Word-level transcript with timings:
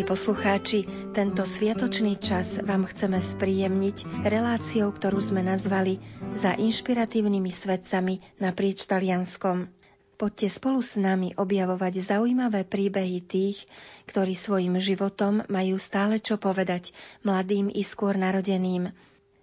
Milí 0.00 0.16
poslucháči, 0.16 0.88
tento 1.12 1.44
sviatočný 1.44 2.16
čas 2.16 2.56
vám 2.56 2.88
chceme 2.88 3.20
spríjemniť 3.20 4.24
reláciou, 4.24 4.96
ktorú 4.96 5.20
sme 5.20 5.44
nazvali 5.44 6.00
za 6.32 6.56
inšpiratívnymi 6.56 7.52
svetcami 7.52 8.40
naprieč 8.40 8.88
Talianskom. 8.88 9.68
Poďte 10.16 10.48
spolu 10.56 10.80
s 10.80 10.96
nami 10.96 11.36
objavovať 11.36 12.00
zaujímavé 12.00 12.64
príbehy 12.64 13.20
tých, 13.20 13.68
ktorí 14.08 14.32
svojim 14.32 14.80
životom 14.80 15.44
majú 15.52 15.76
stále 15.76 16.16
čo 16.16 16.40
povedať 16.40 16.96
mladým 17.20 17.68
i 17.68 17.84
skôr 17.84 18.16
narodeným. 18.16 18.96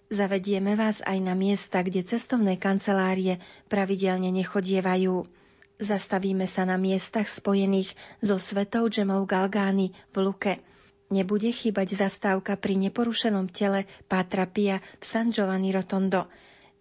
Zavedieme 0.10 0.74
vás 0.74 1.06
aj 1.06 1.22
na 1.22 1.38
miesta, 1.38 1.86
kde 1.86 2.02
cestovné 2.02 2.58
kancelárie 2.58 3.38
pravidelne 3.70 4.34
nechodievajú. 4.34 5.22
Zastavíme 5.78 6.50
sa 6.50 6.66
na 6.66 6.74
miestach 6.74 7.30
spojených 7.30 7.94
so 8.18 8.42
svetou 8.42 8.90
Džemou 8.90 9.30
Galgány 9.30 9.94
v 10.10 10.16
Luke. 10.26 10.58
Nebude 11.14 11.54
chýbať 11.54 11.94
zastávka 11.94 12.58
pri 12.58 12.82
neporušenom 12.82 13.46
tele 13.54 13.86
Pátra 14.10 14.50
Pia 14.50 14.82
v 14.98 15.06
San 15.06 15.30
Giovanni 15.30 15.70
Rotondo. 15.70 16.26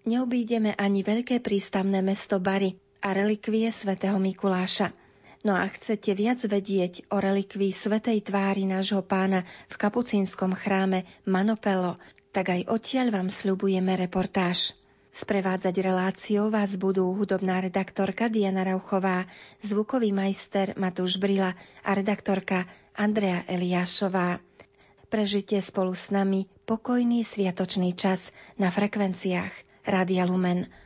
Neobídeme 0.09 0.73
ani 0.81 1.05
veľké 1.05 1.45
prístavné 1.45 2.01
mesto 2.01 2.41
Bari 2.41 2.73
a 3.05 3.13
relikvie 3.13 3.69
svätého 3.69 4.17
Mikuláša. 4.17 4.97
No 5.45 5.53
a 5.53 5.69
chcete 5.69 6.17
viac 6.17 6.41
vedieť 6.41 7.05
o 7.13 7.21
relikvii 7.21 7.77
svetej 7.77 8.25
tvári 8.25 8.65
nášho 8.65 9.05
pána 9.05 9.45
v 9.69 9.77
kapucínskom 9.77 10.57
chráme 10.57 11.05
Manopelo, 11.29 12.01
tak 12.33 12.49
aj 12.49 12.65
odtiaľ 12.73 13.13
vám 13.13 13.29
sľubujeme 13.29 13.93
reportáž. 13.93 14.73
Sprevádzať 15.17 15.81
reláciou 15.81 16.53
vás 16.53 16.77
budú 16.77 17.09
hudobná 17.17 17.65
redaktorka 17.65 18.29
Diana 18.29 18.69
Rauchová, 18.69 19.25
zvukový 19.65 20.13
majster 20.13 20.77
Matúš 20.77 21.17
Brila 21.17 21.57
a 21.81 21.91
redaktorka 21.97 22.69
Andrea 22.93 23.41
Eliášová. 23.49 24.45
Prežite 25.09 25.57
spolu 25.65 25.97
s 25.97 26.13
nami 26.13 26.45
pokojný 26.69 27.25
sviatočný 27.25 27.97
čas 27.97 28.37
na 28.61 28.69
frekvenciách 28.69 29.89
Rádia 29.89 30.29
Lumen– 30.29 30.69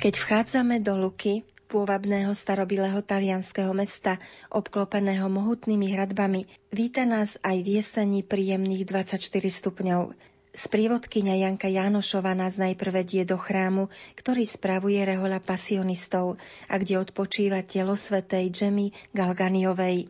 Keď 0.00 0.16
vchádzame 0.16 0.80
do 0.80 0.96
Luky, 0.96 1.44
pôvabného 1.68 2.32
starobilého 2.32 3.04
talianského 3.04 3.68
mesta, 3.76 4.16
obklopeného 4.48 5.28
mohutnými 5.28 5.92
hradbami, 5.92 6.48
víta 6.72 7.04
nás 7.04 7.36
aj 7.44 7.60
v 7.60 7.68
jeseni 7.76 8.24
príjemných 8.24 8.88
24 8.88 9.20
stupňov. 9.28 10.16
Sprievodkyňa 10.56 11.44
Janka 11.44 11.68
Jánošova 11.68 12.32
nás 12.32 12.56
najprv 12.56 13.04
vedie 13.04 13.28
do 13.28 13.36
chrámu, 13.36 13.92
ktorý 14.16 14.48
spravuje 14.48 15.04
rehoľa 15.04 15.44
pasionistov 15.44 16.40
a 16.64 16.80
kde 16.80 16.96
odpočíva 16.96 17.60
telo 17.60 17.92
svetej 17.92 18.48
Džemy 18.56 19.12
Galganiovej. 19.12 20.08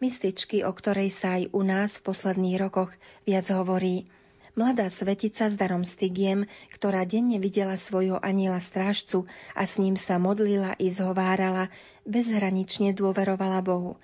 Mystičky, 0.00 0.64
o 0.64 0.72
ktorej 0.72 1.12
sa 1.12 1.36
aj 1.36 1.52
u 1.52 1.60
nás 1.60 2.00
v 2.00 2.08
posledných 2.08 2.56
rokoch 2.56 2.88
viac 3.28 3.44
hovorí. 3.52 4.08
Mladá 4.56 4.88
svetica 4.88 5.52
s 5.52 5.60
darom 5.60 5.84
Stygiem, 5.84 6.48
ktorá 6.72 7.04
denne 7.04 7.36
videla 7.36 7.76
svojho 7.76 8.16
aniela 8.24 8.56
strážcu 8.56 9.28
a 9.52 9.68
s 9.68 9.76
ním 9.76 10.00
sa 10.00 10.16
modlila 10.16 10.72
i 10.80 10.88
zhovárala, 10.88 11.68
bezhranične 12.08 12.96
dôverovala 12.96 13.60
Bohu. 13.60 14.00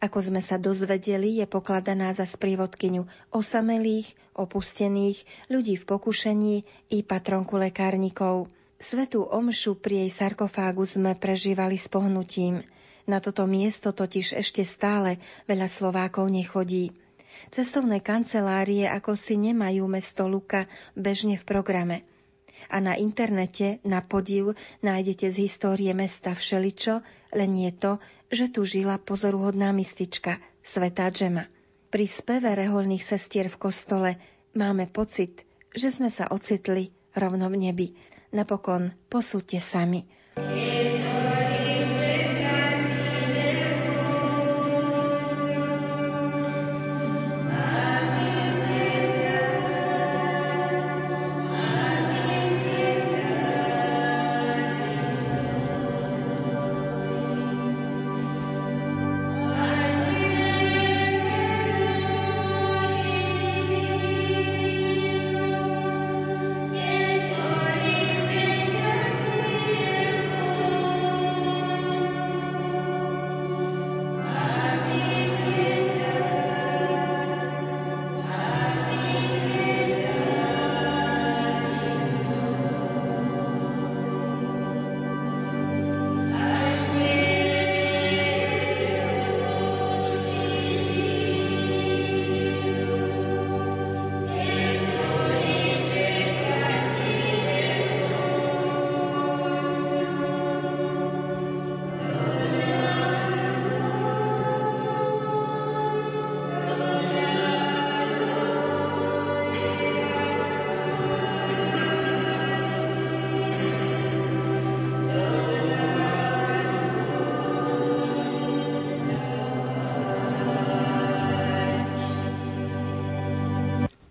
Ako 0.00 0.24
sme 0.24 0.40
sa 0.40 0.56
dozvedeli, 0.56 1.36
je 1.36 1.44
pokladaná 1.44 2.16
za 2.16 2.24
sprievodkyňu 2.24 3.04
osamelých, 3.28 4.08
opustených, 4.32 5.20
ľudí 5.52 5.76
v 5.76 5.84
pokušení 5.84 6.54
i 6.96 7.04
patronku 7.04 7.60
lekárnikov. 7.60 8.48
Svetú 8.80 9.28
omšu 9.28 9.76
pri 9.76 10.08
jej 10.08 10.24
sarkofágu 10.24 10.80
sme 10.88 11.12
prežívali 11.12 11.76
s 11.76 11.92
pohnutím. 11.92 12.64
Na 13.04 13.20
toto 13.20 13.44
miesto 13.44 13.92
totiž 13.92 14.32
ešte 14.32 14.64
stále 14.64 15.20
veľa 15.44 15.68
Slovákov 15.68 16.32
nechodí. 16.32 16.96
Cestovné 17.48 18.04
kancelárie 18.04 18.84
ako 18.84 19.16
si 19.16 19.40
nemajú 19.40 19.88
mesto 19.88 20.28
Luka 20.28 20.68
bežne 20.92 21.40
v 21.40 21.44
programe. 21.48 21.96
A 22.68 22.76
na 22.84 22.92
internete 23.00 23.80
na 23.88 24.04
podiv 24.04 24.52
nájdete 24.84 25.32
z 25.32 25.48
histórie 25.48 25.96
mesta 25.96 26.36
všeličo, 26.36 27.00
len 27.32 27.50
je 27.56 27.72
to, 27.72 27.92
že 28.28 28.52
tu 28.52 28.68
žila 28.68 29.00
pozoruhodná 29.00 29.72
mistička, 29.72 30.36
Svetá 30.60 31.08
Džema. 31.08 31.48
Pri 31.88 32.04
speve 32.04 32.52
reholných 32.52 33.02
sestier 33.02 33.48
v 33.48 33.56
kostole 33.56 34.10
máme 34.52 34.86
pocit, 34.92 35.48
že 35.72 35.88
sme 35.88 36.12
sa 36.12 36.28
ocitli 36.28 36.92
rovno 37.16 37.48
v 37.48 37.56
nebi. 37.56 37.88
Napokon 38.30 38.94
posúďte 39.10 39.58
sami. 39.58 40.06
Yeah. 40.38 40.89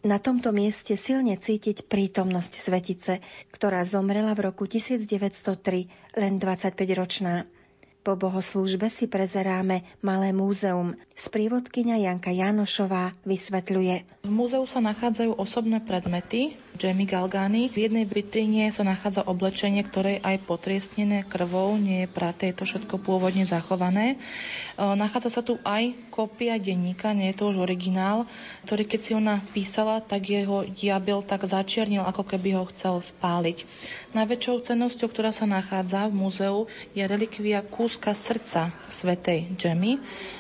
Na 0.10 0.18
tomto 0.18 0.50
mieste 0.50 0.98
silne 0.98 1.38
cítiť 1.38 1.86
prítomnosť 1.86 2.54
svetice, 2.58 3.22
ktorá 3.54 3.86
zomrela 3.86 4.34
v 4.34 4.50
roku 4.50 4.66
1903, 4.66 6.18
len 6.18 6.42
25-ročná. 6.42 7.46
Po 8.02 8.18
bohoslúžbe 8.18 8.90
si 8.90 9.06
prezeráme 9.06 9.86
malé 10.02 10.34
múzeum. 10.34 10.98
Sprievodkynia 11.14 12.02
Janka 12.02 12.34
Janošová 12.34 13.14
vysvetľuje. 13.22 14.26
V 14.26 14.32
múzeu 14.34 14.66
sa 14.66 14.82
nachádzajú 14.82 15.38
osobné 15.38 15.78
predmety, 15.78 16.58
Jamie 16.80 17.04
Galgani. 17.04 17.68
V 17.68 17.92
jednej 17.92 18.08
vitríne 18.08 18.72
sa 18.72 18.88
nachádza 18.88 19.28
oblečenie, 19.28 19.84
ktoré 19.84 20.16
je 20.16 20.24
aj 20.24 20.48
potriestnené 20.48 21.28
krvou, 21.28 21.76
nie 21.76 22.08
je 22.08 22.10
praté, 22.10 22.56
je 22.56 22.64
to 22.64 22.64
všetko 22.64 23.04
pôvodne 23.04 23.44
zachované. 23.44 24.16
E, 24.16 24.18
nachádza 24.80 25.28
sa 25.28 25.42
tu 25.44 25.60
aj 25.68 25.92
kópia 26.08 26.56
denníka, 26.56 27.12
nie 27.12 27.36
je 27.36 27.44
to 27.44 27.52
už 27.52 27.60
originál, 27.60 28.24
ktorý 28.64 28.88
keď 28.88 29.00
si 29.04 29.12
ona 29.12 29.44
písala, 29.52 30.00
tak 30.00 30.32
jeho 30.32 30.64
diabel 30.72 31.20
tak 31.20 31.44
začiernil, 31.44 32.08
ako 32.08 32.24
keby 32.24 32.56
ho 32.56 32.64
chcel 32.72 33.04
spáliť. 33.04 33.68
Najväčšou 34.16 34.64
cenosťou, 34.64 35.12
ktorá 35.12 35.36
sa 35.36 35.44
nachádza 35.44 36.08
v 36.08 36.16
múzeu, 36.16 36.58
je 36.96 37.04
relikvia 37.04 37.60
kúska 37.60 38.16
srdca 38.16 38.72
svetej 38.88 39.52
Jamie 39.60 40.00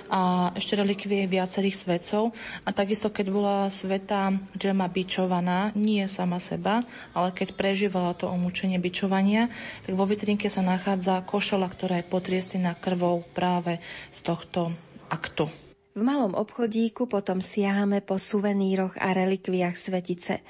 a 0.09 0.51
ešte 0.57 0.73
relikvie 0.73 1.29
viacerých 1.29 1.77
svetcov. 1.77 2.33
A 2.65 2.73
takisto, 2.73 3.13
keď 3.13 3.27
bola 3.29 3.57
sveta 3.69 4.33
Džema 4.57 4.89
bičovaná, 4.89 5.69
nie 5.77 6.01
sama 6.29 6.37
seba, 6.37 6.75
ale 7.17 7.33
keď 7.33 7.57
prežívala 7.57 8.13
to 8.13 8.29
omúčenie 8.29 8.77
bičovania, 8.77 9.49
tak 9.81 9.97
vo 9.97 10.05
vitrínke 10.05 10.45
sa 10.45 10.61
nachádza 10.61 11.25
košela, 11.25 11.65
ktorá 11.65 11.97
je 11.97 12.05
potriestená 12.05 12.77
krvou 12.77 13.25
práve 13.33 13.81
z 14.13 14.19
tohto 14.21 14.69
aktu. 15.09 15.49
V 15.97 16.05
malom 16.05 16.37
obchodíku 16.37 17.09
potom 17.09 17.41
siahame 17.41 18.05
po 18.05 18.21
suveníroch 18.21 19.01
a 19.01 19.09
relikviách 19.09 19.73
svetice. 19.73 20.45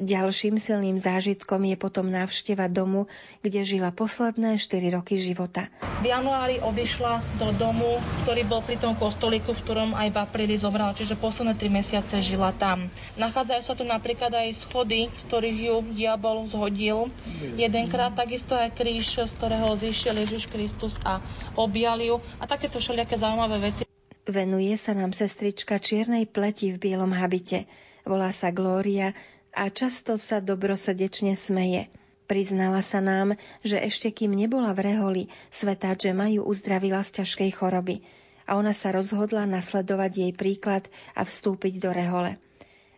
Ďalším 0.00 0.56
silným 0.56 0.96
zážitkom 0.96 1.68
je 1.68 1.76
potom 1.76 2.08
návšteva 2.08 2.64
domu, 2.72 3.12
kde 3.44 3.60
žila 3.60 3.92
posledné 3.92 4.56
4 4.56 4.88
roky 4.88 5.20
života. 5.20 5.68
V 6.00 6.08
januári 6.08 6.64
odišla 6.64 7.20
do 7.36 7.52
domu, 7.52 8.00
ktorý 8.24 8.48
bol 8.48 8.64
pri 8.64 8.80
tom 8.80 8.96
kostolíku, 8.96 9.52
v 9.52 9.60
ktorom 9.60 9.90
aj 9.92 10.08
v 10.08 10.16
apríli 10.16 10.56
zomrela, 10.56 10.96
čiže 10.96 11.20
posledné 11.20 11.60
3 11.60 11.68
mesiace 11.68 12.24
žila 12.24 12.56
tam. 12.56 12.88
Nachádzajú 13.20 13.62
sa 13.62 13.74
tu 13.76 13.84
napríklad 13.84 14.32
aj 14.32 14.64
schody, 14.64 15.12
z 15.12 15.22
ktorých 15.28 15.58
ju 15.60 15.76
diabol 15.92 16.48
zhodil. 16.48 17.12
Jedenkrát 17.60 18.16
takisto 18.16 18.56
aj 18.56 18.72
kríž, 18.72 19.20
z 19.20 19.32
ktorého 19.36 19.76
zišiel 19.76 20.16
Ježiš 20.16 20.48
Kristus 20.48 20.96
a 21.04 21.20
objal 21.52 22.00
ju. 22.00 22.16
A 22.40 22.48
takéto 22.48 22.80
všelijaké 22.80 23.20
zaujímavé 23.20 23.60
veci. 23.60 23.84
Venuje 24.24 24.72
sa 24.80 24.96
nám 24.96 25.12
sestrička 25.12 25.76
čiernej 25.76 26.24
pleti 26.24 26.72
v 26.72 26.80
bielom 26.80 27.12
habite. 27.12 27.68
Volá 28.08 28.34
sa 28.34 28.50
Glória 28.50 29.14
a 29.52 29.68
často 29.68 30.16
sa 30.16 30.40
dobrosrdečne 30.40 31.36
smeje. 31.36 31.92
Priznala 32.24 32.80
sa 32.80 33.04
nám, 33.04 33.36
že 33.60 33.76
ešte 33.76 34.08
kým 34.08 34.32
nebola 34.32 34.72
v 34.72 34.88
reholi, 34.88 35.22
svetá 35.52 35.92
Džema 35.92 36.32
ju 36.32 36.40
uzdravila 36.40 37.04
z 37.04 37.20
ťažkej 37.20 37.50
choroby 37.52 38.00
a 38.48 38.56
ona 38.56 38.72
sa 38.72 38.88
rozhodla 38.90 39.44
nasledovať 39.44 40.12
jej 40.16 40.32
príklad 40.32 40.88
a 41.12 41.28
vstúpiť 41.28 41.78
do 41.78 41.92
rehole. 41.92 42.40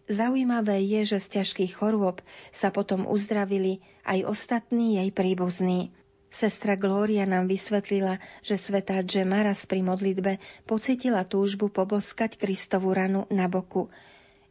Zaujímavé 0.07 0.85
je, 0.85 1.17
že 1.17 1.19
z 1.19 1.29
ťažkých 1.41 1.73
chorôb 1.81 2.23
sa 2.53 2.71
potom 2.71 3.09
uzdravili 3.09 3.83
aj 4.07 4.29
ostatní 4.29 5.01
jej 5.01 5.11
príbuzní. 5.11 5.91
Sestra 6.29 6.79
Glória 6.79 7.25
nám 7.25 7.51
vysvetlila, 7.51 8.21
že 8.45 8.61
svetá 8.61 9.01
Džema 9.03 9.43
raz 9.43 9.65
pri 9.65 9.83
modlitbe 9.83 10.39
pocitila 10.69 11.25
túžbu 11.25 11.73
poboskať 11.73 12.39
Kristovu 12.39 12.95
ranu 12.95 13.27
na 13.33 13.51
boku– 13.51 13.89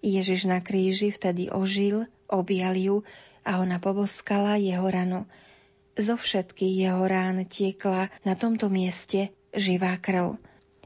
Ježiš 0.04 0.52
na 0.52 0.60
kríži 0.60 1.16
vtedy 1.16 1.48
ožil, 1.48 2.12
objal 2.28 2.76
ju 2.76 3.08
a 3.48 3.64
ona 3.64 3.80
poboskala 3.80 4.60
jeho 4.60 4.84
ranu. 4.84 5.24
Zo 5.96 6.20
všetkých 6.20 6.92
jeho 6.92 7.04
rán 7.08 7.48
tiekla 7.48 8.12
na 8.28 8.36
tomto 8.36 8.68
mieste 8.68 9.32
živá 9.56 9.96
krv. 9.96 10.36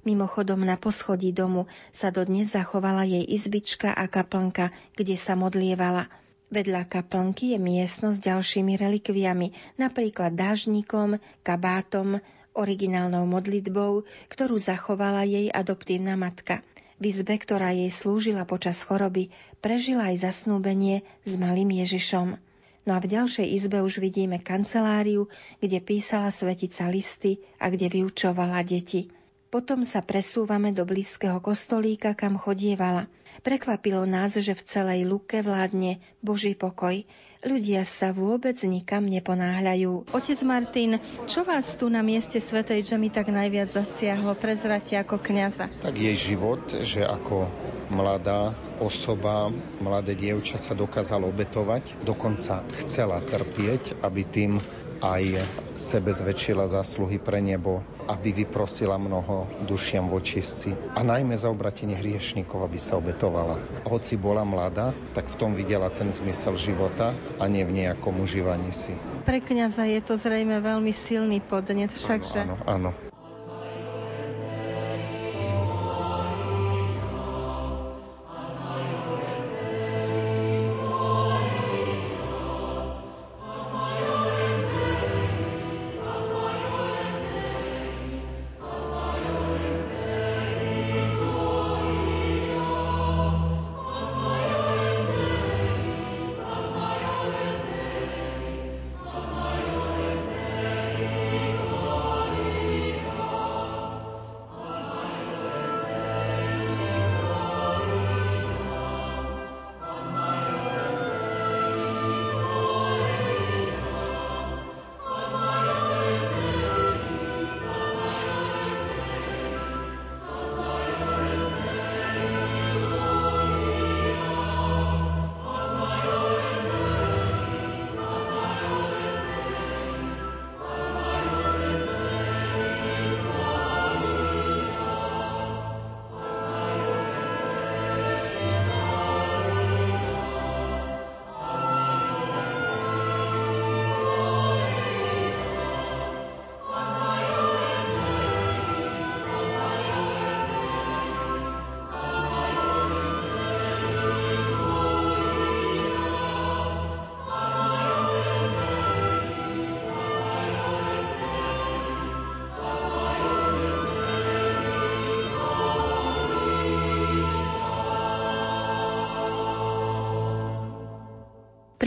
Mimochodom 0.05 0.62
na 0.63 0.77
poschodí 0.77 1.33
domu 1.33 1.65
sa 1.89 2.13
dodnes 2.13 2.53
zachovala 2.53 3.03
jej 3.03 3.25
izbička 3.25 3.91
a 3.91 4.05
kaplnka, 4.05 4.69
kde 4.93 5.17
sa 5.17 5.33
modlievala. 5.33 6.07
Vedľa 6.47 6.88
kaplnky 6.88 7.57
je 7.57 7.59
miestnosť 7.59 8.15
s 8.21 8.25
ďalšími 8.31 8.79
relikviami, 8.79 9.51
napríklad 9.75 10.31
dážnikom, 10.31 11.19
kabátom, 11.43 12.24
originálnou 12.55 13.27
modlitbou, 13.27 14.07
ktorú 14.31 14.55
zachovala 14.55 15.27
jej 15.27 15.51
adoptívna 15.51 16.15
matka. 16.15 16.63
V 16.98 17.13
izbe, 17.13 17.38
ktorá 17.38 17.70
jej 17.77 17.94
slúžila 17.94 18.42
počas 18.50 18.82
choroby, 18.82 19.30
prežila 19.62 20.10
aj 20.10 20.25
zasnúbenie 20.25 21.06
s 21.22 21.38
malým 21.38 21.70
Ježišom. 21.70 22.42
No 22.88 22.92
a 22.96 23.00
v 23.04 23.12
ďalšej 23.12 23.48
izbe 23.54 23.84
už 23.84 24.00
vidíme 24.00 24.39
kanceláriu, 24.39 25.27
kde 25.60 25.84
písala 25.84 26.32
svetica 26.32 26.88
listy 26.88 27.44
a 27.60 27.68
kde 27.70 27.92
vyučovala 27.92 28.63
deti. 28.63 29.12
Potom 29.48 29.88
sa 29.88 30.04
presúvame 30.04 30.75
do 30.75 30.84
blízkeho 30.84 31.39
kostolíka, 31.39 32.12
kam 32.12 32.36
chodievala. 32.36 33.08
Prekvapilo 33.48 34.04
nás, 34.04 34.36
že 34.36 34.51
v 34.51 34.66
celej 34.66 35.08
Luke 35.08 35.39
vládne 35.39 36.04
Boží 36.20 36.51
pokoj. 36.51 37.08
Ľudia 37.46 37.86
sa 37.88 38.12
vôbec 38.12 38.58
nikam 38.68 39.08
neponáhľajú. 39.08 40.12
Otec 40.12 40.39
Martin, 40.44 41.00
čo 41.30 41.46
vás 41.46 41.80
tu 41.80 41.88
na 41.88 42.04
mieste 42.04 42.42
Svetej 42.42 42.84
Džemy 42.84 43.08
tak 43.13 43.30
najviac 43.30 43.72
zasiahlo? 43.72 44.36
Prezrate 44.36 44.98
ako 45.00 45.22
kňaza. 45.22 45.70
Tak 45.80 45.96
jej 45.96 46.18
život, 46.18 46.66
že 46.84 47.06
ako 47.06 47.48
mladá 47.94 48.51
osoba, 48.84 49.54
mladé 49.80 50.18
dievča 50.18 50.60
sa 50.60 50.75
dokázalo 50.75 51.30
obetovať, 51.30 52.04
dokonca 52.04 52.66
chcela 52.84 53.22
trpieť, 53.24 54.01
aby 54.01 54.22
tým 54.27 54.60
aj 55.01 55.46
sebe 55.77 56.10
zväčšila 56.10 56.66
zásluhy 56.66 57.22
pre 57.22 57.38
nebo, 57.38 57.86
aby 58.10 58.34
vyprosila 58.34 58.98
mnoho 58.98 59.46
dušiam 59.70 60.10
v 60.10 60.18
očistci 60.18 60.70
a 60.98 61.06
najmä 61.06 61.38
za 61.38 61.54
obratenie 61.54 61.94
hriešnikov, 61.94 62.66
aby 62.66 62.80
sa 62.82 62.98
obetovala. 62.98 63.62
Hoci 63.86 64.18
bola 64.18 64.42
mladá, 64.42 64.96
tak 65.13 65.30
v 65.30 65.36
tom 65.38 65.51
videla 65.54 65.94
ten 65.94 66.10
zmysel 66.10 66.58
života 66.58 67.13
a 67.38 67.46
nie 67.46 67.62
v 67.62 67.86
nejakom 67.86 68.18
užívaní 68.18 68.74
si. 68.74 68.96
Pre 69.27 69.39
kniaza 69.44 69.86
je 69.86 70.01
to 70.01 70.16
zrejme 70.16 70.58
veľmi 70.63 70.96
silný 70.96 71.44
podnet, 71.44 71.94
všakže... 71.94 72.48
Áno, 72.48 72.58
áno, 72.66 72.92
áno. 72.96 73.16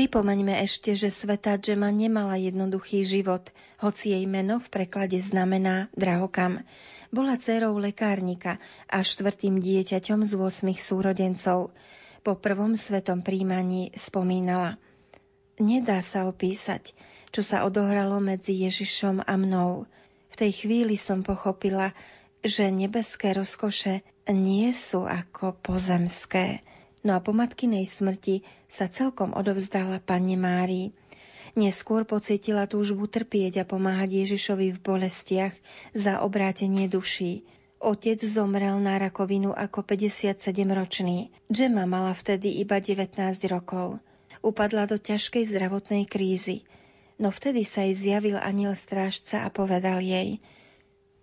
Pripomeňme 0.00 0.64
ešte, 0.64 0.96
že 0.96 1.12
sveta 1.12 1.60
Džema 1.60 1.92
nemala 1.92 2.40
jednoduchý 2.40 3.04
život, 3.04 3.52
hoci 3.84 4.16
jej 4.16 4.24
meno 4.24 4.56
v 4.56 4.72
preklade 4.72 5.20
znamená 5.20 5.92
drahokam. 5.92 6.64
Bola 7.12 7.36
dcerou 7.36 7.76
lekárnika 7.76 8.56
a 8.88 9.04
štvrtým 9.04 9.60
dieťaťom 9.60 10.24
z 10.24 10.32
8 10.40 10.72
súrodencov. 10.72 11.76
Po 12.24 12.32
prvom 12.32 12.80
svetom 12.80 13.20
príjmaní 13.20 13.92
spomínala 13.92 14.80
Nedá 15.60 16.00
sa 16.00 16.24
opísať, 16.32 16.96
čo 17.28 17.44
sa 17.44 17.68
odohralo 17.68 18.24
medzi 18.24 18.56
Ježišom 18.56 19.28
a 19.28 19.36
mnou. 19.36 19.84
V 20.32 20.34
tej 20.40 20.64
chvíli 20.64 20.96
som 20.96 21.20
pochopila, 21.20 21.92
že 22.40 22.72
nebeské 22.72 23.36
rozkoše 23.36 24.00
nie 24.32 24.72
sú 24.72 25.04
ako 25.04 25.60
pozemské. 25.60 26.64
No 27.00 27.16
a 27.16 27.20
po 27.24 27.32
matkinej 27.32 27.88
smrti 27.88 28.44
sa 28.68 28.84
celkom 28.84 29.32
odovzdala 29.32 30.04
Panne 30.04 30.36
Márii. 30.36 30.92
Neskôr 31.56 32.04
pocítila 32.04 32.68
túžbu 32.68 33.08
trpieť 33.08 33.64
a 33.64 33.68
pomáhať 33.68 34.22
Ježišovi 34.22 34.76
v 34.76 34.82
bolestiach 34.84 35.56
za 35.96 36.20
obrátenie 36.20 36.92
duší. 36.92 37.48
Otec 37.80 38.20
zomrel 38.20 38.76
na 38.84 39.00
rakovinu 39.00 39.56
ako 39.56 39.80
57-ročný. 39.80 41.32
Džema 41.48 41.88
mala 41.88 42.12
vtedy 42.12 42.60
iba 42.60 42.76
19 42.76 43.16
rokov. 43.48 43.96
Upadla 44.44 44.84
do 44.84 45.00
ťažkej 45.00 45.48
zdravotnej 45.48 46.04
krízy. 46.04 46.68
No 47.16 47.32
vtedy 47.32 47.64
sa 47.64 47.88
jej 47.88 47.96
zjavil 47.96 48.36
aniel 48.36 48.76
strážca 48.76 49.48
a 49.48 49.48
povedal 49.48 50.04
jej 50.04 50.44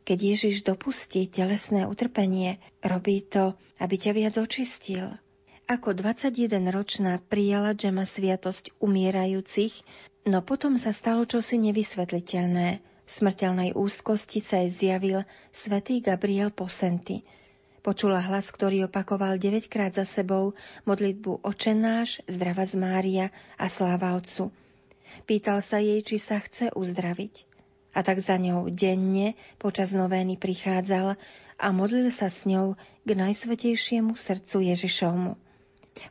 Keď 0.10 0.18
Ježiš 0.18 0.66
dopustí 0.66 1.30
telesné 1.30 1.86
utrpenie, 1.86 2.58
robí 2.82 3.22
to, 3.22 3.54
aby 3.78 3.94
ťa 3.94 4.12
viac 4.18 4.36
očistil– 4.42 5.14
ako 5.68 6.00
21-ročná 6.00 7.20
prijala 7.28 7.76
Džema 7.76 8.08
sviatosť 8.08 8.80
umierajúcich, 8.80 9.84
no 10.24 10.40
potom 10.40 10.80
sa 10.80 10.96
stalo 10.96 11.28
čosi 11.28 11.60
nevysvetliteľné. 11.60 12.80
V 12.80 13.12
smrteľnej 13.12 13.76
úzkosti 13.76 14.40
sa 14.40 14.64
jej 14.64 14.72
zjavil 14.72 15.28
svätý 15.52 16.00
Gabriel 16.00 16.56
Posenty. 16.56 17.20
Počula 17.84 18.24
hlas, 18.24 18.48
ktorý 18.52 18.88
opakoval 18.88 19.40
9 19.40 19.68
krát 19.68 19.92
za 19.92 20.08
sebou 20.08 20.56
modlitbu 20.88 21.44
Očenáš, 21.44 22.24
zdrava 22.32 22.64
z 22.64 22.76
Mária 22.80 23.26
a 23.60 23.68
sláva 23.68 24.16
Otcu. 24.16 24.52
Pýtal 25.28 25.60
sa 25.60 25.84
jej, 25.84 26.00
či 26.00 26.16
sa 26.16 26.40
chce 26.40 26.72
uzdraviť. 26.76 27.44
A 27.92 28.04
tak 28.08 28.24
za 28.24 28.40
ňou 28.40 28.72
denne 28.72 29.36
počas 29.60 29.92
novény 29.92 30.40
prichádzal 30.40 31.20
a 31.60 31.68
modlil 31.76 32.08
sa 32.12 32.32
s 32.32 32.48
ňou 32.48 32.80
k 33.04 33.10
najsvetejšiemu 33.16 34.16
srdcu 34.16 34.64
Ježišovmu. 34.64 35.47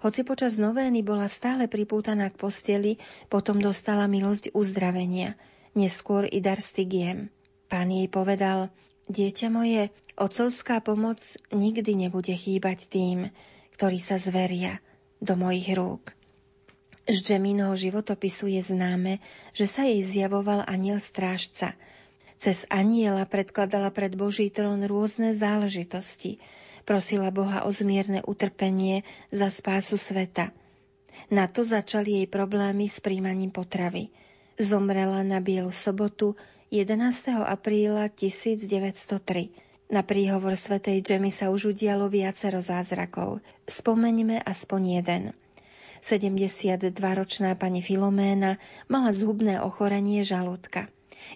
Hoci 0.02 0.23
počas 0.26 0.59
novény 0.61 1.02
bola 1.02 1.31
stále 1.31 1.71
pripútaná 1.71 2.31
k 2.31 2.37
posteli, 2.38 2.93
potom 3.31 3.59
dostala 3.59 4.11
milosť 4.11 4.52
uzdravenia, 4.52 5.38
neskôr 5.73 6.26
i 6.26 6.38
dar 6.43 6.59
stigiem. 6.59 7.33
Pán 7.66 7.90
jej 7.90 8.07
povedal, 8.07 8.71
dieťa 9.11 9.49
moje, 9.50 9.90
otcovská 10.19 10.83
pomoc 10.83 11.19
nikdy 11.50 12.07
nebude 12.07 12.35
chýbať 12.35 12.87
tým, 12.87 13.31
ktorí 13.75 13.99
sa 13.99 14.16
zveria 14.19 14.78
do 15.19 15.35
mojich 15.35 15.75
rúk. 15.75 16.14
Z 17.07 17.23
Džemínho 17.23 17.71
životopisu 17.78 18.50
je 18.50 18.62
známe, 18.62 19.23
že 19.55 19.71
sa 19.71 19.87
jej 19.87 20.02
zjavoval 20.02 20.66
aniel 20.66 20.99
strážca. 20.99 21.78
Cez 22.37 22.66
aniela 22.69 23.23
predkladala 23.25 23.95
pred 23.95 24.12
Boží 24.19 24.50
trón 24.50 24.83
rôzne 24.85 25.31
záležitosti– 25.31 26.38
Prosila 26.87 27.35
Boha 27.35 27.66
o 27.66 27.71
zmierne 27.75 28.23
utrpenie 28.23 29.02
za 29.35 29.50
spásu 29.50 29.99
sveta. 29.99 30.55
Na 31.35 31.50
to 31.50 31.66
začali 31.66 32.23
jej 32.23 32.26
problémy 32.31 32.87
s 32.87 33.02
príjmaním 33.02 33.50
potravy. 33.50 34.14
Zomrela 34.55 35.26
na 35.26 35.43
Bielu 35.43 35.75
sobotu 35.75 36.38
11. 36.71 37.43
apríla 37.43 38.07
1903. 38.07 39.90
Na 39.90 40.07
príhovor 40.07 40.55
svätej 40.55 41.02
Džemy 41.02 41.35
sa 41.35 41.50
už 41.50 41.75
udialo 41.75 42.07
viacero 42.07 42.62
zázrakov. 42.62 43.43
Spomeňme 43.66 44.38
aspoň 44.47 44.83
jeden. 45.02 45.23
72-ročná 46.07 47.59
pani 47.59 47.83
Filoména 47.83 48.62
mala 48.87 49.11
zhubné 49.11 49.59
ochorenie 49.59 50.23
žalúdka. 50.23 50.87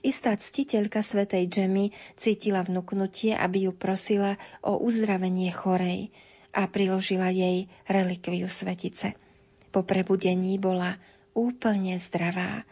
Istá 0.00 0.37
ctiteľka 0.38 1.02
svetej 1.04 1.50
Džemy 1.50 1.90
cítila 2.16 2.62
vnúknutie, 2.62 3.35
aby 3.35 3.68
ju 3.68 3.73
prosila 3.75 4.38
o 4.62 4.78
uzdravenie 4.80 5.50
chorej 5.50 6.14
a 6.50 6.66
priložila 6.66 7.30
jej 7.30 7.70
relikviu 7.87 8.50
svetice. 8.50 9.14
Po 9.70 9.87
prebudení 9.87 10.59
bola 10.59 10.99
úplne 11.35 11.94
zdravá. 11.99 12.66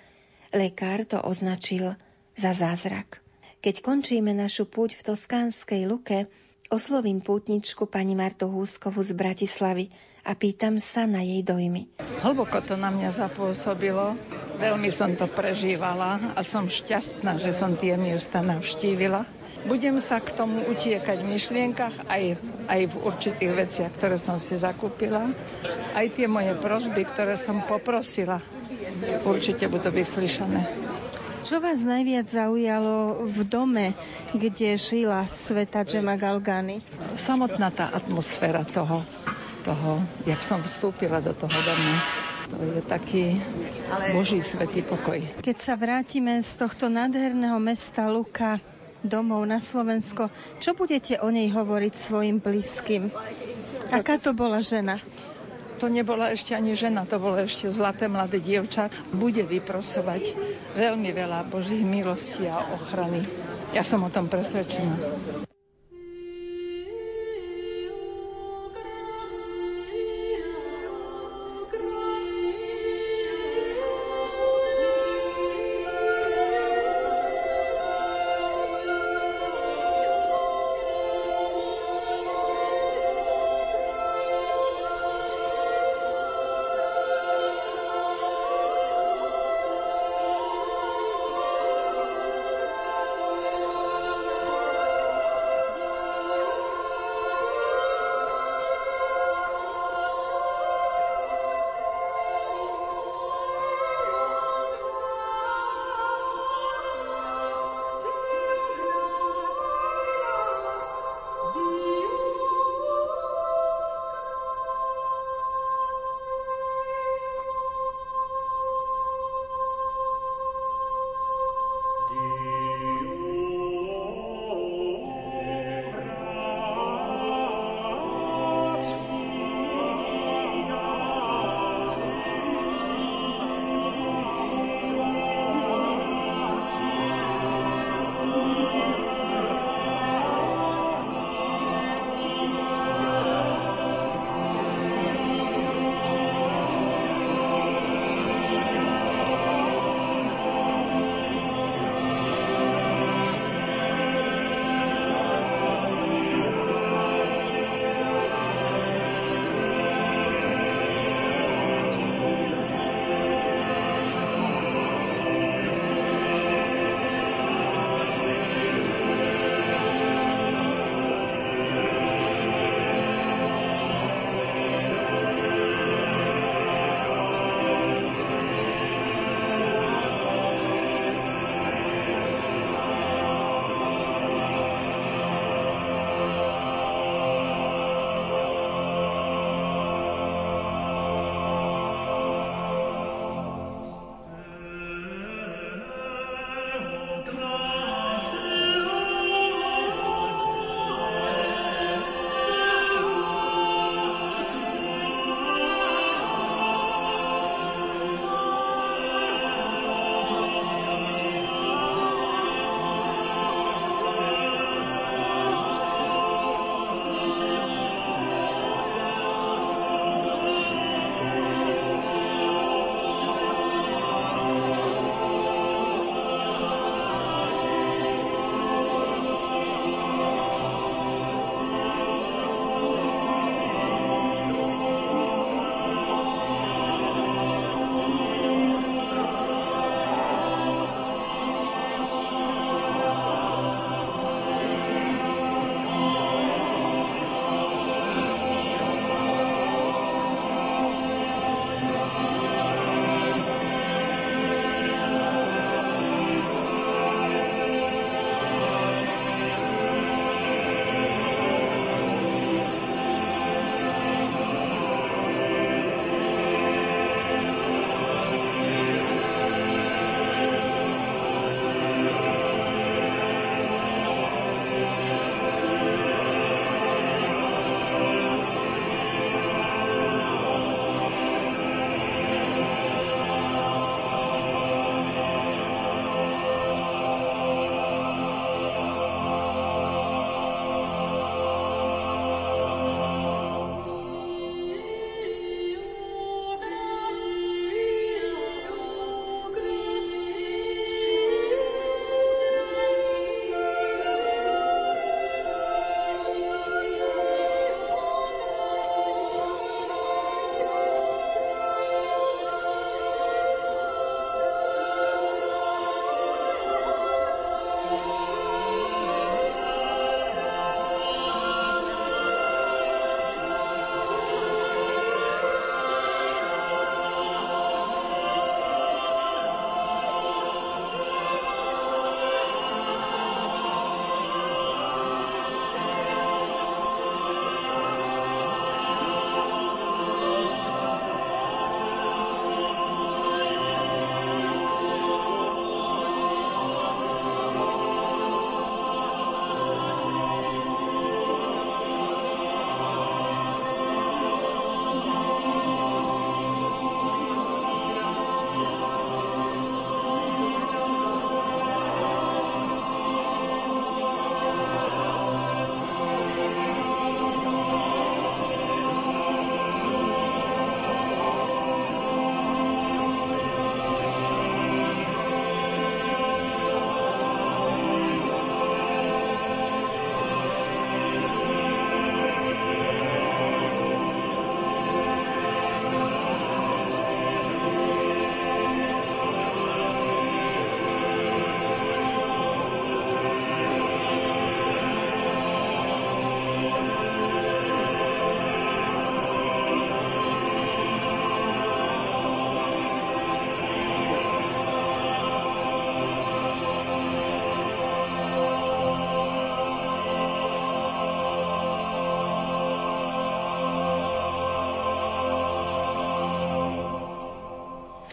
Lekár 0.51 1.07
to 1.07 1.23
označil 1.23 1.95
za 2.35 2.51
zázrak. 2.51 3.23
Keď 3.59 3.83
končíme 3.83 4.31
našu 4.35 4.67
púť 4.71 4.99
v 4.99 5.15
Toskánskej 5.15 5.87
luke, 5.91 6.31
oslovím 6.69 7.25
pútničku 7.25 7.89
pani 7.89 8.13
Martu 8.13 8.49
Húskovu 8.49 9.01
z 9.01 9.17
Bratislavy 9.17 9.89
a 10.29 10.37
pýtam 10.37 10.77
sa 10.77 11.09
na 11.09 11.25
jej 11.25 11.41
dojmy. 11.41 11.89
Hlboko 12.21 12.61
to 12.61 12.77
na 12.77 12.93
mňa 12.93 13.25
zapôsobilo. 13.25 14.13
Veľmi 14.61 14.93
som 14.93 15.15
to 15.17 15.25
prežívala 15.25 16.21
a 16.37 16.41
som 16.45 16.69
šťastná, 16.69 17.41
že 17.41 17.57
som 17.57 17.79
tie 17.79 17.97
miesta 17.97 18.45
navštívila. 18.45 19.25
Budem 19.65 19.97
sa 20.03 20.21
k 20.21 20.35
tomu 20.37 20.67
utiekať 20.69 21.25
v 21.25 21.31
myšlienkach 21.33 21.95
aj, 22.07 22.37
aj 22.69 22.81
v 22.91 22.95
určitých 23.01 23.53
veciach, 23.55 23.93
ktoré 23.97 24.21
som 24.21 24.37
si 24.37 24.59
zakúpila. 24.59 25.33
Aj 25.97 26.07
tie 26.13 26.29
moje 26.29 26.53
prosby, 26.61 27.09
ktoré 27.09 27.41
som 27.41 27.65
poprosila, 27.65 28.45
určite 29.25 29.65
budú 29.71 29.89
vyslyšané. 29.95 30.88
Čo 31.49 31.65
vás 31.65 31.81
najviac 31.81 32.29
zaujalo 32.29 33.25
v 33.25 33.41
dome, 33.49 33.97
kde 34.37 34.77
žila 34.77 35.25
sveta 35.25 35.81
Džema 35.81 36.21
Galgani? 36.21 36.85
Samotná 37.17 37.73
tá 37.73 37.89
atmosféra 37.89 38.69
toho, 38.69 39.01
toho, 39.65 39.97
jak 40.29 40.45
som 40.45 40.61
vstúpila 40.61 41.25
do 41.25 41.33
toho 41.33 41.57
domu. 41.65 41.93
To 42.53 42.57
je 42.61 42.81
taký 42.85 43.41
Boží 44.13 44.45
svetý 44.45 44.85
pokoj. 44.85 45.25
Keď 45.41 45.57
sa 45.57 45.81
vrátime 45.81 46.37
z 46.45 46.53
tohto 46.53 46.93
nádherného 46.93 47.57
mesta 47.57 48.13
Luka 48.13 48.61
domov 49.01 49.49
na 49.49 49.57
Slovensko, 49.57 50.29
čo 50.61 50.77
budete 50.77 51.17
o 51.17 51.33
nej 51.33 51.49
hovoriť 51.49 51.95
svojim 51.97 52.45
blízkym? 52.45 53.09
Aká 53.89 54.21
to 54.21 54.37
bola 54.37 54.61
žena? 54.61 55.01
To 55.79 55.87
nebola 55.87 56.35
ešte 56.35 56.53
ani 56.53 56.75
žena, 56.75 57.07
to 57.07 57.23
bolo 57.23 57.39
ešte 57.39 57.71
zlaté 57.71 58.11
mladé 58.11 58.43
dievča, 58.43 58.91
bude 59.15 59.47
vyprosovať 59.47 60.35
veľmi 60.75 61.11
veľa 61.15 61.47
Božích 61.47 61.87
milostí 61.87 62.45
a 62.51 62.67
ochrany. 62.75 63.23
Ja 63.73 63.87
som 63.87 64.03
o 64.03 64.11
tom 64.11 64.27
presvedčená. 64.27 65.47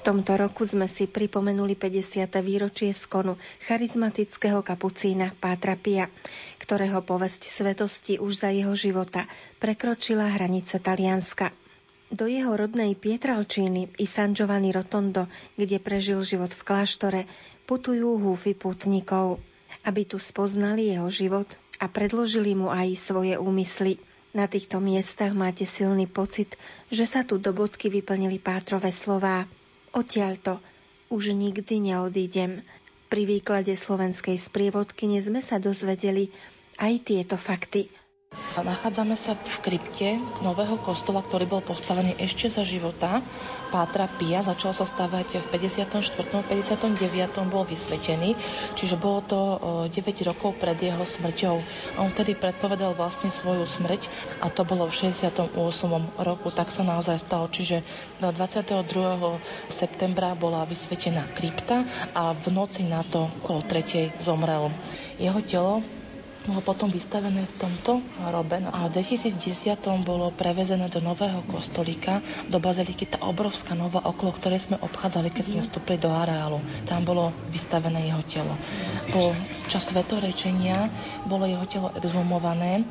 Tomto 0.05 0.37
roku 0.37 0.61
sme 0.69 0.85
si 0.85 1.09
pripomenuli 1.09 1.73
50. 1.73 2.29
výročie 2.45 2.93
skonu 2.93 3.41
charizmatického 3.65 4.61
kapucína 4.61 5.33
Pátra 5.41 5.73
Pia, 5.73 6.13
ktorého 6.61 7.01
povesť 7.01 7.49
svetosti 7.49 8.21
už 8.21 8.45
za 8.45 8.53
jeho 8.53 8.77
života 8.77 9.25
prekročila 9.57 10.29
hranice 10.29 10.77
Talianska. 10.77 11.49
Do 12.13 12.29
jeho 12.29 12.53
rodnej 12.53 12.93
Pietralčíny 12.93 13.97
i 13.97 14.05
San 14.05 14.37
Giovanni 14.37 14.69
Rotondo, 14.69 15.25
kde 15.57 15.81
prežil 15.81 16.21
život 16.21 16.53
v 16.53 16.61
kláštore, 16.61 17.21
putujú 17.65 18.21
húfy 18.21 18.53
putníkov, 18.53 19.41
aby 19.89 20.05
tu 20.05 20.21
spoznali 20.21 20.93
jeho 20.93 21.09
život 21.09 21.49
a 21.81 21.89
predložili 21.89 22.53
mu 22.53 22.69
aj 22.69 22.93
svoje 22.93 23.41
úmysly. 23.41 23.97
Na 24.37 24.45
týchto 24.45 24.77
miestach 24.77 25.33
máte 25.33 25.65
silný 25.65 26.05
pocit, 26.05 26.53
že 26.93 27.09
sa 27.09 27.25
tu 27.25 27.41
do 27.41 27.49
bodky 27.57 27.89
vyplnili 27.89 28.37
Pátrové 28.37 28.93
slová– 28.93 29.41
Odtiaľto 29.95 30.59
už 31.07 31.31
nikdy 31.31 31.79
neodídem. 31.81 32.59
Pri 33.07 33.23
výklade 33.23 33.71
slovenskej 33.71 34.35
sprievodky 34.35 35.07
sme 35.17 35.39
sa 35.39 35.55
dozvedeli 35.55 36.27
aj 36.75 36.93
tieto 37.01 37.39
fakty. 37.39 37.87
Nachádzame 38.55 39.19
sa 39.19 39.35
v 39.35 39.55
krypte 39.59 40.15
nového 40.39 40.79
kostola, 40.79 41.19
ktorý 41.19 41.43
bol 41.49 41.59
postavený 41.59 42.15
ešte 42.21 42.47
za 42.47 42.63
života 42.63 43.19
Pátra 43.67 44.07
Pia. 44.07 44.39
Začal 44.39 44.71
sa 44.71 44.87
stavať 44.87 45.43
v 45.43 45.45
54. 45.51 45.99
59. 46.47 47.51
bol 47.51 47.67
vysvetený, 47.67 48.39
čiže 48.79 48.95
bolo 48.95 49.19
to 49.25 49.39
9 49.91 50.29
rokov 50.29 50.55
pred 50.55 50.79
jeho 50.79 51.03
smrťou. 51.03 51.55
On 51.99 52.07
vtedy 52.07 52.39
predpovedal 52.39 52.95
vlastne 52.95 53.27
svoju 53.27 53.67
smrť 53.67 54.07
a 54.39 54.47
to 54.47 54.63
bolo 54.63 54.87
v 54.87 54.93
68. 54.93 55.51
roku, 56.15 56.47
tak 56.55 56.71
sa 56.71 56.87
naozaj 56.87 57.19
stalo. 57.19 57.51
Čiže 57.51 57.83
22. 58.23 58.87
septembra 59.67 60.31
bola 60.39 60.63
vysvetená 60.63 61.27
krypta 61.35 61.83
a 62.15 62.31
v 62.31 62.45
noci 62.55 62.87
na 62.87 63.03
to 63.03 63.27
okolo 63.43 63.59
3. 63.67 64.15
zomrel. 64.23 64.71
Jeho 65.19 65.41
telo 65.43 65.73
bolo 66.45 66.61
potom 66.61 66.89
vystavené 66.93 67.41
v 67.43 67.53
tomto 67.57 68.01
robe 68.29 68.61
no 68.61 68.69
a 68.69 68.85
v 68.87 69.01
2010 69.01 69.81
bolo 70.05 70.29
prevezené 70.31 70.87
do 70.93 71.01
nového 71.01 71.41
kostolíka, 71.49 72.21
do 72.47 72.61
baziliky, 72.61 73.09
tá 73.09 73.25
obrovská 73.25 73.73
nová 73.73 74.05
okolo, 74.05 74.33
ktoré 74.37 74.61
sme 74.61 74.77
obchádzali, 74.77 75.33
keď 75.33 75.43
sme 75.43 75.61
vstúpili 75.65 75.97
do 75.97 76.13
areálu. 76.13 76.61
Tam 76.85 77.01
bolo 77.01 77.33
vystavené 77.49 78.09
jeho 78.13 78.21
telo. 78.29 78.53
Po 79.09 79.33
čas 79.67 79.91
svetorečenia 79.91 80.89
bolo 81.25 81.49
jeho 81.49 81.65
telo 81.65 81.89
exhumované 81.97 82.85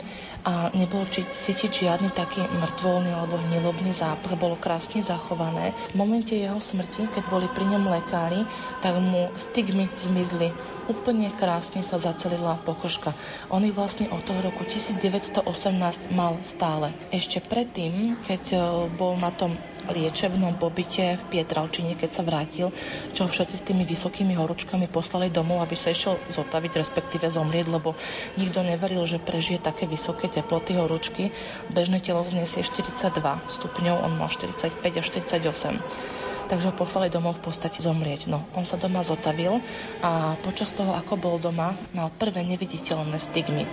a 0.44 0.68
nebolo 0.76 1.08
či, 1.08 1.24
cítiť 1.24 1.88
žiadny 1.88 2.12
taký 2.12 2.44
mŕtvolný 2.44 3.16
alebo 3.16 3.40
hnilobný 3.40 3.96
zápach, 3.96 4.36
bolo 4.36 4.60
krásne 4.60 5.00
zachované. 5.00 5.72
V 5.96 5.96
momente 5.96 6.36
jeho 6.36 6.60
smrti, 6.60 7.08
keď 7.16 7.24
boli 7.32 7.48
pri 7.48 7.64
ňom 7.64 7.88
lekári, 7.88 8.44
tak 8.84 9.00
mu 9.00 9.32
stigmy 9.40 9.88
zmizli. 9.96 10.52
Úplne 10.84 11.32
krásne 11.40 11.80
sa 11.80 11.96
zacelila 11.96 12.60
pokožka. 12.60 13.16
On 13.48 13.64
ich 13.64 13.72
vlastne 13.72 14.12
od 14.12 14.20
toho 14.20 14.44
roku 14.44 14.68
1918 14.68 16.12
mal 16.12 16.36
stále. 16.44 16.92
Ešte 17.08 17.40
predtým, 17.40 18.20
keď 18.28 18.42
e, 18.52 18.58
bol 18.92 19.16
na 19.16 19.32
tom 19.32 19.56
liečebnom 19.90 20.56
pobyte 20.56 21.20
v 21.20 21.24
Pietralčine, 21.28 21.98
keď 21.98 22.10
sa 22.10 22.22
vrátil, 22.24 22.72
čo 23.12 23.28
všetci 23.28 23.54
s 23.60 23.66
tými 23.66 23.84
vysokými 23.84 24.32
horúčkami 24.38 24.88
poslali 24.88 25.28
domov, 25.28 25.60
aby 25.64 25.76
sa 25.76 25.92
išiel 25.92 26.16
zotaviť, 26.32 26.80
respektíve 26.80 27.28
zomrieť, 27.28 27.66
lebo 27.68 27.92
nikto 28.40 28.64
neveril, 28.64 29.04
že 29.04 29.20
prežije 29.20 29.60
také 29.60 29.84
vysoké 29.84 30.32
teploty 30.32 30.76
horúčky. 30.78 31.34
Bežné 31.72 32.00
telo 32.00 32.24
vznesie 32.24 32.64
42 32.64 33.20
stupňov, 33.48 33.96
on 34.04 34.16
mal 34.16 34.30
45 34.32 34.80
až 34.80 35.06
48 35.12 36.23
takže 36.46 36.70
ho 36.70 36.74
poslali 36.74 37.08
domov 37.08 37.40
v 37.40 37.50
podstate 37.50 37.80
zomrieť. 37.80 38.28
No, 38.28 38.44
on 38.54 38.64
sa 38.68 38.76
doma 38.76 39.00
zotavil 39.00 39.60
a 40.04 40.36
počas 40.44 40.70
toho, 40.70 40.92
ako 40.92 41.16
bol 41.16 41.36
doma, 41.40 41.74
mal 41.96 42.12
prvé 42.14 42.44
neviditeľné 42.44 43.16
stigmy. 43.18 43.64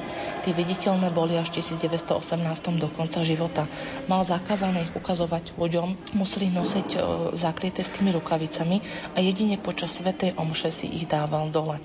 Tie 0.42 0.54
viditeľné 0.56 1.12
boli 1.14 1.36
až 1.38 1.52
v 1.54 1.62
1918 1.62 2.82
do 2.82 2.88
konca 2.92 3.22
života. 3.22 3.68
Mal 4.08 4.24
zakázané 4.24 4.88
ich 4.88 4.94
ukazovať 4.96 5.56
ľuďom, 5.60 6.18
museli 6.18 6.50
nosiť 6.50 6.88
e, 6.96 7.00
zakryté 7.36 7.84
s 7.84 7.94
tými 7.94 8.16
rukavicami 8.16 8.82
a 9.14 9.18
jedine 9.20 9.60
počas 9.60 9.94
Svetej 10.00 10.40
Omše 10.40 10.72
si 10.72 10.88
ich 10.88 11.06
dával 11.06 11.52
dole 11.52 11.78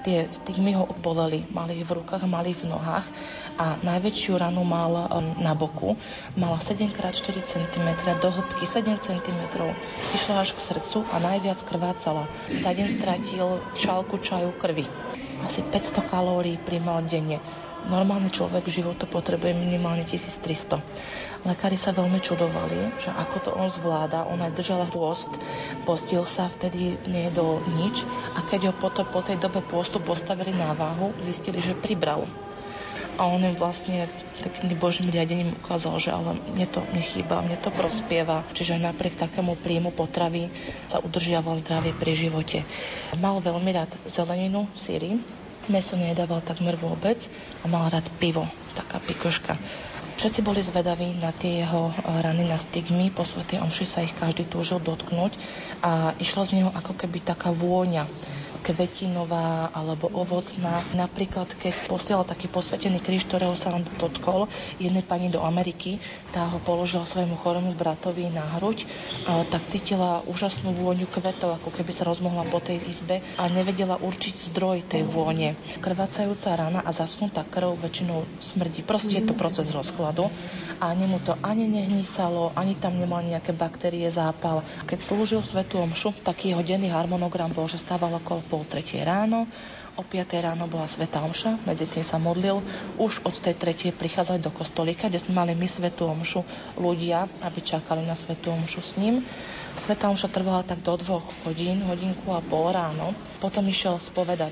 tie 0.00 0.26
stigmy 0.32 0.72
ho 0.76 0.88
boleli. 1.00 1.44
Mali 1.52 1.80
ich 1.80 1.86
v 1.86 2.00
rukách, 2.00 2.24
mali 2.24 2.56
v 2.56 2.68
nohách 2.72 3.06
a 3.60 3.76
najväčšiu 3.84 4.40
ranu 4.40 4.64
mal 4.64 4.92
um, 4.92 5.36
na 5.40 5.52
boku. 5.52 5.96
Mala 6.36 6.56
7x4 6.56 7.36
cm, 7.44 7.88
do 8.18 8.28
hĺbky 8.32 8.64
7 8.64 8.96
cm. 9.00 9.40
Išla 10.16 10.42
až 10.42 10.56
k 10.56 10.60
srdcu 10.60 11.04
a 11.12 11.16
najviac 11.20 11.60
krvácala. 11.64 12.24
Za 12.48 12.70
deň 12.72 12.88
stratil 12.88 13.60
šálku 13.76 14.16
čaju 14.18 14.56
krvi. 14.56 14.88
Asi 15.44 15.64
500 15.64 16.04
kalórií 16.08 16.60
primal 16.60 17.04
denne. 17.04 17.40
Normálny 17.88 18.28
človek 18.28 18.68
v 18.68 18.76
životu 18.84 19.08
potrebuje 19.08 19.56
minimálne 19.56 20.04
1300. 20.04 20.84
Lekári 21.40 21.80
sa 21.80 21.96
veľmi 21.96 22.20
čudovali, 22.20 23.00
že 23.00 23.08
ako 23.08 23.36
to 23.40 23.50
on 23.56 23.72
zvláda. 23.72 24.28
On 24.28 24.36
aj 24.44 24.52
držal 24.52 24.84
pôst, 24.92 25.32
postil 25.88 26.28
sa, 26.28 26.52
vtedy 26.52 27.00
nejedol 27.08 27.64
nič 27.80 28.04
a 28.36 28.44
keď 28.44 28.70
ho 28.70 28.74
potom 28.76 29.08
po 29.08 29.24
tej 29.24 29.40
dobe 29.40 29.64
pôstu 29.64 30.04
postavili 30.04 30.52
na 30.52 30.76
váhu, 30.76 31.16
zistili, 31.24 31.64
že 31.64 31.72
pribral. 31.72 32.28
A 33.16 33.28
on 33.28 33.40
im 33.40 33.56
vlastne 33.56 34.08
takým 34.40 34.72
božím 34.80 35.12
riadením 35.12 35.52
ukázal, 35.60 35.96
že 36.00 36.10
ale 36.12 36.40
mne 36.56 36.64
to 36.68 36.80
nechýba, 36.92 37.44
mne 37.44 37.60
to 37.60 37.68
prospieva. 37.68 38.44
Čiže 38.56 38.80
napriek 38.80 39.16
takému 39.16 39.60
príjmu 39.60 39.92
potravy 39.92 40.48
sa 40.88 41.04
udržiaval 41.04 41.60
zdravie 41.60 41.92
pri 41.96 42.16
živote. 42.16 42.64
Mal 43.20 43.36
veľmi 43.44 43.70
rád 43.76 43.92
zeleninu, 44.08 44.64
síry, 44.72 45.20
meso 45.68 46.00
nejedával 46.00 46.40
takmer 46.40 46.80
vôbec 46.80 47.20
a 47.60 47.68
mal 47.68 47.92
rád 47.92 48.08
pivo, 48.16 48.48
taká 48.72 48.96
pikoška. 49.04 49.60
Všetci 50.20 50.44
boli 50.44 50.60
zvedaví 50.60 51.16
na 51.16 51.32
tie 51.32 51.64
jeho 51.64 51.88
eh, 51.88 52.20
rany 52.20 52.44
na 52.44 52.60
stigmy, 52.60 53.08
po 53.08 53.24
Svetej 53.24 53.64
Omši 53.64 53.86
sa 53.88 54.04
ich 54.04 54.12
každý 54.12 54.44
túžil 54.44 54.76
dotknúť 54.76 55.32
a 55.80 56.12
išla 56.20 56.44
z 56.44 56.60
neho 56.60 56.68
ako 56.76 56.92
keby 56.92 57.24
taká 57.24 57.48
vôňa 57.56 58.04
kvetinová 58.60 59.72
alebo 59.72 60.06
ovocná. 60.12 60.84
Napríklad, 60.92 61.50
keď 61.56 61.88
posielal 61.88 62.28
taký 62.28 62.46
posvetený 62.46 63.00
kríž, 63.00 63.24
ktorého 63.26 63.56
sa 63.56 63.72
on 63.72 63.82
dotkol 63.98 64.46
jednej 64.76 65.02
pani 65.02 65.32
do 65.32 65.40
Ameriky, 65.42 65.96
tá 66.30 66.46
ho 66.46 66.60
položila 66.62 67.08
svojmu 67.08 67.34
chorému 67.40 67.72
bratovi 67.74 68.28
na 68.30 68.44
hruď, 68.60 68.84
tak 69.48 69.64
cítila 69.66 70.22
úžasnú 70.28 70.76
vôňu 70.76 71.08
kvetov, 71.08 71.58
ako 71.58 71.72
keby 71.74 71.90
sa 71.90 72.06
rozmohla 72.06 72.46
po 72.46 72.60
tej 72.62 72.78
izbe 72.86 73.24
a 73.40 73.48
nevedela 73.48 73.98
určiť 73.98 74.34
zdroj 74.52 74.86
tej 74.86 75.02
vône. 75.08 75.58
Krvácajúca 75.80 76.54
rana 76.54 76.80
a 76.84 76.90
zasnutá 76.92 77.42
krv 77.42 77.80
väčšinou 77.80 78.22
smrdí. 78.38 78.84
Proste 78.84 79.18
je 79.18 79.26
to 79.26 79.34
proces 79.34 79.72
rozkladu 79.72 80.28
a 80.78 80.92
ani 80.92 81.08
mu 81.08 81.18
to 81.20 81.34
ani 81.40 81.66
nehnísalo, 81.66 82.52
ani 82.54 82.76
tam 82.76 83.00
nemal 83.00 83.24
nejaké 83.24 83.56
baktérie, 83.56 84.06
zápal. 84.10 84.62
Keď 84.84 84.98
slúžil 84.98 85.40
svetu 85.40 85.80
omšu, 85.80 86.12
taký 86.20 86.52
jeho 86.52 86.62
denný 86.62 86.92
harmonogram 86.92 87.52
bol, 87.54 87.64
že 87.70 87.80
stával 87.80 88.16
okolo 88.20 88.42
pol 88.50 88.66
tretej 88.66 89.06
ráno, 89.06 89.46
o 89.94 90.02
5 90.02 90.42
ráno 90.42 90.66
bola 90.66 90.90
Sveta 90.90 91.22
Omša, 91.22 91.62
medzi 91.62 91.86
tým 91.86 92.02
sa 92.02 92.18
modlil. 92.18 92.58
Už 92.98 93.22
od 93.22 93.38
tej 93.38 93.54
tretej 93.54 93.94
prichádzali 93.94 94.42
do 94.42 94.50
kostolíka, 94.50 95.06
kde 95.06 95.22
sme 95.22 95.38
mali 95.38 95.52
my 95.54 95.68
Svetú 95.70 96.10
Omšu 96.10 96.42
ľudia, 96.80 97.30
aby 97.46 97.62
čakali 97.62 98.02
na 98.02 98.18
Svetú 98.18 98.50
Omšu 98.50 98.80
s 98.82 98.92
ním. 98.98 99.22
Sveta 99.78 100.10
Omša 100.10 100.32
trvala 100.32 100.66
tak 100.66 100.82
do 100.82 100.98
dvoch 100.98 101.28
hodín, 101.46 101.86
hodinku 101.86 102.34
a 102.34 102.42
pol 102.42 102.74
ráno. 102.74 103.14
Potom 103.38 103.62
išiel 103.70 104.02
spovedať. 104.02 104.50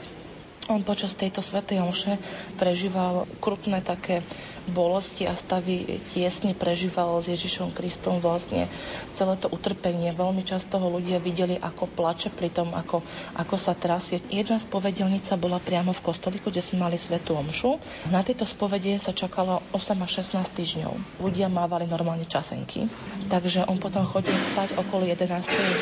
On 0.69 0.85
počas 0.85 1.17
tejto 1.17 1.41
Svetej 1.41 1.81
Omše 1.81 2.21
prežíval 2.61 3.25
krutné 3.41 3.81
také 3.81 4.21
bolesti 4.69 5.25
a 5.25 5.35
stavy 5.35 5.99
tiesne 6.13 6.53
prežíval 6.53 7.19
s 7.19 7.33
Ježišom 7.33 7.73
Kristom 7.73 8.21
vlastne 8.21 8.69
celé 9.09 9.35
to 9.41 9.49
utrpenie. 9.49 10.13
Veľmi 10.13 10.45
často 10.45 10.77
ho 10.77 10.89
ľudia 10.93 11.17
videli, 11.19 11.57
ako 11.57 11.89
plače 11.89 12.29
pri 12.29 12.53
tom, 12.53 12.71
ako, 12.77 13.01
ako 13.35 13.57
sa 13.57 13.73
trasie. 13.73 14.21
Jedna 14.29 14.61
spovedelnica 14.61 15.41
bola 15.41 15.57
priamo 15.57 15.97
v 15.97 16.05
kostolíku, 16.05 16.53
kde 16.53 16.61
sme 16.61 16.85
mali 16.85 17.01
svetú 17.01 17.35
omšu. 17.35 17.81
Na 18.13 18.21
tejto 18.21 18.45
spovede 18.45 19.01
sa 19.01 19.17
čakalo 19.17 19.65
8 19.73 20.05
až 20.05 20.11
16 20.21 20.45
týždňov. 20.53 20.93
Ľudia 21.25 21.49
mávali 21.49 21.89
normálne 21.89 22.29
časenky, 22.29 22.87
takže 23.33 23.65
on 23.65 23.81
potom 23.81 24.05
chodil 24.05 24.37
spať 24.37 24.77
okolo 24.77 25.09
11. 25.09 25.25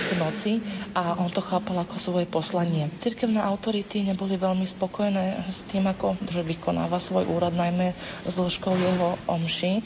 v 0.07 0.15
noci 0.23 0.53
a 0.95 1.19
on 1.19 1.29
to 1.29 1.43
chápal 1.43 1.83
ako 1.83 1.99
svoje 1.99 2.27
poslanie. 2.31 2.87
Cirkevné 3.03 3.43
autority 3.43 4.07
neboli 4.07 4.39
veľmi 4.39 4.65
spokojné 4.65 5.51
s 5.51 5.67
tým, 5.67 5.89
ako 5.91 6.15
že 6.31 6.47
vykonáva 6.47 7.01
svoj 7.01 7.27
úrad, 7.27 7.57
najmä 7.57 7.97
zložkou 8.29 8.76
jeho 8.77 9.17
omši 9.27 9.81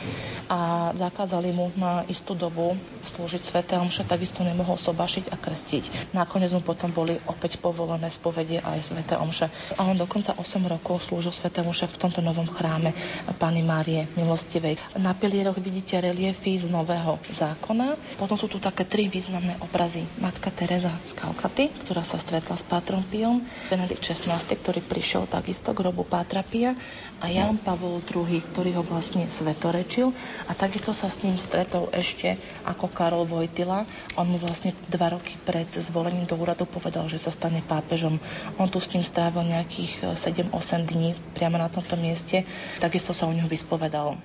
a 0.51 0.91
zakázali 0.99 1.55
mu 1.55 1.71
na 1.79 2.03
istú 2.11 2.35
dobu 2.35 2.75
slúžiť 3.01 3.43
sveté 3.43 3.75
omše, 3.79 4.03
takisto 4.03 4.43
nemohol 4.43 4.77
sobašiť 4.77 5.31
a 5.31 5.37
krstiť. 5.39 6.13
Nakoniec 6.13 6.51
mu 6.53 6.61
potom 6.61 6.91
boli 6.91 7.17
opäť 7.31 7.63
povolené 7.63 8.11
spovede 8.11 8.59
aj 8.61 8.83
sveté 8.83 9.15
omše. 9.17 9.47
A 9.79 9.87
on 9.87 9.95
dokonca 9.95 10.35
8 10.35 10.43
rokov 10.67 11.07
slúžil 11.07 11.31
sveté 11.31 11.63
omše 11.63 11.87
v 11.87 11.97
tomto 12.03 12.21
novom 12.21 12.47
chráme 12.51 12.93
Pany 13.39 13.63
Márie 13.63 14.11
Milostivej. 14.19 14.77
Na 14.99 15.15
pilieroch 15.15 15.57
vidíte 15.63 16.03
reliefy 16.03 16.59
z 16.59 16.69
Nového 16.69 17.23
zákona. 17.31 17.95
Potom 18.19 18.35
sú 18.35 18.51
tu 18.51 18.59
také 18.59 18.83
tri 18.85 19.07
významné 19.07 19.57
obrazy. 19.63 20.03
Matka 20.19 20.51
Teresa 20.51 20.93
z 21.07 21.15
Kalkaty, 21.15 21.71
ktorá 21.87 22.03
sa 22.03 22.19
stretla 22.19 22.59
s 22.59 22.67
Pátrom 22.67 23.07
Piom, 23.07 23.41
Benedikt 23.71 24.03
XVI, 24.03 24.43
ktorý 24.43 24.83
prišiel 24.83 25.31
takisto 25.31 25.73
k 25.73 25.81
grobu 25.87 26.05
Pátra 26.05 26.43
Pia 26.45 26.75
a 27.23 27.27
Jan 27.31 27.57
Pavol 27.57 28.03
II, 28.05 28.43
ktorý 28.53 28.77
ho 28.77 28.80
vlastne 28.83 29.27
svetorečil 29.27 30.13
a 30.47 30.53
takisto 30.53 30.91
sa 30.91 31.09
s 31.09 31.23
ním 31.23 31.37
stretol 31.37 31.89
ešte 31.93 32.37
ako 32.67 32.91
Karol 32.91 33.25
Vojtila. 33.25 33.85
On 34.19 34.27
mu 34.27 34.37
vlastne 34.37 34.77
dva 34.89 35.15
roky 35.15 35.37
pred 35.43 35.69
zvolením 35.73 36.27
do 36.27 36.37
úradu 36.37 36.65
povedal, 36.69 37.09
že 37.09 37.21
sa 37.21 37.33
stane 37.33 37.63
pápežom. 37.65 38.19
On 38.61 38.69
tu 38.69 38.79
s 38.83 38.91
ním 38.93 39.05
strávil 39.05 39.47
nejakých 39.49 40.17
7-8 40.17 40.53
dní 40.91 41.15
priamo 41.37 41.57
na 41.57 41.73
tomto 41.73 41.97
mieste. 42.01 42.45
Takisto 42.83 43.13
sa 43.13 43.27
o 43.27 43.35
ňom 43.35 43.47
vyspovedal. 43.47 44.19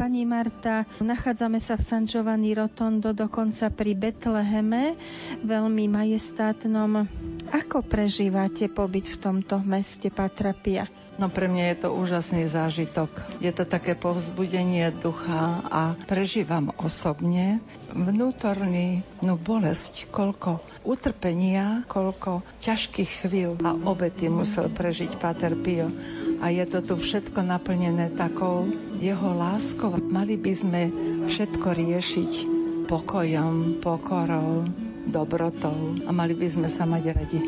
Pani 0.00 0.24
Marta, 0.24 0.88
nachádzame 1.02 1.60
sa 1.60 1.76
v 1.76 1.84
San 1.84 2.08
Giovanni 2.08 2.56
Rotondo, 2.56 3.12
dokonca 3.12 3.68
pri 3.68 3.92
Betleheme, 3.92 4.96
veľmi 5.44 5.92
majestátnom. 5.92 7.04
Ako 7.52 7.84
prežívate 7.84 8.72
pobyt 8.72 9.04
v 9.12 9.20
tomto 9.20 9.60
meste 9.60 10.08
Patrapia? 10.08 10.88
No 11.18 11.28
pre 11.28 11.50
mňa 11.50 11.64
je 11.74 11.76
to 11.84 11.88
úžasný 11.92 12.46
zážitok. 12.46 13.10
Je 13.42 13.50
to 13.50 13.66
také 13.66 13.98
povzbudenie 13.98 14.88
ducha 14.94 15.60
a 15.68 15.82
prežívam 16.06 16.72
osobne 16.80 17.58
vnútorný 17.92 19.02
no 19.20 19.34
bolesť, 19.34 20.08
koľko 20.08 20.62
utrpenia, 20.86 21.82
koľko 21.90 22.46
ťažkých 22.62 23.26
chvíľ 23.26 23.50
a 23.60 23.74
obety 23.74 24.30
musel 24.30 24.70
prežiť 24.70 25.18
Pater 25.20 25.58
Pio. 25.58 25.92
A 26.40 26.48
je 26.48 26.64
to 26.64 26.80
tu 26.80 26.94
všetko 26.96 27.44
naplnené 27.44 28.14
takou 28.16 28.64
jeho 28.96 29.36
láskou. 29.36 30.00
Mali 30.00 30.40
by 30.40 30.52
sme 30.56 30.82
všetko 31.28 31.68
riešiť 31.68 32.32
pokojom, 32.88 33.78
pokorou, 33.84 34.64
dobrotou 35.06 36.00
a 36.06 36.10
mali 36.10 36.32
by 36.32 36.48
sme 36.48 36.68
sa 36.68 36.88
mať 36.88 37.02
radi. 37.12 37.40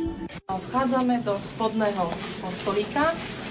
Vchádzame 0.48 1.24
do 1.24 1.34
spodného 1.36 2.04
stolíka, 2.62 3.10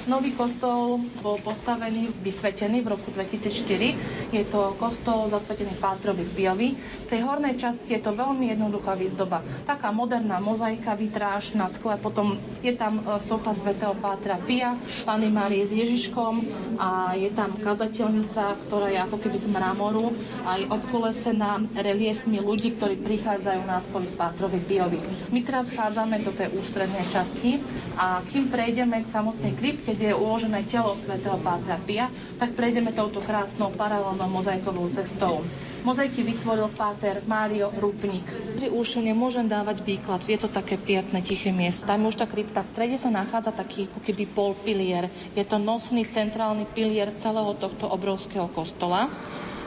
Nový 0.09 0.33
kostol 0.33 0.97
bol 1.21 1.37
postavený, 1.45 2.09
vysvetený 2.25 2.81
v 2.81 2.97
roku 2.97 3.13
2004. 3.13 4.33
Je 4.33 4.43
to 4.49 4.73
kostol 4.81 5.29
zasvetený 5.29 5.77
Pátrovi 5.77 6.25
Piovi. 6.25 6.73
V 6.73 7.05
tej 7.05 7.21
hornej 7.21 7.53
časti 7.53 7.93
je 7.93 8.01
to 8.01 8.17
veľmi 8.17 8.49
jednoduchá 8.49 8.97
výzdoba. 8.97 9.45
Taká 9.63 9.93
moderná 9.93 10.41
mozaika, 10.41 10.97
vitráž 10.97 11.53
na 11.53 11.69
skle, 11.69 12.01
potom 12.01 12.33
je 12.65 12.73
tam 12.73 12.97
e, 12.97 13.21
socha 13.21 13.53
svätého 13.53 13.93
Pátra 13.93 14.41
Pia, 14.41 14.73
Pany 15.05 15.29
Márie 15.29 15.61
s 15.61 15.73
Ježiškom 15.75 16.49
a 16.81 17.13
je 17.13 17.29
tam 17.29 17.53
kazateľnica, 17.61 18.57
ktorá 18.65 18.89
je 18.89 18.99
ako 19.05 19.17
keby 19.21 19.37
z 19.37 19.47
mramoru 19.53 20.09
aj 20.49 20.65
obkolesená 20.71 21.61
reliefmi 21.77 22.41
ľudí, 22.41 22.73
ktorí 22.73 22.97
prichádzajú 23.05 23.61
na 23.69 23.77
spoveď 23.77 24.11
Pátrovi 24.17 24.57
Piovi. 24.65 24.97
My 25.29 25.45
teraz 25.45 25.69
chádzame 25.69 26.25
do 26.25 26.33
tej 26.33 26.49
ústrednej 26.57 27.05
časti 27.07 27.61
a 27.95 28.25
kým 28.25 28.49
prejdeme 28.49 29.05
k 29.05 29.11
samotnej 29.11 29.53
krypte, 29.53 29.90
kde 29.93 30.11
je 30.11 30.15
uložené 30.15 30.63
telo 30.67 30.95
svätého 30.95 31.37
Pátra 31.39 31.77
Pia, 31.83 32.07
tak 32.39 32.55
prejdeme 32.55 32.91
touto 32.91 33.19
krásnou 33.19 33.71
paralelnou 33.75 34.27
mozaikovou 34.29 34.87
cestou. 34.89 35.43
Mozaiky 35.81 36.21
vytvoril 36.21 36.69
páter 36.77 37.25
Mário 37.25 37.73
Rupnik. 37.81 38.21
Pri 38.61 38.69
úšene 38.69 39.17
môžem 39.17 39.49
dávať 39.49 39.81
výklad, 39.81 40.21
je 40.21 40.37
to 40.37 40.45
také 40.45 40.77
pietné, 40.77 41.25
tiché 41.25 41.49
miesto. 41.49 41.89
Tam 41.89 42.05
už 42.05 42.21
tá 42.21 42.29
krypta. 42.29 42.61
V 42.61 42.69
strede 42.77 43.01
sa 43.01 43.09
nachádza 43.09 43.49
taký 43.49 43.89
keby 44.05 44.29
polpilier. 44.29 45.09
Je 45.33 45.41
to 45.41 45.57
nosný 45.57 46.05
centrálny 46.05 46.69
pilier 46.69 47.09
celého 47.17 47.57
tohto 47.57 47.89
obrovského 47.89 48.45
kostola 48.53 49.09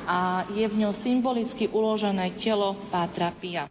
a 0.06 0.46
je 0.54 0.64
v 0.70 0.86
ňom 0.86 0.94
symbolicky 0.94 1.66
uložené 1.66 2.30
telo 2.38 2.78
Pátra 2.94 3.34
Pia. 3.34 3.66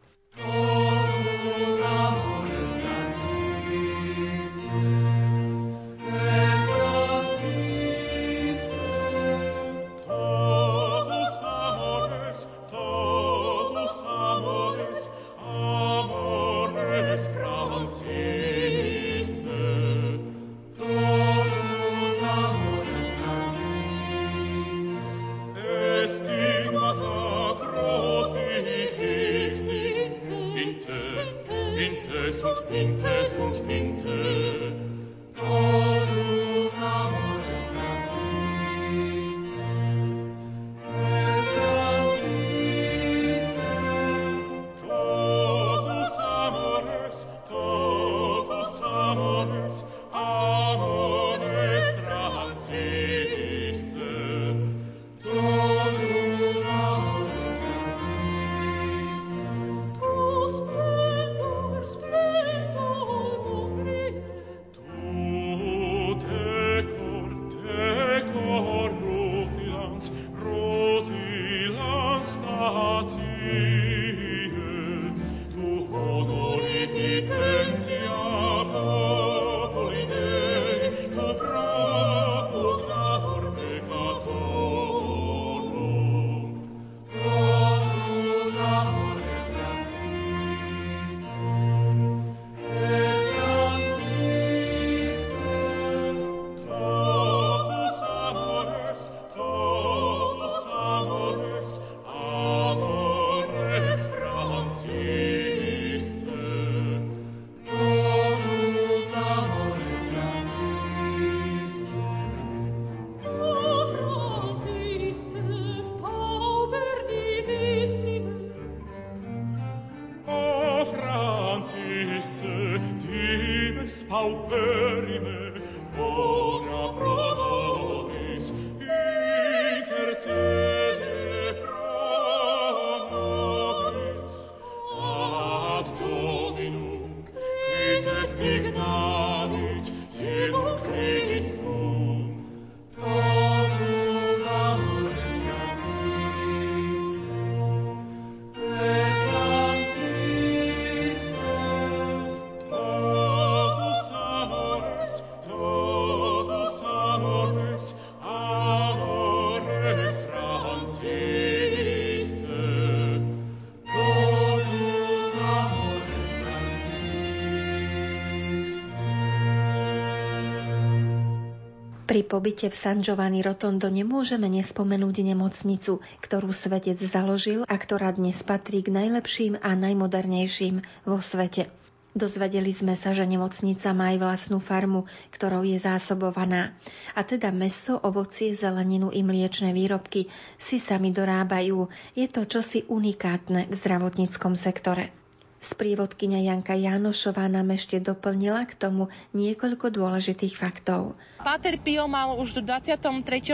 Pri 172.13 172.21
pobyte 172.21 172.69
v 172.69 172.77
San 172.77 173.01
Giovanni 173.01 173.41
Rotondo 173.41 173.89
nemôžeme 173.89 174.45
nespomenúť 174.45 175.33
nemocnicu, 175.33 175.97
ktorú 176.21 176.53
svetec 176.53 176.93
založil 176.93 177.65
a 177.65 177.73
ktorá 177.73 178.13
dnes 178.13 178.37
patrí 178.45 178.85
k 178.85 178.93
najlepším 178.93 179.57
a 179.57 179.73
najmodernejším 179.73 180.85
vo 181.09 181.17
svete. 181.25 181.73
Dozvedeli 182.13 182.69
sme 182.69 182.93
sa, 182.93 183.17
že 183.17 183.25
nemocnica 183.25 183.97
má 183.97 184.13
aj 184.13 184.21
vlastnú 184.21 184.61
farmu, 184.61 185.09
ktorou 185.33 185.65
je 185.65 185.81
zásobovaná. 185.81 186.77
A 187.17 187.25
teda 187.25 187.49
meso, 187.49 187.97
ovocie, 187.97 188.53
zeleninu 188.53 189.09
i 189.09 189.25
mliečne 189.25 189.73
výrobky 189.73 190.29
si 190.61 190.77
sami 190.77 191.09
dorábajú. 191.09 191.89
Je 192.13 192.29
to 192.29 192.45
čosi 192.45 192.85
unikátne 192.93 193.65
v 193.65 193.73
zdravotníckom 193.73 194.53
sektore. 194.53 195.22
Sprievodkynia 195.63 196.43
Janka 196.43 196.75
Jánošová 196.75 197.47
nám 197.47 197.71
ešte 197.71 198.03
doplnila 198.03 198.67
k 198.67 198.75
tomu 198.75 199.07
niekoľko 199.31 199.95
dôležitých 199.95 200.59
faktov. 200.59 201.15
Páter 201.39 201.79
Pio 201.79 202.03
mal 202.11 202.35
už 202.35 202.59
v 202.59 202.67
23. 202.67 202.99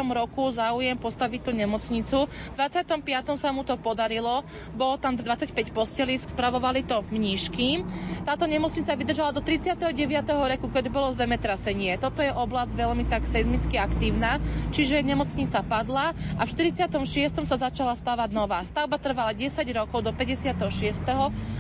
roku 0.10 0.50
záujem 0.50 0.98
postaviť 0.98 1.42
tú 1.46 1.52
nemocnicu. 1.54 2.26
V 2.26 2.56
25. 2.58 3.06
sa 3.38 3.54
mu 3.54 3.62
to 3.62 3.78
podarilo. 3.78 4.42
Bolo 4.74 4.98
tam 4.98 5.14
25 5.14 5.54
postelí, 5.70 6.18
spravovali 6.18 6.82
to 6.82 7.06
mníšky. 7.14 7.86
Táto 8.26 8.50
nemocnica 8.50 8.90
vydržala 8.98 9.30
do 9.30 9.46
39. 9.46 9.94
roku, 10.34 10.66
keď 10.74 10.90
bolo 10.90 11.14
zemetrasenie. 11.14 12.02
Toto 12.02 12.26
je 12.26 12.34
oblasť 12.34 12.74
veľmi 12.74 13.06
tak 13.06 13.30
seizmicky 13.30 13.78
aktívna, 13.78 14.42
čiže 14.74 15.06
nemocnica 15.06 15.62
padla 15.62 16.18
a 16.38 16.42
v 16.42 16.50
46. 16.74 17.46
sa 17.46 17.58
začala 17.58 17.94
stavať 17.94 18.30
nová. 18.34 18.66
Stavba 18.66 18.98
trvala 18.98 19.38
10 19.38 19.62
rokov 19.78 20.02
do 20.02 20.10
56. 20.10 21.06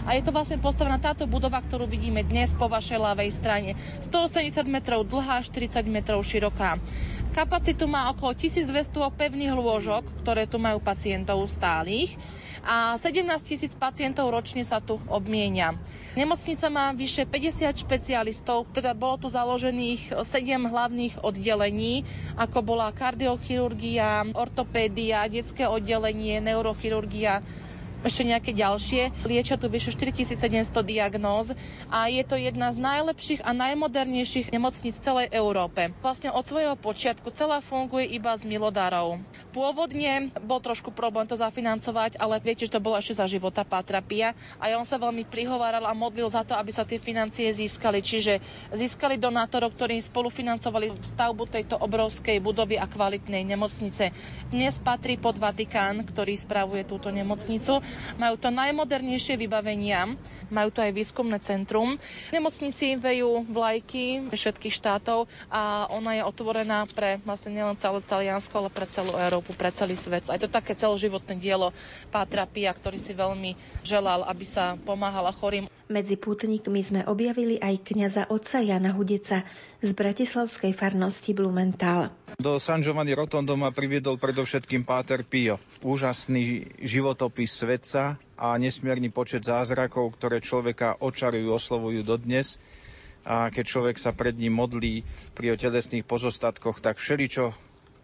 a 0.06 0.10
je 0.18 0.22
to 0.26 0.39
vlastne 0.40 0.64
postavená 0.64 0.96
táto 1.04 1.28
budova, 1.28 1.60
ktorú 1.60 1.84
vidíme 1.84 2.24
dnes 2.24 2.56
po 2.56 2.72
vašej 2.72 2.96
ľavej 2.96 3.28
strane. 3.28 3.76
180 4.08 4.64
metrov 4.72 5.04
dlhá, 5.04 5.44
40 5.44 5.84
metrov 5.92 6.24
široká. 6.24 6.80
Kapacitu 7.36 7.92
má 7.92 8.08
okolo 8.08 8.40
1200 8.40 8.72
pevných 9.20 9.52
lôžok, 9.52 10.24
ktoré 10.24 10.48
tu 10.48 10.56
majú 10.56 10.80
pacientov 10.80 11.44
stálych 11.52 12.16
a 12.64 12.96
17 12.96 13.28
tisíc 13.44 13.76
pacientov 13.76 14.32
ročne 14.32 14.64
sa 14.64 14.80
tu 14.80 14.96
obmienia. 15.12 15.76
Nemocnica 16.16 16.72
má 16.72 16.96
vyše 16.96 17.28
50 17.28 17.76
špecialistov, 17.76 18.72
teda 18.72 18.96
bolo 18.96 19.20
tu 19.20 19.28
založených 19.28 20.24
7 20.24 20.72
hlavných 20.72 21.20
oddelení, 21.20 22.08
ako 22.40 22.64
bola 22.64 22.96
kardiochirurgia, 22.96 24.24
ortopédia, 24.40 25.28
detské 25.28 25.68
oddelenie, 25.68 26.40
neurochirurgia, 26.40 27.44
ešte 28.04 28.24
nejaké 28.24 28.52
ďalšie. 28.56 29.28
Liečia 29.28 29.60
tu 29.60 29.68
vyše 29.68 29.91
4700 29.91 30.72
diagnóz 30.86 31.52
a 31.91 32.08
je 32.08 32.24
to 32.24 32.39
jedna 32.39 32.72
z 32.72 32.80
najlepších 32.80 33.43
a 33.43 33.52
najmodernejších 33.52 34.56
nemocníc 34.56 35.00
v 35.00 35.06
celej 35.06 35.28
Európe. 35.36 35.91
Vlastne 36.00 36.32
od 36.32 36.43
svojho 36.47 36.76
počiatku 36.80 37.28
celá 37.36 37.60
funguje 37.60 38.08
iba 38.08 38.32
z 38.36 38.47
milodárov. 38.47 39.20
Pôvodne 39.52 40.32
bol 40.45 40.64
trošku 40.64 40.95
problém 40.95 41.28
to 41.28 41.36
zafinancovať, 41.36 42.16
ale 42.22 42.39
viete, 42.39 42.64
že 42.66 42.76
to 42.78 42.84
bolo 42.84 42.95
ešte 42.95 43.20
za 43.20 43.26
života 43.28 43.68
Pátra 43.68 44.00
Pia 44.00 44.32
a 44.58 44.72
on 44.80 44.88
sa 44.88 44.95
veľmi 44.95 45.28
prihováral 45.28 45.84
a 45.84 45.93
modlil 45.93 46.32
za 46.32 46.47
to, 46.47 46.56
aby 46.56 46.72
sa 46.72 46.88
tie 46.88 47.02
financie 47.02 47.52
získali. 47.52 48.00
Čiže 48.00 48.39
získali 48.72 49.20
donátorov, 49.20 49.76
ktorí 49.76 50.00
spolufinancovali 50.00 50.95
stavbu 51.04 51.43
tejto 51.52 51.76
obrovskej 51.76 52.39
budovy 52.39 52.80
a 52.80 52.88
kvalitnej 52.88 53.43
nemocnice. 53.43 54.12
Dnes 54.50 54.80
patrí 54.80 55.20
pod 55.20 55.38
Vatikán, 55.38 56.08
ktorý 56.08 56.39
spravuje 56.39 56.88
túto 56.88 57.12
nemocnicu 57.12 57.82
majú 58.16 58.36
to 58.36 58.50
najmodernejšie 58.50 59.36
vybavenia, 59.36 60.12
majú 60.50 60.70
to 60.70 60.82
aj 60.82 60.92
výskumné 60.92 61.38
centrum. 61.40 61.96
V 62.30 62.32
nemocnici 62.32 62.96
vejú 62.96 63.46
vlajky 63.46 64.30
všetkých 64.30 64.74
štátov 64.74 65.26
a 65.48 65.88
ona 65.90 66.18
je 66.18 66.24
otvorená 66.24 66.84
pre 66.86 67.22
vlastne 67.22 67.56
nielen 67.56 67.78
celé 67.78 68.02
Taliansko, 68.02 68.56
ale 68.58 68.70
pre 68.70 68.86
celú 68.86 69.14
Európu, 69.14 69.54
pre 69.54 69.70
celý 69.70 69.94
svet. 69.94 70.28
Aj 70.28 70.38
to 70.38 70.48
také 70.48 70.74
celoživotné 70.74 71.38
dielo 71.38 71.72
Pátra 72.10 72.44
Pia, 72.44 72.74
ktorý 72.74 72.98
si 72.98 73.14
veľmi 73.14 73.54
želal, 73.82 74.26
aby 74.26 74.44
sa 74.44 74.76
pomáhala 74.80 75.30
chorým. 75.32 75.78
Medzi 75.90 76.22
pútnikmi 76.22 76.86
sme 76.86 77.02
objavili 77.10 77.58
aj 77.58 77.82
kňaza 77.82 78.30
otca 78.30 78.62
Jana 78.62 78.94
Hudeca 78.94 79.42
z 79.82 79.90
bratislavskej 79.98 80.78
farnosti 80.78 81.34
Blumenthal. 81.34 82.14
Do 82.38 82.62
San 82.62 82.86
Giovanni 82.86 83.18
Rotondo 83.18 83.58
ma 83.58 83.74
priviedol 83.74 84.22
predovšetkým 84.22 84.86
Páter 84.86 85.26
Pio. 85.26 85.58
Úžasný 85.82 86.70
životopis 86.78 87.58
svetca 87.58 88.22
a 88.38 88.54
nesmierny 88.62 89.10
počet 89.10 89.50
zázrakov, 89.50 90.14
ktoré 90.14 90.46
človeka 90.46 90.94
očarujú, 91.02 91.58
oslovujú 91.58 92.06
dodnes. 92.06 92.62
A 93.26 93.50
keď 93.50 93.66
človek 93.66 93.98
sa 93.98 94.14
pred 94.14 94.38
ním 94.38 94.62
modlí 94.62 95.02
pri 95.34 95.58
telesných 95.58 96.06
pozostatkoch, 96.06 96.86
tak 96.86 97.02
všeličo 97.02 97.50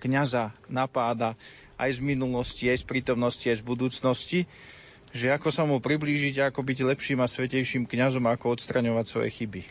kňaza 0.02 0.58
napáda 0.74 1.38
aj 1.78 1.90
z 1.92 2.00
minulosti, 2.02 2.66
aj 2.66 2.82
z 2.82 2.86
prítomnosti, 2.90 3.46
aj 3.46 3.62
z 3.62 3.64
budúcnosti 3.64 4.40
že 5.16 5.32
ako 5.32 5.48
sa 5.48 5.64
mu 5.64 5.80
priblížiť, 5.80 6.52
ako 6.52 6.60
byť 6.60 6.80
lepším 6.92 7.24
a 7.24 7.32
svetejším 7.32 7.88
kňazom, 7.88 8.28
ako 8.28 8.60
odstraňovať 8.60 9.06
svoje 9.08 9.30
chyby. 9.32 9.62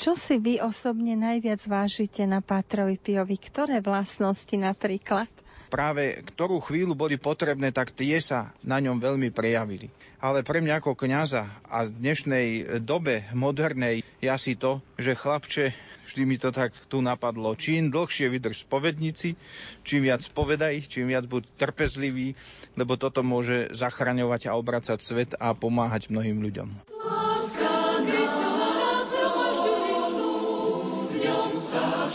Čo 0.00 0.16
si 0.16 0.40
vy 0.40 0.64
osobne 0.64 1.12
najviac 1.12 1.60
vážite 1.68 2.24
na 2.24 2.40
Pátrovi 2.40 2.96
Piovi? 2.96 3.36
Ktoré 3.36 3.84
vlastnosti 3.84 4.56
napríklad? 4.56 5.28
Práve 5.68 6.24
ktorú 6.24 6.56
chvíľu 6.64 6.96
boli 6.96 7.20
potrebné, 7.20 7.68
tak 7.68 7.92
tie 7.92 8.16
sa 8.24 8.48
na 8.64 8.80
ňom 8.80 8.96
veľmi 8.96 9.28
prejavili. 9.28 9.92
Ale 10.16 10.40
pre 10.40 10.64
mňa 10.64 10.80
ako 10.80 10.96
kňaza 10.96 11.44
a 11.68 11.84
v 11.84 11.92
dnešnej 12.00 12.80
dobe 12.80 13.28
modernej 13.36 14.00
je 14.24 14.28
asi 14.32 14.56
to, 14.56 14.80
že 14.96 15.20
chlapče, 15.20 15.76
vždy 16.08 16.22
mi 16.24 16.40
to 16.40 16.48
tak 16.48 16.72
tu 16.88 17.04
napadlo, 17.04 17.52
čím 17.52 17.92
dlhšie 17.92 18.32
vydrž 18.32 18.64
spovednici, 18.64 19.36
čím 19.84 20.08
viac 20.08 20.24
povedaj, 20.32 20.80
čím 20.88 21.12
viac 21.12 21.28
buď 21.28 21.44
trpezlivý, 21.60 22.32
lebo 22.72 22.96
toto 22.96 23.20
môže 23.20 23.68
zachraňovať 23.76 24.48
a 24.48 24.56
obracať 24.56 24.96
svet 24.96 25.36
a 25.36 25.52
pomáhať 25.52 26.08
mnohým 26.08 26.40
ľuďom. 26.40 26.88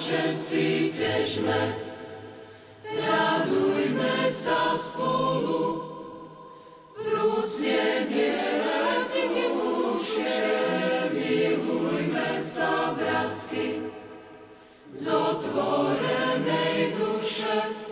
Všetci 0.05 0.93
težme, 0.93 1.61
radujme 2.85 4.29
sa 4.29 4.77
spolu, 4.77 5.81
vrúcne 6.93 8.05
zdieľať 8.05 9.13
duše, 9.33 10.53
milujme 11.09 12.37
sa 12.37 12.93
bratsky, 12.93 13.81
z 14.93 15.03
otvorenej 15.09 16.93
duše, 17.01 17.84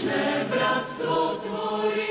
večné 0.00 0.48
bratstvo 0.48 1.36
tvorí. 1.44 2.09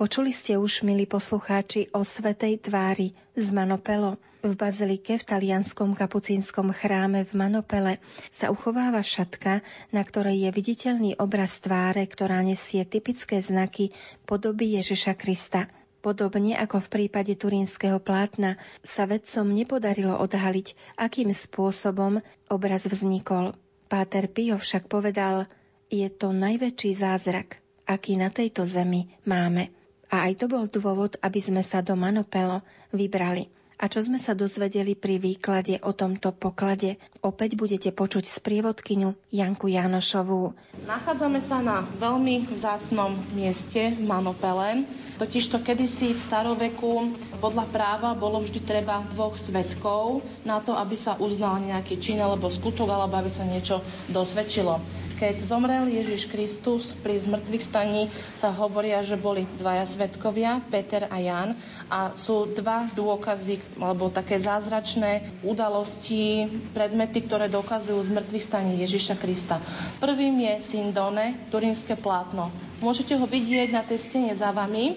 Počuli 0.00 0.32
ste 0.32 0.56
už, 0.56 0.80
milí 0.80 1.04
poslucháči, 1.04 1.92
o 1.92 2.00
Svetej 2.00 2.56
tvári 2.64 3.12
z 3.36 3.52
Manopelo. 3.52 4.16
V 4.40 4.56
bazilike 4.56 5.20
v 5.20 5.28
talianskom 5.28 5.92
kapucínskom 5.92 6.72
chráme 6.72 7.28
v 7.28 7.32
Manopele 7.36 8.00
sa 8.32 8.48
uchováva 8.48 9.04
šatka, 9.04 9.60
na 9.92 10.00
ktorej 10.00 10.48
je 10.48 10.50
viditeľný 10.56 11.10
obraz 11.20 11.60
tváre, 11.60 12.00
ktorá 12.08 12.40
nesie 12.40 12.80
typické 12.88 13.44
znaky 13.44 13.92
podoby 14.24 14.80
Ježiša 14.80 15.20
Krista. 15.20 15.68
Podobne 16.00 16.56
ako 16.56 16.80
v 16.80 16.88
prípade 16.96 17.36
turínskeho 17.36 18.00
plátna 18.00 18.56
sa 18.80 19.04
vedcom 19.04 19.52
nepodarilo 19.52 20.16
odhaliť, 20.16 20.96
akým 20.96 21.28
spôsobom 21.28 22.24
obraz 22.48 22.88
vznikol. 22.88 23.52
Páter 23.92 24.32
Pio 24.32 24.56
však 24.56 24.88
povedal, 24.88 25.44
je 25.92 26.08
to 26.08 26.32
najväčší 26.32 26.96
zázrak, 26.96 27.60
aký 27.84 28.16
na 28.16 28.32
tejto 28.32 28.64
zemi 28.64 29.12
máme. 29.28 29.76
A 30.10 30.26
aj 30.26 30.42
to 30.42 30.46
bol 30.50 30.66
dôvod, 30.66 31.14
aby 31.22 31.38
sme 31.38 31.62
sa 31.62 31.80
do 31.86 31.94
Manopelo 31.94 32.66
vybrali. 32.90 33.46
A 33.80 33.88
čo 33.88 34.04
sme 34.04 34.20
sa 34.20 34.36
dozvedeli 34.36 34.92
pri 34.92 35.16
výklade 35.16 35.80
o 35.80 35.96
tomto 35.96 36.36
poklade, 36.36 37.00
opäť 37.24 37.56
budete 37.56 37.88
počuť 37.96 38.28
sprievodkyňu 38.28 39.32
Janku 39.32 39.72
Janošovú. 39.72 40.52
Nachádzame 40.84 41.40
sa 41.40 41.64
na 41.64 41.88
veľmi 41.96 42.44
vzácnom 42.52 43.16
mieste 43.32 43.96
v 43.96 44.04
Manopele, 44.04 44.84
totižto 45.16 45.64
kedysi 45.64 46.12
v 46.12 46.20
staroveku 46.20 47.08
podľa 47.40 47.72
práva 47.72 48.12
bolo 48.12 48.44
vždy 48.44 48.60
treba 48.68 49.00
dvoch 49.16 49.40
svetkov 49.40 50.20
na 50.44 50.60
to, 50.60 50.76
aby 50.76 51.00
sa 51.00 51.16
uznal 51.16 51.56
nejaký 51.64 51.96
čin 51.96 52.20
alebo 52.20 52.52
skutok, 52.52 52.84
alebo 52.84 53.16
aby 53.16 53.32
sa 53.32 53.48
niečo 53.48 53.80
dosvedčilo. 54.12 54.76
Keď 55.20 55.36
zomrel 55.36 55.84
Ježiš 55.92 56.32
Kristus 56.32 56.96
pri 56.96 57.20
zmrtvých 57.20 57.60
staní 57.60 58.08
sa 58.40 58.48
hovoria, 58.56 59.04
že 59.04 59.20
boli 59.20 59.44
dvaja 59.60 59.84
svetkovia, 59.84 60.64
Peter 60.72 61.12
a 61.12 61.20
Jan 61.20 61.52
a 61.92 62.16
sú 62.16 62.48
dva 62.56 62.88
dôkazy 62.96 63.60
alebo 63.76 64.08
také 64.08 64.40
zázračné 64.40 65.44
udalosti, 65.44 66.48
predmety, 66.72 67.28
ktoré 67.28 67.52
dokazujú 67.52 68.00
zmrtvých 68.00 68.48
staní 68.48 68.80
Ježiša 68.80 69.20
Krista. 69.20 69.60
Prvým 70.00 70.40
je 70.40 70.64
Sindone, 70.64 71.36
turínske 71.52 72.00
plátno. 72.00 72.48
Môžete 72.80 73.12
ho 73.12 73.28
vidieť 73.28 73.76
na 73.76 73.84
tej 73.84 74.00
stene 74.00 74.32
za 74.32 74.56
vami, 74.56 74.96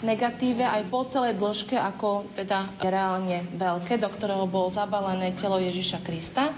negatíve 0.00 0.64
aj 0.64 0.88
po 0.88 1.04
celej 1.04 1.36
dĺžke, 1.36 1.76
ako 1.76 2.24
teda 2.32 2.72
reálne 2.80 3.44
veľké, 3.52 4.00
do 4.00 4.08
ktorého 4.08 4.48
bolo 4.48 4.72
zabalené 4.72 5.36
telo 5.36 5.60
Ježiša 5.60 6.00
Krista 6.00 6.56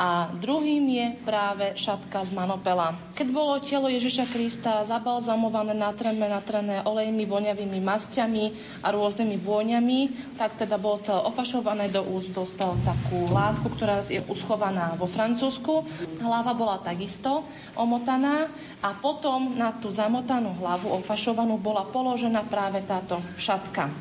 a 0.00 0.32
druhým 0.32 0.88
je 0.88 1.06
práve 1.28 1.76
šatka 1.76 2.24
z 2.24 2.32
manopela. 2.32 2.96
Keď 3.12 3.28
bolo 3.36 3.60
telo 3.60 3.84
Ježiša 3.84 4.32
Krista 4.32 4.80
zabalzamované, 4.88 5.76
natrené, 5.76 6.24
natrené 6.24 6.80
olejmi, 6.88 7.28
voňavými 7.28 7.84
masťami 7.84 8.44
a 8.80 8.96
rôznymi 8.96 9.36
vôňami, 9.44 10.00
tak 10.40 10.56
teda 10.56 10.80
bolo 10.80 11.04
celé 11.04 11.20
opašované 11.20 11.92
do 11.92 12.00
úst, 12.00 12.32
dostal 12.32 12.80
takú 12.80 13.28
látku, 13.28 13.68
ktorá 13.76 14.00
je 14.00 14.24
uschovaná 14.24 14.96
vo 14.96 15.04
Francúzsku. 15.04 15.84
Hlava 16.24 16.56
bola 16.56 16.80
takisto 16.80 17.44
omotaná 17.76 18.48
a 18.80 18.96
potom 18.96 19.52
na 19.52 19.76
tú 19.76 19.92
zamotanú 19.92 20.56
hlavu 20.64 20.96
ofašovanú 20.96 21.60
bola 21.60 21.84
položená 21.84 22.48
práve 22.48 22.80
táto 22.88 23.20
šatka. 23.36 23.92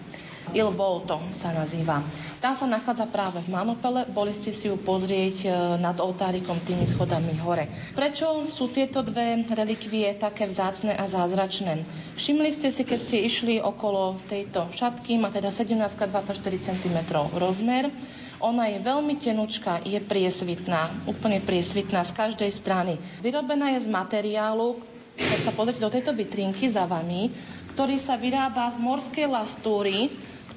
Il 0.57 0.73
Volto 0.73 1.21
sa 1.29 1.53
nazýva. 1.53 2.01
Tá 2.39 2.57
sa 2.57 2.65
nachádza 2.65 3.05
práve 3.05 3.43
v 3.43 3.53
Manopele, 3.53 4.07
boli 4.09 4.33
ste 4.33 4.49
si 4.49 4.71
ju 4.71 4.79
pozrieť 4.79 5.37
e, 5.45 5.49
nad 5.77 5.93
oltárikom 5.99 6.57
tými 6.63 6.87
schodami 6.87 7.35
hore. 7.43 7.67
Prečo 7.93 8.47
sú 8.49 8.71
tieto 8.71 9.05
dve 9.05 9.43
relikvie 9.45 10.15
také 10.17 10.49
vzácne 10.49 10.95
a 10.95 11.05
zázračné? 11.05 11.83
Všimli 12.15 12.49
ste 12.49 12.73
si, 12.73 12.81
keď 12.87 12.99
ste 12.99 13.17
išli 13.27 13.55
okolo 13.61 14.17
tejto 14.25 14.71
šatky, 14.73 15.21
má 15.21 15.29
teda 15.29 15.53
17-24 15.53 16.33
cm 16.41 16.97
rozmer, 17.37 17.91
ona 18.39 18.71
je 18.71 18.79
veľmi 18.79 19.19
tenučká, 19.19 19.83
je 19.83 19.99
priesvitná, 19.99 20.89
úplne 21.11 21.43
priesvitná 21.43 22.07
z 22.07 22.15
každej 22.15 22.51
strany. 22.55 22.95
Vyrobená 23.19 23.75
je 23.75 23.83
z 23.83 23.91
materiálu, 23.91 24.79
keď 25.19 25.39
sa 25.43 25.51
pozrite 25.51 25.83
do 25.83 25.91
tejto 25.91 26.15
vitrinky 26.15 26.71
za 26.71 26.87
vami, 26.87 27.27
ktorý 27.75 27.99
sa 27.99 28.15
vyrába 28.15 28.71
z 28.71 28.79
morskej 28.79 29.27
lastúry, 29.27 30.07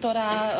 ktorá 0.02 0.30
e, 0.34 0.52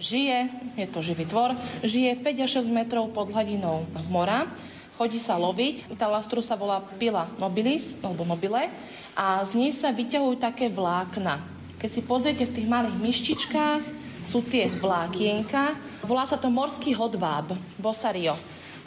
žije, 0.00 0.38
je 0.80 0.86
to 0.88 1.04
živý 1.04 1.28
tvor, 1.28 1.52
žije 1.84 2.24
5 2.24 2.44
až 2.48 2.64
6 2.64 2.72
metrov 2.72 3.12
pod 3.12 3.28
hladinou 3.28 3.84
mora, 4.08 4.48
chodí 4.96 5.20
sa 5.20 5.36
loviť. 5.36 5.92
Tá 6.00 6.08
lastru 6.08 6.40
sa 6.40 6.56
volá 6.56 6.80
pila 6.96 7.28
nobilis, 7.36 8.00
alebo 8.00 8.24
nobile, 8.24 8.72
a 9.12 9.44
z 9.44 9.60
nej 9.60 9.76
sa 9.76 9.92
vyťahujú 9.92 10.40
také 10.40 10.72
vlákna. 10.72 11.36
Keď 11.76 11.90
si 11.92 12.00
pozriete 12.00 12.48
v 12.48 12.54
tých 12.56 12.66
malých 12.66 12.96
myštičkách, 12.96 13.82
sú 14.24 14.40
tie 14.48 14.72
vlákienka. 14.72 15.76
Volá 16.08 16.24
sa 16.24 16.40
to 16.40 16.48
morský 16.48 16.96
hodváb, 16.96 17.52
bosario. 17.76 18.34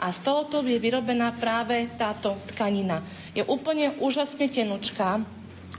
A 0.02 0.10
z 0.10 0.18
tohoto 0.26 0.66
je 0.66 0.82
vyrobená 0.82 1.30
práve 1.38 1.86
táto 1.94 2.34
tkanina. 2.50 3.06
Je 3.38 3.46
úplne 3.46 3.94
úžasne 4.02 4.50
tenučká, 4.50 5.22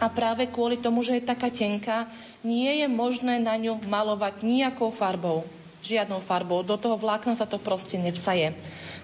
a 0.04 0.12
práve 0.12 0.52
kvôli 0.52 0.76
tomu, 0.76 1.00
že 1.00 1.16
je 1.16 1.24
taká 1.24 1.48
tenká, 1.48 2.12
nie 2.44 2.84
je 2.84 2.88
možné 2.92 3.40
na 3.40 3.56
ňu 3.56 3.80
malovať 3.88 4.44
nejakou 4.44 4.92
farbou. 4.92 5.48
Žiadnou 5.80 6.20
farbou. 6.20 6.60
Do 6.64 6.76
toho 6.76 7.00
vlákna 7.00 7.40
sa 7.40 7.48
to 7.48 7.56
proste 7.56 7.96
nevsaje. 7.96 8.52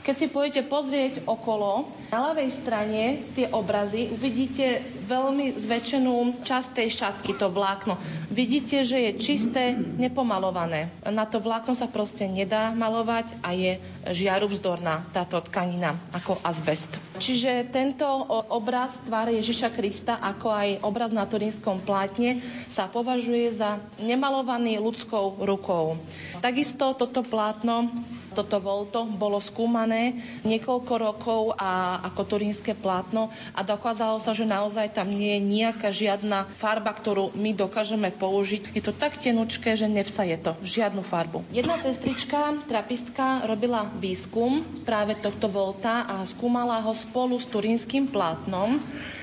Keď 0.10 0.18
si 0.18 0.34
pôjdete 0.34 0.66
pozrieť 0.66 1.14
okolo, 1.30 1.86
na 2.10 2.34
ľavej 2.34 2.49
strane 2.49 3.22
tie 3.38 3.45
obrazy, 3.53 4.10
uvidíte 4.10 4.82
veľmi 5.05 5.53
zväčšenú 5.53 6.41
časť 6.41 6.82
tej 6.82 6.89
šatky, 6.89 7.38
to 7.38 7.53
vlákno. 7.53 7.93
Vidíte, 8.34 8.82
že 8.82 8.97
je 9.05 9.12
čisté, 9.22 9.78
nepomalované. 9.78 10.89
Na 11.05 11.30
to 11.30 11.38
vlákno 11.38 11.78
sa 11.78 11.86
proste 11.86 12.26
nedá 12.26 12.74
malovať 12.74 13.38
a 13.45 13.53
je 13.53 13.78
žiaru 14.10 14.49
vzdorná 14.49 15.05
táto 15.14 15.38
tkanina, 15.45 15.93
ako 16.10 16.41
azbest. 16.41 16.97
Čiže 17.22 17.70
tento 17.70 18.10
obraz 18.49 18.97
tváre 19.05 19.38
Ježiša 19.38 19.78
Krista, 19.78 20.18
ako 20.18 20.49
aj 20.49 20.70
obraz 20.89 21.14
na 21.14 21.30
turínskom 21.30 21.86
plátne, 21.86 22.41
sa 22.66 22.89
považuje 22.89 23.53
za 23.53 23.78
nemalovaný 24.01 24.82
ľudskou 24.82 25.45
rukou. 25.45 26.01
Takisto 26.41 26.97
toto 26.97 27.22
plátno 27.22 27.93
toto 28.30 28.62
volto 28.62 29.10
bolo 29.18 29.41
skúmané 29.41 29.99
niekoľko 30.47 30.93
rokov 31.00 31.41
a 31.58 32.02
ako 32.10 32.36
turínske 32.36 32.74
plátno 32.76 33.30
a 33.54 33.62
dokázalo 33.62 34.18
sa, 34.24 34.32
že 34.32 34.47
naozaj 34.47 34.95
tam 34.95 35.12
nie 35.12 35.38
je 35.38 35.41
nejaká 35.43 35.89
žiadna 35.91 36.50
farba, 36.54 36.95
ktorú 36.95 37.36
my 37.36 37.52
dokážeme 37.56 38.10
použiť. 38.16 38.76
Je 38.76 38.84
to 38.84 38.95
tak 38.95 39.20
tenučké, 39.20 39.76
že 39.76 39.91
nevsaje 39.91 40.36
to 40.39 40.56
žiadnu 40.64 41.04
farbu. 41.04 41.43
Jedna 41.52 41.76
sestrička, 41.76 42.56
trapistka, 42.66 43.43
robila 43.45 43.91
výskum 43.97 44.64
práve 44.88 45.18
tohto 45.20 45.52
volta 45.52 46.08
a 46.08 46.24
skúmala 46.24 46.80
ho 46.84 46.93
spolu 46.95 47.38
s 47.38 47.47
turínskym 47.50 48.08
plátnom 48.10 48.80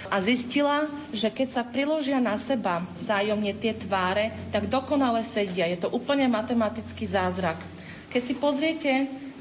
a 0.07 0.17
zistila, 0.23 0.87
že 1.11 1.31
keď 1.31 1.49
sa 1.51 1.63
priložia 1.67 2.23
na 2.23 2.39
seba 2.39 2.83
vzájomne 2.99 3.53
tie 3.59 3.75
tváre, 3.75 4.31
tak 4.55 4.71
dokonale 4.71 5.27
sedia. 5.27 5.67
Je 5.67 5.79
to 5.79 5.91
úplne 5.91 6.31
matematický 6.31 7.07
zázrak. 7.07 7.59
Keď 8.11 8.23
si 8.23 8.35
pozriete 8.39 8.93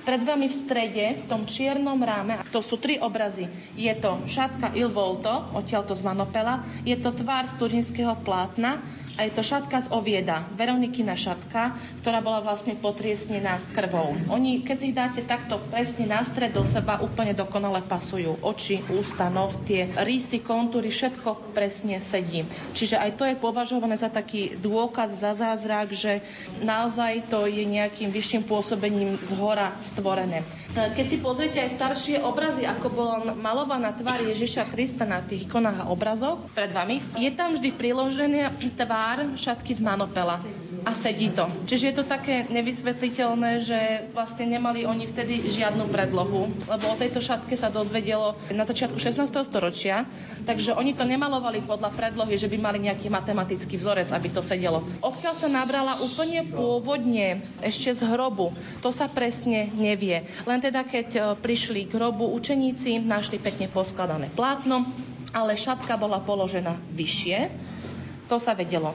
pred 0.05 0.21
vami 0.21 0.45
v 0.45 0.55
strede, 0.55 1.05
v 1.17 1.23
tom 1.25 1.49
čiernom 1.49 1.97
ráme, 1.97 2.45
to 2.53 2.61
sú 2.61 2.77
tri 2.77 3.01
obrazy. 3.01 3.49
Je 3.73 3.89
to 3.97 4.21
šatka 4.29 4.71
Il 4.77 4.93
Volto, 4.93 5.33
odtiaľto 5.57 5.97
z 5.97 6.05
Manopela, 6.05 6.61
je 6.85 6.93
to 7.01 7.09
tvár 7.11 7.49
z 7.49 7.57
turínskeho 7.57 8.21
plátna 8.21 8.79
a 9.16 9.24
je 9.24 9.32
to 9.32 9.43
šatka 9.43 9.80
z 9.80 9.88
Ovieda, 9.95 10.43
Veronikina 10.59 11.16
šatka, 11.16 11.72
ktorá 12.03 12.20
bola 12.20 12.43
vlastne 12.43 12.76
potriesnená 12.76 13.63
krvou. 13.72 14.11
Oni, 14.28 14.59
keď 14.59 14.76
si 14.76 14.86
ich 14.91 14.97
dáte 14.97 15.22
takto 15.24 15.55
presne 15.72 16.11
na 16.11 16.20
stred 16.20 16.51
do 16.51 16.68
seba, 16.68 16.99
úplne 16.99 17.32
dokonale 17.32 17.80
pasujú. 17.80 18.36
Oči, 18.43 18.84
ústa, 18.91 19.32
nos, 19.32 19.55
tie 19.63 19.88
rysy, 20.03 20.43
kontúry, 20.43 20.91
všetko 20.91 21.55
presne 21.55 22.03
sedí. 22.03 22.43
Čiže 22.76 22.99
aj 22.99 23.11
to 23.16 23.24
je 23.24 23.39
považované 23.39 23.95
za 23.95 24.11
taký 24.11 24.59
dôkaz, 24.59 25.16
za 25.16 25.32
zázrak, 25.32 25.95
že 25.95 26.20
naozaj 26.63 27.32
to 27.32 27.47
je 27.47 27.63
nejakým 27.63 28.11
vyšším 28.11 28.43
pôsobením 28.43 29.16
z 29.20 29.32
hora 29.39 29.72
stvorené. 29.80 30.43
Keď 30.76 31.05
si 31.07 31.23
pozriete 31.23 31.63
aj 31.63 31.71
staršie 31.71 32.15
obrazy, 32.28 32.67
ako 32.67 32.88
bola 32.91 33.32
malovaná 33.32 33.95
tvár 33.95 34.19
Ježiša 34.19 34.67
Krista 34.67 35.07
na 35.07 35.23
tých 35.23 35.47
ikonách 35.47 35.88
a 35.88 35.89
obrazoch 35.89 36.51
pred 36.51 36.67
vami, 36.67 36.99
je 37.15 37.32
tam 37.32 37.55
vždy 37.55 37.71
priložený 37.71 38.51
tvár 38.76 39.39
šatky 39.39 39.71
z 39.71 39.80
Manopela 39.80 40.43
a 40.86 40.93
sedí 40.93 41.33
to. 41.33 41.49
Čiže 41.65 41.86
je 41.89 41.95
to 41.97 42.05
také 42.05 42.45
nevysvetliteľné, 42.53 43.51
že 43.65 43.79
vlastne 44.13 44.45
nemali 44.45 44.86
oni 44.86 45.09
vtedy 45.09 45.49
žiadnu 45.49 45.89
predlohu, 45.89 46.53
lebo 46.69 46.86
o 46.86 46.95
tejto 46.95 47.17
šatke 47.25 47.57
sa 47.57 47.73
dozvedelo 47.73 48.38
na 48.53 48.69
začiatku 48.69 49.01
16. 49.01 49.25
storočia, 49.49 50.05
takže 50.45 50.77
oni 50.77 50.93
to 50.93 51.01
nemalovali 51.01 51.65
podľa 51.65 51.89
predlohy, 51.89 52.38
že 52.38 52.45
by 52.45 52.57
mali 52.61 52.86
nejaký 52.86 53.09
matematický 53.09 53.81
vzorec, 53.81 54.13
aby 54.13 54.29
to 54.29 54.45
sedelo. 54.45 54.86
Odkiaľ 55.01 55.33
sa 55.33 55.49
nabrala 55.49 55.97
úplne 56.05 56.45
pôvodne, 56.53 57.41
ešte 57.65 57.89
z 57.89 58.05
hrobu, 58.05 58.53
to 58.86 58.93
sa 58.93 59.09
presne 59.09 59.73
nevie. 59.73 60.21
Len 60.45 60.59
teda, 60.61 60.86
keď 60.86 61.07
e, 61.17 61.21
prišli 61.41 61.89
k 61.89 61.97
hrobu 61.97 62.29
učeníci, 62.29 63.01
našli 63.01 63.41
pekne 63.41 63.73
poskladané 63.73 64.29
plátno, 64.29 64.86
ale 65.33 65.57
šatka 65.57 65.97
bola 65.97 66.21
položená 66.21 66.77
vyššie, 66.93 67.49
to 68.29 68.38
sa 68.38 68.53
vedelo. 68.53 68.93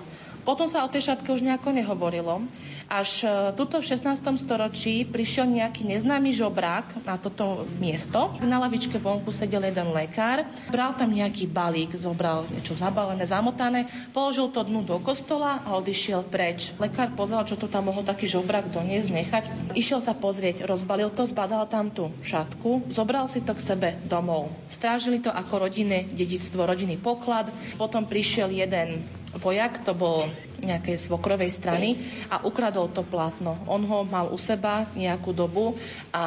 Potom 0.50 0.66
sa 0.66 0.82
o 0.82 0.90
tej 0.90 1.06
šatke 1.06 1.30
už 1.30 1.46
nejako 1.46 1.70
nehovorilo. 1.70 2.42
Až 2.90 3.22
e, 3.22 3.54
tuto 3.54 3.78
v 3.78 3.86
16. 3.86 4.18
storočí 4.42 5.06
prišiel 5.06 5.46
nejaký 5.46 5.86
neznámy 5.86 6.34
žobrák 6.34 7.06
na 7.06 7.14
toto 7.22 7.70
miesto. 7.78 8.34
Na 8.42 8.58
lavičke 8.58 8.98
vonku 8.98 9.30
sedel 9.30 9.70
jeden 9.70 9.94
lekár, 9.94 10.42
bral 10.74 10.98
tam 10.98 11.14
nejaký 11.14 11.46
balík, 11.46 11.94
zobral 11.94 12.50
niečo 12.50 12.74
zabalené, 12.74 13.22
zamotané, 13.22 13.86
položil 14.10 14.50
to 14.50 14.66
dnu 14.66 14.82
do 14.82 14.98
kostola 14.98 15.62
a 15.62 15.78
odišiel 15.78 16.26
preč. 16.26 16.74
Lekár 16.82 17.14
pozeral, 17.14 17.46
čo 17.46 17.54
to 17.54 17.70
tam 17.70 17.86
mohol 17.86 18.02
taký 18.02 18.26
žobrák 18.26 18.74
doniesť, 18.74 19.08
nechať. 19.14 19.44
Išiel 19.78 20.02
sa 20.02 20.18
pozrieť, 20.18 20.66
rozbalil 20.66 21.14
to, 21.14 21.30
zbadal 21.30 21.70
tam 21.70 21.94
tú 21.94 22.10
šatku, 22.26 22.90
zobral 22.90 23.30
si 23.30 23.38
to 23.46 23.54
k 23.54 23.62
sebe 23.62 23.88
domov. 24.10 24.50
Strážili 24.66 25.22
to 25.22 25.30
ako 25.30 25.70
rodinné 25.70 26.10
dedictvo, 26.10 26.66
rodinný 26.66 26.98
poklad. 26.98 27.46
Potom 27.78 28.02
prišiel 28.02 28.50
jeden 28.50 29.19
vojak, 29.38 29.84
to 29.86 29.94
bol 29.94 30.34
nejakej 30.60 30.96
svokrovej 31.00 31.50
strany 31.50 31.96
a 32.28 32.44
ukradol 32.44 32.92
to 32.92 33.02
plátno. 33.02 33.56
On 33.66 33.80
ho 33.80 34.04
mal 34.06 34.28
u 34.30 34.38
seba 34.38 34.84
nejakú 34.94 35.32
dobu 35.32 35.74
a 36.12 36.24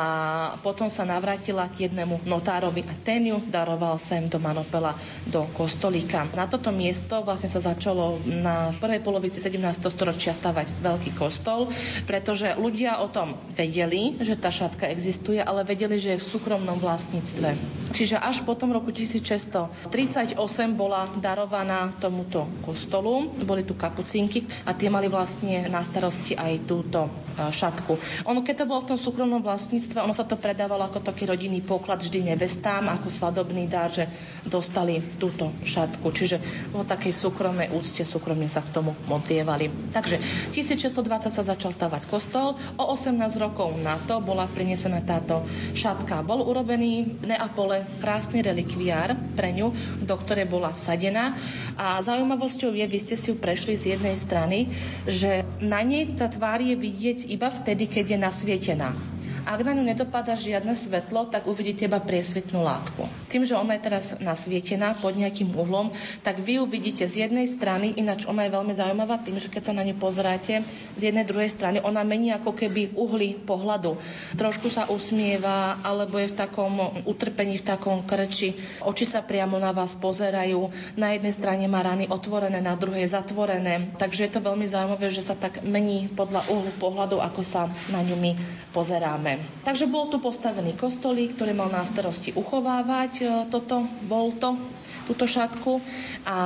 potom 0.65 0.89
sa 0.89 1.05
navrátila 1.05 1.69
k 1.69 1.89
jednému 1.89 2.25
notárovi 2.25 2.84
a 2.89 2.93
ten 3.05 3.29
ju 3.29 3.38
daroval 3.47 3.95
sem 4.01 4.25
do 4.27 4.41
Manopela, 4.41 4.97
do 5.29 5.45
kostolíka. 5.53 6.25
Na 6.34 6.49
toto 6.49 6.73
miesto 6.73 7.21
vlastne 7.21 7.47
sa 7.47 7.61
začalo 7.61 8.19
na 8.25 8.73
prvej 8.81 9.05
polovici 9.05 9.39
17. 9.39 9.61
storočia 9.93 10.34
stavať 10.34 10.73
veľký 10.81 11.13
kostol, 11.15 11.69
pretože 12.09 12.57
ľudia 12.57 12.99
o 13.05 13.07
tom 13.07 13.38
vedeli, 13.53 14.17
že 14.19 14.36
tá 14.36 14.49
šatka 14.49 14.89
existuje, 14.89 15.39
ale 15.39 15.63
vedeli, 15.63 16.01
že 16.01 16.17
je 16.17 16.21
v 16.21 16.29
súkromnom 16.36 16.81
vlastníctve. 16.81 17.55
Čiže 17.93 18.17
až 18.17 18.41
po 18.41 18.57
roku 18.57 18.89
1638 18.89 19.93
bola 20.73 21.07
darovaná 21.19 21.93
tomuto 21.99 22.47
kostolu. 22.65 23.29
Boli 23.43 23.67
tu 23.67 23.75
kapucíni 23.77 24.22
rodinky 24.24 24.47
a 24.63 24.71
tie 24.71 24.88
mali 24.88 25.11
vlastne 25.11 25.67
na 25.67 25.84
starosti 25.84 26.39
aj 26.39 26.63
túto 26.63 27.03
e, 27.03 27.51
šatku. 27.51 27.99
Ono, 28.32 28.39
keď 28.39 28.63
to 28.63 28.69
bolo 28.69 28.80
v 28.88 28.95
tom 28.95 28.99
súkromnom 28.99 29.43
vlastníctve, 29.43 29.99
ono 29.99 30.15
sa 30.15 30.24
to 30.24 30.39
predávalo 30.39 30.88
ako 30.88 31.03
taký 31.03 31.28
rodinný 31.28 31.59
poklad 31.59 31.99
vždy 31.99 32.32
nevestám, 32.32 32.88
ako 32.88 33.11
svadobný 33.11 33.67
dar, 33.67 33.91
že 33.91 34.07
dostali 34.47 35.03
túto 35.19 35.51
šatku. 35.67 36.07
Čiže 36.15 36.39
vo 36.71 36.88
takej 36.88 37.11
súkromnej 37.11 37.76
úcte 37.76 38.07
súkromne 38.07 38.47
sa 38.47 38.63
k 38.63 38.71
tomu 38.71 38.95
modlievali. 39.11 39.91
Takže 39.91 40.15
1620 40.55 41.28
sa 41.28 41.43
začal 41.43 41.76
stavať 41.76 42.07
kostol, 42.07 42.55
o 42.80 42.84
18 42.95 43.19
rokov 43.43 43.76
na 43.84 43.99
to 44.07 44.24
bola 44.24 44.47
prinesená 44.47 45.03
táto 45.03 45.43
šatka. 45.76 46.24
Bol 46.24 46.47
urobený 46.47 47.19
Neapole 47.28 47.84
krásny 47.99 48.39
relikviár 48.39 49.15
pre 49.36 49.51
ňu, 49.51 49.74
do 50.05 50.15
ktorej 50.15 50.47
bola 50.47 50.71
vsadená. 50.71 51.36
A 51.76 51.99
zaujímavosťou 51.99 52.71
je, 52.71 52.86
vy 52.86 52.99
ste 53.01 53.15
si 53.17 53.34
ju 53.34 53.36
prešli 53.39 53.74
z 53.74 53.97
jednej 53.97 54.12
strany, 54.16 54.72
že 55.05 55.43
na 55.59 55.82
nej 55.82 56.09
tá 56.14 56.30
tvár 56.30 56.61
je 56.61 56.76
vidieť 56.78 57.30
iba 57.30 57.49
vtedy, 57.49 57.89
keď 57.89 58.16
je 58.16 58.18
nasvietená. 58.20 58.89
Ak 59.44 59.60
na 59.60 59.76
ňu 59.76 59.84
nedopadá 59.84 60.39
žiadne 60.39 60.72
svetlo, 60.72 61.28
tak 61.28 61.52
uvidíte 61.52 61.84
iba 61.84 62.00
priesvitnú 62.00 62.64
látku. 62.64 63.04
Tým, 63.28 63.44
že 63.44 63.60
ona 63.60 63.76
je 63.76 63.84
teraz 63.84 64.16
nasvietená 64.24 64.96
pod 64.96 65.20
nejakým 65.20 65.52
uhlom, 65.52 65.91
tak 66.24 66.39
vy 66.39 66.58
ju 66.58 66.64
vidíte 66.64 67.04
z 67.04 67.28
jednej 67.28 67.44
strany, 67.52 67.91
ináč 68.00 68.24
ona 68.24 68.48
je 68.48 68.56
veľmi 68.56 68.72
zaujímavá 68.72 69.20
tým, 69.20 69.36
že 69.44 69.52
keď 69.52 69.62
sa 69.68 69.74
na 69.76 69.84
ňu 69.84 70.00
pozráte 70.00 70.64
z 70.96 71.02
jednej 71.02 71.28
druhej 71.28 71.52
strany, 71.52 71.84
ona 71.84 72.08
mení 72.08 72.32
ako 72.32 72.56
keby 72.56 72.96
uhly 72.96 73.36
pohľadu. 73.44 74.00
Trošku 74.39 74.72
sa 74.72 74.88
usmieva, 74.88 75.76
alebo 75.84 76.24
je 76.24 76.32
v 76.32 76.39
takom 76.39 77.04
utrpení, 77.04 77.60
v 77.60 77.68
takom 77.68 78.00
krči. 78.08 78.56
Oči 78.80 79.04
sa 79.04 79.20
priamo 79.28 79.60
na 79.60 79.76
vás 79.76 80.00
pozerajú. 80.00 80.72
Na 80.96 81.12
jednej 81.12 81.36
strane 81.36 81.68
má 81.68 81.84
rany 81.84 82.08
otvorené, 82.08 82.64
na 82.64 82.80
druhej 82.80 83.12
zatvorené. 83.12 83.91
Takže 84.00 84.30
je 84.30 84.32
to 84.32 84.39
veľmi 84.39 84.64
zaujímavé, 84.64 85.12
že 85.12 85.26
sa 85.26 85.36
tak 85.36 85.68
mení 85.68 86.08
podľa 86.16 86.48
uhlu 86.48 86.72
pohľadu, 86.80 87.20
ako 87.20 87.41
sa 87.44 87.68
na 87.91 88.00
ňu 88.00 88.16
my 88.18 88.32
pozeráme. 88.72 89.32
Takže 89.63 89.88
bol 89.88 90.11
tu 90.11 90.19
postavený 90.19 90.75
kostolík, 90.75 91.38
ktorý 91.38 91.55
mal 91.55 91.71
na 91.71 91.86
starosti 91.88 92.36
uchovávať 92.36 93.13
e, 93.19 93.25
toto, 93.47 93.86
bol 94.07 94.36
to, 94.36 94.57
túto 95.03 95.27
šatku 95.27 95.84
a 96.23 96.38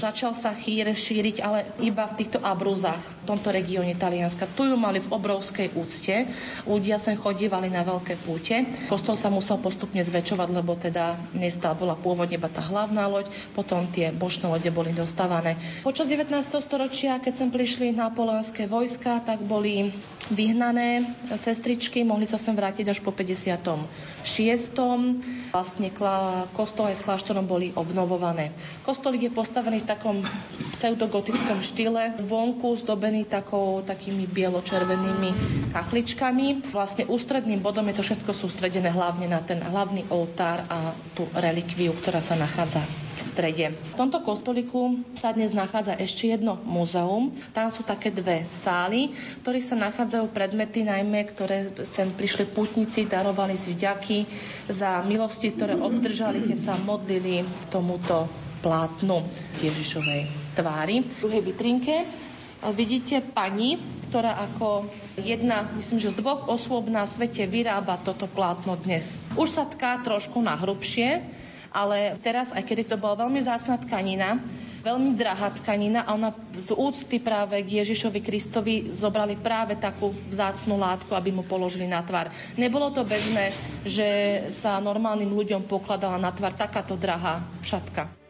začal 0.00 0.32
sa 0.32 0.56
chýr 0.56 0.88
šíriť, 0.88 1.36
ale 1.44 1.68
iba 1.84 2.08
v 2.08 2.16
týchto 2.24 2.40
abruzách, 2.40 3.00
v 3.00 3.24
tomto 3.28 3.52
regióne 3.52 3.92
Talianska. 3.92 4.48
Tu 4.56 4.72
ju 4.72 4.76
mali 4.80 4.98
v 4.98 5.12
obrovskej 5.12 5.76
úcte. 5.76 6.24
Ľudia 6.64 6.96
sem 6.96 7.16
chodívali 7.16 7.68
na 7.68 7.84
veľké 7.84 8.16
púte. 8.24 8.64
Kostol 8.88 9.14
sa 9.14 9.28
musel 9.28 9.60
postupne 9.60 10.00
zväčšovať, 10.00 10.48
lebo 10.48 10.72
teda 10.76 11.20
nestá 11.36 11.76
bola 11.76 11.94
pôvodne 11.94 12.40
iba 12.40 12.48
tá 12.48 12.64
hlavná 12.64 13.04
loď, 13.12 13.28
potom 13.52 13.84
tie 13.92 14.08
bočné 14.10 14.48
lode 14.48 14.68
boli 14.72 14.96
dostávané. 14.96 15.60
Počas 15.84 16.08
19. 16.08 16.32
storočia, 16.64 17.20
keď 17.20 17.32
sem 17.32 17.48
prišli 17.52 17.92
napoleonské 17.92 18.64
vojska, 18.64 19.20
tak 19.20 19.44
boli 19.44 19.92
vyhnané 20.32 21.12
sestričky, 21.36 22.06
mohli 22.12 22.28
sa 22.28 22.36
sem 22.36 22.52
vrátiť 22.52 22.92
až 22.92 23.00
po 23.00 23.08
56. 23.08 24.20
Vlastne 25.56 25.88
kostol 26.52 26.92
aj 26.92 27.00
s 27.00 27.06
kláštorom 27.08 27.48
boli 27.48 27.72
obnovované. 27.72 28.52
Kostolík 28.84 29.26
je 29.26 29.32
postavený 29.32 29.80
v 29.80 29.88
takom 29.88 30.16
pseudogotickom 30.76 31.64
štýle, 31.64 32.20
zvonku 32.20 32.76
zdobený 32.84 33.24
takou, 33.24 33.80
takými 33.80 34.28
bielo-červenými 34.28 35.32
kachličkami. 35.72 36.68
Vlastne 36.68 37.08
ústredným 37.08 37.64
bodom 37.64 37.88
je 37.88 37.96
to 37.96 38.04
všetko 38.04 38.36
sústredené 38.36 38.92
hlavne 38.92 39.32
na 39.32 39.40
ten 39.40 39.64
hlavný 39.64 40.04
oltár 40.12 40.68
a 40.68 40.92
tú 41.16 41.24
relikviu, 41.32 41.96
ktorá 41.96 42.20
sa 42.20 42.36
nachádza 42.36 42.84
strede. 43.22 43.70
V 43.70 43.94
tomto 43.94 44.18
kostoliku 44.26 44.98
sa 45.14 45.30
dnes 45.30 45.54
nachádza 45.54 45.94
ešte 45.94 46.34
jedno 46.34 46.58
múzeum. 46.66 47.30
Tam 47.54 47.70
sú 47.70 47.86
také 47.86 48.10
dve 48.10 48.42
sály, 48.50 49.14
v 49.14 49.40
ktorých 49.46 49.62
sa 49.62 49.78
nachádzajú 49.78 50.34
predmety, 50.34 50.82
najmä 50.82 51.30
ktoré 51.30 51.70
sem 51.86 52.10
prišli 52.10 52.50
putníci, 52.50 53.06
darovali 53.06 53.54
z 53.54 53.78
vďaky 53.78 54.18
za 54.66 55.06
milosti, 55.06 55.54
ktoré 55.54 55.78
obdržali, 55.78 56.42
keď 56.42 56.58
sa 56.58 56.74
modlili 56.74 57.46
tomuto 57.70 58.26
plátnu 58.62 59.22
Ježišovej 59.62 60.54
tvári. 60.58 61.06
V 61.06 61.30
druhej 61.30 61.42
vitrinke 61.46 62.02
vidíte 62.70 63.22
pani, 63.22 63.78
ktorá 64.10 64.38
ako 64.50 64.86
jedna, 65.18 65.66
myslím, 65.74 65.98
že 65.98 66.14
z 66.14 66.20
dvoch 66.22 66.46
osôb 66.46 66.86
na 66.86 67.08
svete 67.10 67.50
vyrába 67.50 67.98
toto 67.98 68.30
plátno 68.30 68.78
dnes. 68.78 69.18
Už 69.34 69.50
sa 69.50 69.66
tká 69.66 69.98
trošku 70.06 70.38
na 70.38 70.54
hrubšie, 70.54 71.26
ale 71.72 72.20
teraz, 72.20 72.52
aj 72.52 72.62
keď 72.62 72.94
to 72.94 73.00
bola 73.00 73.26
veľmi 73.26 73.40
vzácna 73.40 73.80
tkanina, 73.80 74.38
veľmi 74.82 75.14
drahá 75.14 75.54
tkanina 75.62 76.04
a 76.04 76.14
ona 76.14 76.34
z 76.58 76.74
úcty 76.74 77.22
práve 77.22 77.62
k 77.62 77.82
Ježišovi 77.82 78.20
Kristovi 78.20 78.74
zobrali 78.90 79.38
práve 79.38 79.78
takú 79.78 80.10
vzácnú 80.28 80.76
látku, 80.76 81.14
aby 81.14 81.30
mu 81.30 81.46
položili 81.46 81.86
na 81.86 82.02
tvár. 82.02 82.28
Nebolo 82.58 82.90
to 82.90 83.06
bežné, 83.06 83.54
že 83.86 84.08
sa 84.50 84.82
normálnym 84.82 85.30
ľuďom 85.30 85.64
pokladala 85.70 86.18
na 86.18 86.34
tvár 86.34 86.52
takáto 86.52 86.98
drahá 86.98 87.46
šatka. 87.62 88.21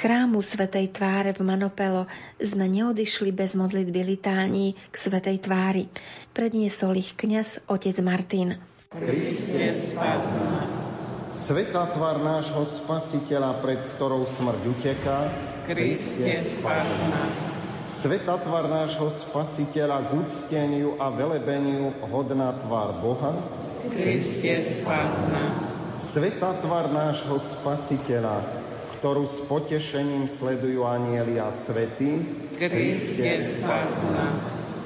Chrámu 0.00 0.40
Svetej 0.40 0.96
tváre 0.96 1.36
v 1.36 1.44
Manopelo 1.44 2.08
sme 2.40 2.64
neodišli 2.72 3.36
bez 3.36 3.52
modlitby 3.52 4.16
litální 4.16 4.72
k 4.72 4.94
Svetej 4.96 5.44
tvári. 5.44 5.92
Predniesol 6.32 6.96
ich 6.96 7.12
kňaz 7.12 7.68
otec 7.68 8.00
Martin. 8.00 8.56
Kriste, 8.88 9.76
spas 9.76 10.24
nás. 10.40 10.72
Svetá 11.28 11.84
tvár 11.92 12.24
nášho 12.24 12.64
spasiteľa, 12.64 13.60
pred 13.60 13.76
ktorou 13.94 14.24
smrť 14.24 14.62
uteká. 14.72 15.18
Kriste, 15.68 16.32
spas 16.48 16.88
nás. 17.12 17.36
Svetá 17.84 18.40
tvár 18.40 18.72
nášho 18.72 19.12
spasiteľa 19.12 20.08
k 20.08 20.10
ucteniu 20.16 20.96
a 20.96 21.12
velebeniu 21.12 21.92
hodná 22.08 22.56
tvár 22.56 22.96
Boha. 23.04 23.36
Kriste, 23.92 24.64
spas 24.64 25.28
nás. 25.28 25.76
Svetá 26.00 26.56
tvár 26.64 26.88
nášho 26.88 27.36
spasiteľa, 27.36 28.40
ktorú 29.00 29.24
s 29.24 29.48
potešením 29.48 30.28
sledujú 30.28 30.84
anieli 30.84 31.40
a 31.40 31.48
svety. 31.48 32.20
Kriste, 32.60 33.40
spas 33.40 33.88
nás. 34.12 34.36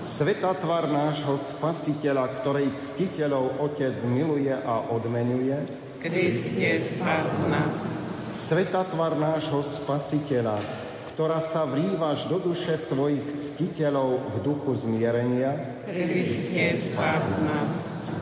Sveta 0.07 0.55
tvár 0.55 0.87
nášho 0.87 1.35
spasiteľa, 1.35 2.31
ktorej 2.39 2.79
ctiteľov 2.79 3.59
Otec 3.67 3.99
miluje 4.07 4.55
a 4.55 4.87
odmenuje. 4.95 5.67
Kriste, 5.99 6.79
spas 6.79 7.43
nás. 7.51 7.75
Sveta 8.31 8.87
tvár 8.87 9.19
nášho 9.19 9.67
spasiteľa, 9.67 10.63
ktorá 11.19 11.43
sa 11.43 11.67
vrývaš 11.67 12.31
do 12.31 12.39
duše 12.39 12.79
svojich 12.79 13.35
ctiteľov 13.35 14.23
v 14.31 14.37
duchu 14.47 14.79
zmierenia. 14.79 15.59
Kriste, 15.91 16.71
spas 16.79 17.43
nás. 17.43 17.73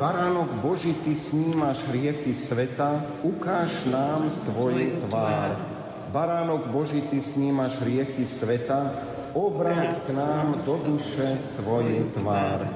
Baránok 0.01 0.64
Boží, 0.64 0.97
Ty 1.05 1.12
snímaš 1.12 1.84
hriechy 1.93 2.32
sveta, 2.32 3.05
ukáž 3.20 3.76
nám 3.93 4.32
svoju 4.32 5.05
tvár. 5.05 5.72
Baránok 6.12 6.68
Boží, 6.68 7.00
Ty 7.08 7.24
snímaš 7.24 7.80
hriechy 7.80 8.28
sveta, 8.28 8.92
obráť 9.32 10.04
k 10.04 10.08
nám 10.12 10.60
do 10.60 10.74
duše 10.84 11.40
svoju 11.40 12.12
tvár. 12.12 12.68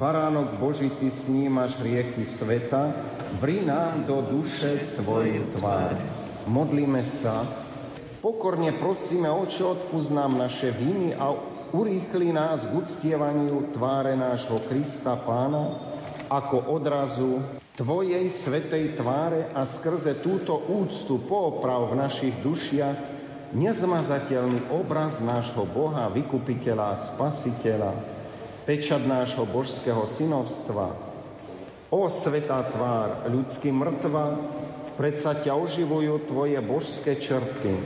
Baránok 0.00 0.56
Boží, 0.56 0.88
Ty 0.96 1.12
snímaš 1.12 1.76
hriechy 1.84 2.24
sveta, 2.24 2.96
vri 3.44 3.60
nám 3.60 4.08
do 4.08 4.24
duše 4.32 4.80
svoju 4.80 5.52
tvár. 5.52 6.00
Modlíme 6.48 7.04
sa, 7.04 7.44
pokorne 8.24 8.72
prosíme, 8.80 9.28
Oče, 9.28 9.68
odpúsť 9.68 10.10
nám 10.16 10.40
naše 10.40 10.72
viny 10.72 11.12
a 11.12 11.36
urýchli 11.76 12.32
nás 12.32 12.64
k 12.64 12.72
uctievaniu 12.72 13.68
tváre 13.76 14.16
nášho 14.16 14.64
Krista 14.64 15.12
Pána, 15.12 15.76
ako 16.28 16.72
odrazu 16.76 17.40
Tvojej 17.78 18.26
svetej 18.26 18.98
tváre 18.98 19.54
a 19.54 19.62
skrze 19.62 20.18
túto 20.18 20.58
úctu 20.58 21.14
pooprav 21.22 21.94
v 21.94 21.98
našich 22.02 22.34
dušiach 22.42 22.98
nezmazateľný 23.54 24.74
obraz 24.74 25.22
nášho 25.24 25.62
Boha, 25.64 26.10
vykupiteľa 26.10 26.92
a 26.92 27.00
spasiteľa, 27.00 27.94
pečat 28.68 29.06
nášho 29.06 29.46
božského 29.48 30.04
synovstva. 30.04 30.92
O 31.88 32.04
svetá 32.12 32.66
tvár, 32.68 33.30
ľudský 33.32 33.72
mŕtva, 33.72 34.36
predsa 35.00 35.32
ťa 35.32 35.56
oživujú 35.56 36.28
Tvoje 36.28 36.58
božské 36.60 37.16
črty. 37.16 37.78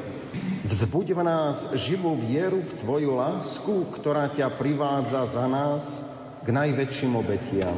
Vzbuď 0.66 1.07
v 1.14 1.22
nás 1.22 1.76
živú 1.76 2.16
vieru 2.16 2.64
v 2.64 2.72
Tvoju 2.80 3.12
lásku, 3.14 3.93
ktorá 3.95 4.32
ťa 4.32 4.57
privádza 4.57 5.28
za 5.28 5.45
nás 5.47 6.09
k 6.43 6.49
najväčším 6.51 7.12
obetiam. 7.14 7.76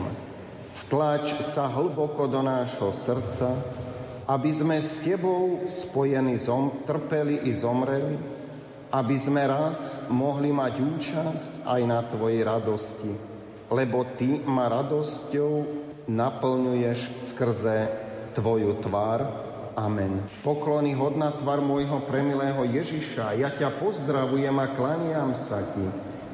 Vtlač 0.74 1.38
sa 1.38 1.70
hlboko 1.70 2.26
do 2.26 2.42
nášho 2.42 2.90
srdca, 2.90 3.54
aby 4.26 4.50
sme 4.50 4.82
s 4.82 5.06
Tebou 5.06 5.70
spojení 5.70 6.34
zom, 6.42 6.82
trpeli 6.82 7.46
i 7.46 7.54
zomreli, 7.54 8.18
aby 8.90 9.16
sme 9.18 9.46
raz 9.46 10.10
mohli 10.10 10.50
mať 10.50 10.74
účasť 10.82 11.50
aj 11.62 11.80
na 11.86 12.00
Tvojej 12.02 12.42
radosti, 12.42 13.12
lebo 13.70 14.02
Ty 14.18 14.42
ma 14.50 14.66
radosťou 14.66 15.52
naplňuješ 16.10 17.22
skrze 17.22 17.78
Tvoju 18.34 18.82
tvár. 18.82 19.22
Amen. 19.74 20.22
Poklony 20.46 20.94
hodná 20.94 21.34
tvár 21.34 21.58
môjho 21.58 22.02
premilého 22.06 22.62
Ježiša, 22.66 23.38
ja 23.38 23.50
ťa 23.50 23.78
pozdravujem 23.78 24.54
a 24.58 24.70
klaniam 24.74 25.34
sa 25.34 25.62
Ti. 25.62 25.86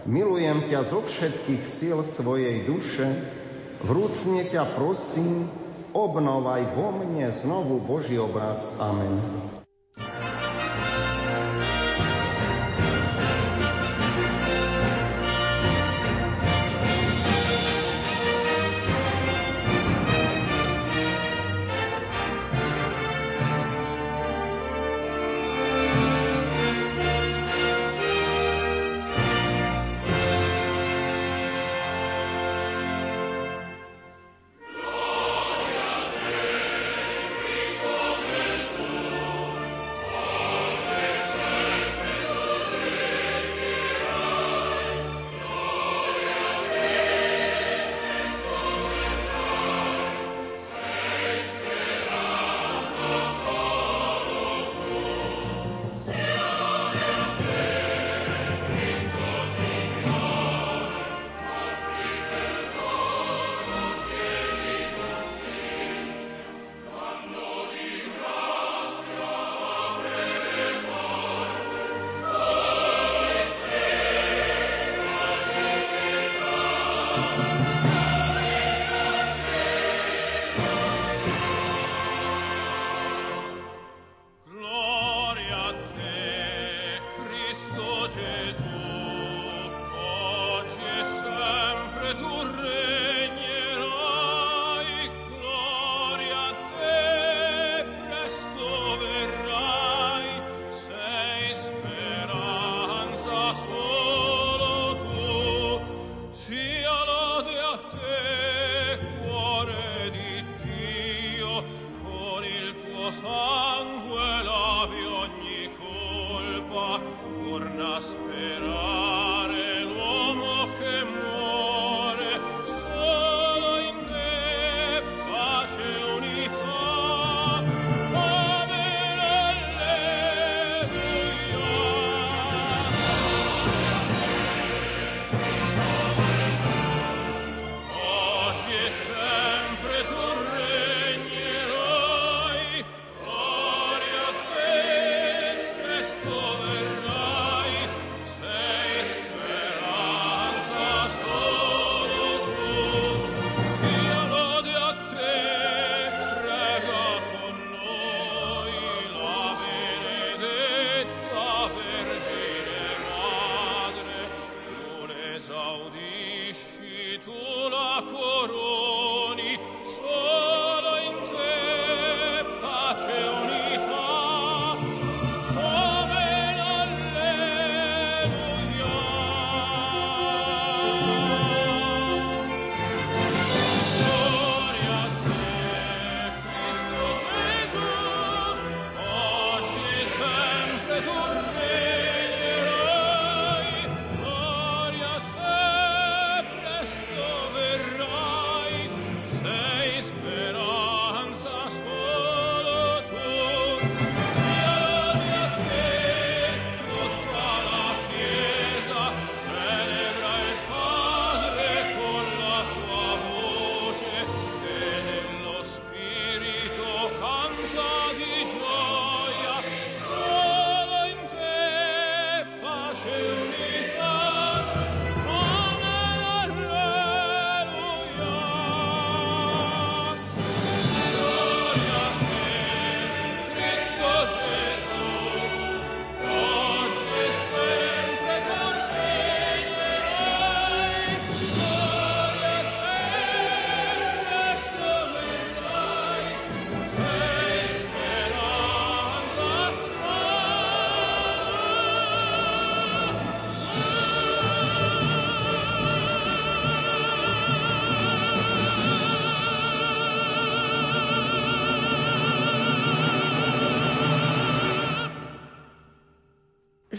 Milujem 0.09 0.69
ťa 0.69 0.89
zo 0.89 1.05
všetkých 1.05 1.63
síl 1.65 2.01
svojej 2.05 2.65
duše, 2.65 3.09
Vrúcne 3.81 4.45
ťa 4.45 4.77
prosím, 4.77 5.49
obnovaj 5.97 6.77
vo 6.77 6.93
mne 6.93 7.33
znovu 7.33 7.81
Boží 7.81 8.21
obraz. 8.21 8.77
Amen. 8.77 9.60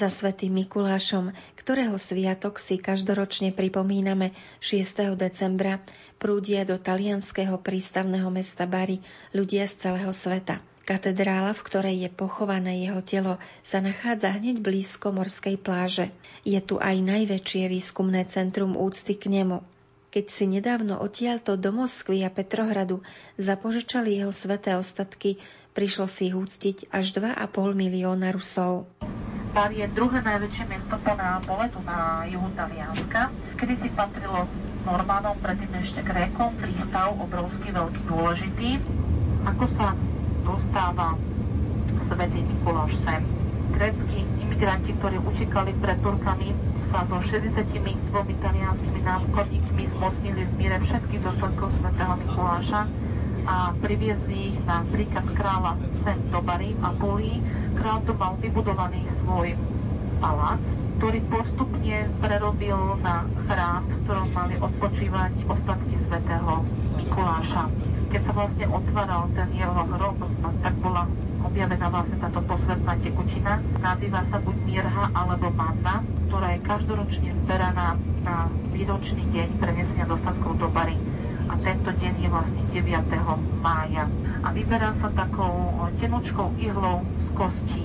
Za 0.02 0.10
svätým 0.10 0.66
Mikulášom, 0.66 1.30
ktorého 1.54 1.94
sviatok 2.02 2.58
si 2.58 2.82
každoročne 2.82 3.54
pripomíname 3.54 4.34
6. 4.58 5.14
decembra, 5.14 5.78
prúdia 6.18 6.66
do 6.66 6.82
talianského 6.82 7.62
prístavného 7.62 8.26
mesta 8.34 8.66
Bari 8.66 8.98
ľudia 9.30 9.70
z 9.70 9.78
celého 9.78 10.10
sveta. 10.10 10.58
Katedrála, 10.90 11.54
v 11.54 11.62
ktorej 11.62 11.96
je 12.02 12.10
pochované 12.10 12.82
jeho 12.82 12.98
telo, 13.06 13.38
sa 13.62 13.78
nachádza 13.78 14.34
hneď 14.34 14.66
blízko 14.66 15.14
morskej 15.14 15.62
pláže. 15.62 16.10
Je 16.50 16.58
tu 16.66 16.82
aj 16.82 16.98
najväčšie 16.98 17.70
výskumné 17.70 18.26
centrum 18.26 18.74
úcty 18.74 19.14
k 19.14 19.30
nemu. 19.30 19.62
Keď 20.10 20.26
si 20.34 20.50
nedávno 20.50 20.98
odtiaľto 20.98 21.62
do 21.62 21.70
Moskvy 21.70 22.26
a 22.26 22.34
Petrohradu 22.34 23.06
zapožičali 23.38 24.18
jeho 24.18 24.34
sveté 24.34 24.74
ostatky, 24.74 25.38
prišlo 25.78 26.10
si 26.10 26.34
ich 26.34 26.36
úctiť 26.36 26.90
až 26.90 27.22
2,5 27.22 27.38
milióna 27.78 28.34
Rusov. 28.34 28.90
Bar 29.52 29.68
je 29.76 29.84
druhé 29.92 30.24
najväčšie 30.24 30.64
miesto 30.72 30.96
po 31.04 31.12
Neapole, 31.12 31.68
tu 31.76 31.84
na 31.84 32.24
juhu 32.24 32.48
Talianska. 32.56 33.28
Kedy 33.60 33.74
si 33.84 33.92
patrilo 33.92 34.48
Normánom, 34.88 35.36
predtým 35.44 35.76
ešte 35.76 36.00
Grékom, 36.08 36.56
prístav 36.56 37.12
obrovský, 37.20 37.76
veľký, 37.76 38.00
dôležitý. 38.08 38.80
Ako 39.44 39.68
sa 39.76 39.92
dostáva 40.48 41.20
svätý 42.08 42.48
Mikuláš 42.48 42.96
sem? 43.04 43.20
Grécky 43.76 44.24
imigranti, 44.40 44.96
ktorí 45.04 45.20
utekali 45.20 45.76
pred 45.84 46.00
Turkami, 46.00 46.56
sa 46.88 47.04
so 47.12 47.20
62 47.20 47.92
talianskými 48.40 49.04
námorníkmi 49.04 49.84
zmocnili 50.00 50.48
v 50.48 50.52
míre 50.56 50.80
všetkých 50.80 51.28
dôsledkov 51.28 51.76
svätého 51.76 52.16
Mikuláša 52.24 52.88
a 53.52 53.76
priviezli 53.84 54.56
ich 54.56 54.58
na 54.64 54.86
príkaz 54.96 55.28
kráľa 55.36 55.76
sem 56.08 56.18
do 56.32 56.40
Bary 56.40 56.72
a 56.86 56.94
Polí, 56.96 57.42
tu 57.82 58.14
mal 58.14 58.38
vybudovaný 58.38 59.10
svoj 59.26 59.58
palác, 60.22 60.62
ktorý 61.02 61.18
postupne 61.34 62.06
prerobil 62.22 62.78
na 63.02 63.26
chrám, 63.50 63.90
v 63.90 63.96
ktorom 64.06 64.30
mali 64.38 64.54
odpočívať 64.62 65.34
ostatky 65.50 65.98
svätého 66.06 66.62
Mikuláša. 66.94 67.74
Keď 68.14 68.22
sa 68.22 68.34
vlastne 68.38 68.66
otváral 68.70 69.34
ten 69.34 69.50
jeho 69.58 69.74
hrob, 69.74 70.14
no, 70.22 70.50
tak 70.62 70.78
bola 70.78 71.10
objavená 71.42 71.90
vlastne 71.90 72.22
táto 72.22 72.46
posvetná 72.46 73.02
tekutina. 73.02 73.58
Nazýva 73.82 74.30
sa 74.30 74.38
buď 74.38 74.58
mirha 74.62 75.06
alebo 75.18 75.50
manna, 75.50 76.06
ktorá 76.30 76.54
je 76.54 76.60
každoročne 76.62 77.34
zberaná 77.34 77.98
na 78.22 78.46
výročný 78.70 79.26
deň 79.26 79.58
prenesenia 79.58 80.06
dostatkov 80.06 80.54
do 80.62 80.70
Bary 80.70 81.02
a 81.52 81.60
tento 81.60 81.92
deň 81.92 82.14
je 82.24 82.30
vlastne 82.32 82.64
9. 82.72 83.60
mája. 83.60 84.08
A 84.40 84.56
vyberá 84.56 84.96
sa 85.04 85.12
takou 85.12 85.84
tenočkou 86.00 86.56
ihlou 86.64 87.04
z 87.20 87.28
kostí. 87.36 87.84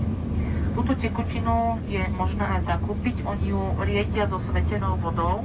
Túto 0.79 0.95
tekutinu 0.95 1.83
je 1.91 2.05
možné 2.15 2.47
aj 2.47 2.69
zakúpiť, 2.69 3.27
oni 3.27 3.51
ju 3.51 3.63
riedia 3.83 4.29
so 4.31 4.39
svetenou 4.39 5.01
vodou 5.03 5.43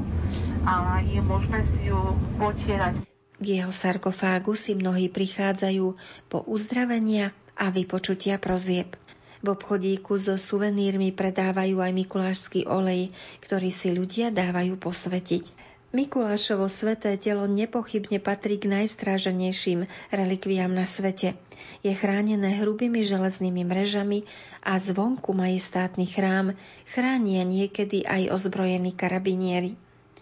a 0.67 1.01
je 1.01 1.23
možné 1.23 1.65
si 1.65 1.89
ju 1.89 1.97
potierať. 2.37 2.99
K 3.41 3.45
jeho 3.57 3.73
sarkofágu 3.73 4.53
si 4.53 4.77
mnohí 4.77 5.09
prichádzajú 5.09 5.97
po 6.29 6.45
uzdravenia 6.45 7.33
a 7.57 7.73
vypočutia 7.73 8.37
prozieb. 8.37 8.93
V 9.41 9.57
obchodíku 9.57 10.21
so 10.21 10.37
suvenírmi 10.37 11.09
predávajú 11.09 11.81
aj 11.81 11.91
mikulášsky 11.97 12.69
olej, 12.69 13.09
ktorý 13.41 13.73
si 13.73 13.89
ľudia 13.89 14.29
dávajú 14.29 14.77
posvetiť. 14.77 15.70
Mikulášovo 15.91 16.71
sveté 16.71 17.19
telo 17.19 17.43
nepochybne 17.51 18.23
patrí 18.23 18.55
k 18.55 18.71
najstráženejším 18.71 19.91
relikviám 20.15 20.71
na 20.71 20.87
svete. 20.87 21.35
Je 21.83 21.91
chránené 21.91 22.63
hrubými 22.63 23.03
železnými 23.03 23.67
mrežami 23.67 24.23
a 24.63 24.79
zvonku 24.79 25.35
majestátny 25.35 26.07
chrám 26.07 26.55
chránia 26.87 27.43
niekedy 27.43 28.07
aj 28.07 28.31
ozbrojení 28.31 28.95
karabinieri. 28.95 29.75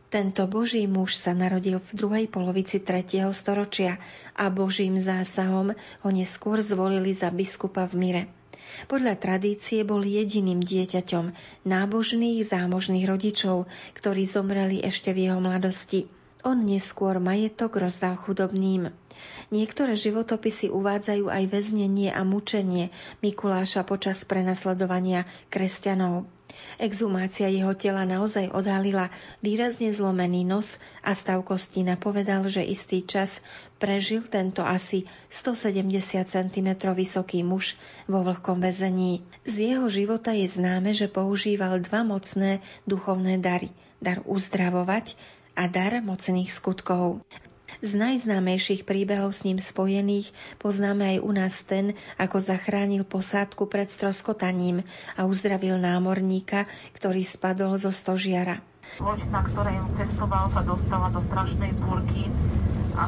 Tento 0.09 0.49
boží 0.49 0.89
muž 0.89 1.21
sa 1.21 1.37
narodil 1.37 1.77
v 1.77 1.89
druhej 1.93 2.25
polovici 2.25 2.81
3. 2.81 3.29
storočia 3.29 4.01
a 4.33 4.49
božím 4.49 4.97
zásahom 4.97 5.77
ho 5.77 6.09
neskôr 6.09 6.65
zvolili 6.65 7.13
za 7.13 7.29
biskupa 7.29 7.85
v 7.85 7.93
Mire. 7.93 8.38
Podľa 8.87 9.19
tradície 9.19 9.83
bol 9.83 10.05
jediným 10.05 10.63
dieťaťom 10.63 11.35
nábožných 11.67 12.39
zámožných 12.45 13.03
rodičov, 13.03 13.67
ktorí 13.99 14.23
zomreli 14.23 14.79
ešte 14.79 15.11
v 15.11 15.27
jeho 15.27 15.43
mladosti. 15.43 16.07
On 16.47 16.55
neskôr 16.55 17.19
majetok 17.19 17.75
rozdal 17.83 18.15
chudobným. 18.15 18.95
Niektoré 19.51 19.99
životopisy 19.99 20.71
uvádzajú 20.71 21.27
aj 21.27 21.43
väznenie 21.51 22.15
a 22.15 22.23
mučenie 22.23 22.95
Mikuláša 23.19 23.83
počas 23.83 24.23
prenasledovania 24.23 25.27
kresťanov. 25.51 26.38
Exhumácia 26.79 27.51
jeho 27.51 27.75
tela 27.75 28.07
naozaj 28.07 28.55
odhalila 28.55 29.11
výrazne 29.43 29.91
zlomený 29.91 30.47
nos 30.47 30.79
a 31.03 31.11
stav 31.11 31.43
kosti 31.43 31.83
napovedal, 31.83 32.47
že 32.47 32.63
istý 32.63 33.03
čas 33.03 33.43
prežil 33.83 34.23
tento 34.23 34.63
asi 34.63 35.03
170 35.27 36.23
cm 36.23 36.69
vysoký 36.95 37.43
muž 37.43 37.75
vo 38.07 38.23
vlhkom 38.23 38.63
väzení. 38.63 39.19
Z 39.43 39.75
jeho 39.75 39.91
života 39.91 40.31
je 40.31 40.47
známe, 40.47 40.95
že 40.95 41.11
používal 41.11 41.83
dva 41.83 42.07
mocné 42.07 42.63
duchovné 42.87 43.43
dary. 43.43 43.75
Dar 43.99 44.23
uzdravovať 44.23 45.19
a 45.59 45.67
dar 45.67 45.99
mocných 45.99 46.47
skutkov. 46.47 47.19
Z 47.79 47.91
najznámejších 47.95 48.83
príbehov 48.83 49.31
s 49.31 49.45
ním 49.47 49.61
spojených 49.61 50.33
poznáme 50.59 51.15
aj 51.15 51.17
u 51.23 51.31
nás 51.31 51.55
ten, 51.63 51.85
ako 52.19 52.37
zachránil 52.41 53.07
posádku 53.07 53.69
pred 53.69 53.87
stroskotaním 53.87 54.83
a 55.15 55.25
uzdravil 55.29 55.79
námorníka, 55.79 56.67
ktorý 56.97 57.23
spadol 57.23 57.77
zo 57.79 57.93
stožiara. 57.93 58.59
Loď, 58.99 59.29
na 59.29 59.45
ktorej 59.45 59.77
cestoval, 59.95 60.49
sa 60.51 60.61
dostala 60.65 61.07
do 61.13 61.21
strašnej 61.23 61.71
búrky 61.77 62.27
a 62.97 63.07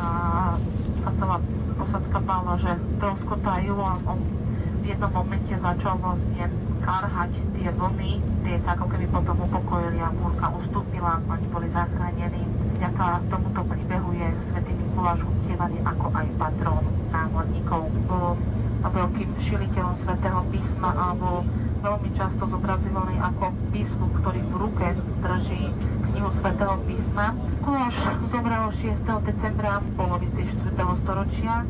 sa 1.01 1.11
celá 1.17 1.37
posádka 1.75 2.19
bála, 2.21 2.53
že 2.61 2.71
stroskotajú 2.95 3.73
a 3.75 3.91
on 4.05 4.19
v 4.81 4.85
jednom 4.93 5.11
momente 5.13 5.53
začal 5.57 5.97
vlastne 5.99 6.47
karhať 6.81 7.31
tie 7.57 7.69
vlny, 7.71 8.11
tie 8.43 8.55
sa 8.65 8.73
ako 8.73 8.85
keby 8.89 9.05
potom 9.13 9.37
upokojili 9.37 10.01
a 10.01 10.09
búrka 10.13 10.49
ustúpila, 10.49 11.21
oni 11.29 11.45
boli 11.53 11.67
zachránení. 11.69 12.43
Vďaka 12.81 13.21
tomuto 13.29 13.61
príbehu 13.69 14.09
je 14.17 14.27
svätý 14.49 14.73
Mikuláš 14.73 15.21
uctievaný 15.21 15.77
ako 15.85 16.09
aj 16.17 16.27
patrón 16.41 16.83
námorníkov. 17.13 17.85
Bol 18.09 18.33
veľkým 18.81 19.29
šiliteľom 19.45 19.95
svätého 20.01 20.41
písma 20.49 20.89
a 20.97 21.13
bol 21.13 21.45
veľmi 21.85 22.09
často 22.17 22.49
zobrazovaný 22.49 23.17
ako 23.21 23.53
biskup, 23.69 24.11
ktorý 24.21 24.41
v 24.49 24.53
ruke 24.57 24.87
drží 25.21 25.69
knihu 26.09 26.29
svätého 26.41 26.75
písma. 26.89 27.37
Mikuláš 27.37 27.97
zomrel 28.33 28.65
6. 28.73 29.29
decembra 29.29 29.81
v 29.81 29.87
polovici 29.97 30.41
4. 30.73 31.01
storočia 31.05 31.61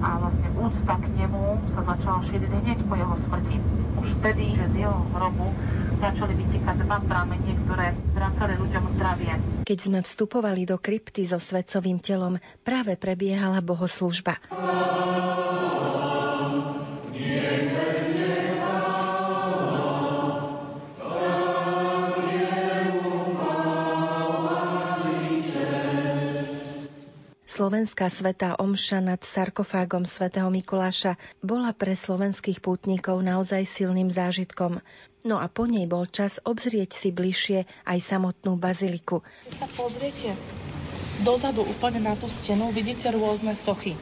a 0.00 0.08
vlastne 0.16 0.48
úcta 0.56 0.94
k 0.96 1.06
nemu 1.12 1.42
sa 1.76 1.80
začala 1.84 2.20
šíriť 2.24 2.50
hneď 2.50 2.78
po 2.88 2.94
jeho 2.96 3.14
smrti. 3.28 3.56
Už 4.00 4.08
vtedy, 4.20 4.56
že 4.56 4.64
z 4.72 4.74
jeho 4.88 4.98
hrobu 5.12 5.52
začali 6.00 6.32
vytekať 6.32 6.76
dva 6.88 6.98
pramene, 7.04 7.52
ktoré 7.68 7.92
vracali 8.16 8.54
ľuďom 8.56 8.84
zdravie. 8.96 9.32
Keď 9.68 9.78
sme 9.78 10.00
vstupovali 10.00 10.64
do 10.64 10.80
krypty 10.80 11.28
so 11.28 11.36
svetcovým 11.36 12.00
telom, 12.00 12.40
práve 12.64 12.96
prebiehala 12.96 13.60
bohoslužba. 13.60 14.40
Slovenská 27.60 28.08
svetá 28.08 28.56
omša 28.56 29.04
nad 29.04 29.20
sarkofágom 29.20 30.08
svätého 30.08 30.48
Mikuláša 30.48 31.20
bola 31.44 31.76
pre 31.76 31.92
slovenských 31.92 32.56
pútnikov 32.64 33.20
naozaj 33.20 33.68
silným 33.68 34.08
zážitkom. 34.08 34.80
No 35.28 35.36
a 35.36 35.44
po 35.52 35.68
nej 35.68 35.84
bol 35.84 36.08
čas 36.08 36.40
obzrieť 36.40 36.96
si 36.96 37.12
bližšie 37.12 37.68
aj 37.84 37.98
samotnú 38.00 38.56
baziliku. 38.56 39.20
Keď 39.44 39.54
sa 39.60 39.68
pozriete 39.76 40.32
dozadu 41.20 41.60
úplne 41.60 42.00
na 42.00 42.16
tú 42.16 42.32
stenu, 42.32 42.72
vidíte 42.72 43.12
rôzne 43.12 43.52
sochy. 43.52 43.92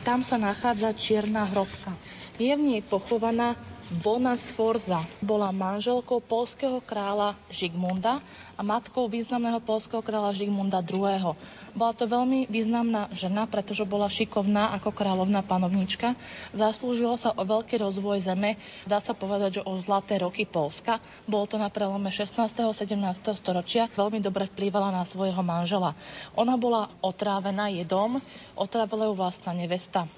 Tam 0.00 0.24
sa 0.24 0.40
nachádza 0.40 0.96
čierna 0.96 1.44
hrobka. 1.52 1.92
Je 2.40 2.48
v 2.48 2.64
nej 2.64 2.80
pochovaná 2.80 3.60
Bona 3.86 4.34
Sforza 4.34 4.98
bola 5.22 5.54
manželkou 5.54 6.18
polského 6.18 6.82
kráľa 6.82 7.38
Žigmunda 7.54 8.18
a 8.58 8.60
matkou 8.66 9.06
významného 9.06 9.62
polského 9.62 10.02
kráľa 10.02 10.34
Žigmunda 10.34 10.82
II. 10.82 11.38
Bola 11.70 11.92
to 11.94 12.10
veľmi 12.10 12.50
významná 12.50 13.06
žena, 13.14 13.46
pretože 13.46 13.86
bola 13.86 14.10
šikovná 14.10 14.74
ako 14.74 14.90
kráľovná 14.90 15.46
panovnička. 15.46 16.18
Zaslúžilo 16.50 17.14
sa 17.14 17.30
o 17.30 17.46
veľký 17.46 17.78
rozvoj 17.78 18.26
zeme, 18.26 18.58
dá 18.90 18.98
sa 18.98 19.14
povedať, 19.14 19.62
že 19.62 19.66
o 19.70 19.78
zlaté 19.78 20.18
roky 20.18 20.50
Polska. 20.50 20.98
Bolo 21.30 21.46
to 21.46 21.54
na 21.54 21.70
prelome 21.70 22.10
16. 22.10 22.42
a 22.42 22.74
17. 22.74 22.90
storočia. 23.38 23.86
Veľmi 23.94 24.18
dobre 24.18 24.50
vplývala 24.50 24.90
na 24.90 25.06
svojho 25.06 25.46
manžela. 25.46 25.94
Ona 26.34 26.58
bola 26.58 26.90
otrávená 27.06 27.70
jedom, 27.70 28.18
otrávila 28.58 29.06
ju 29.06 29.14
vlastná 29.14 29.54
nevesta 29.54 30.10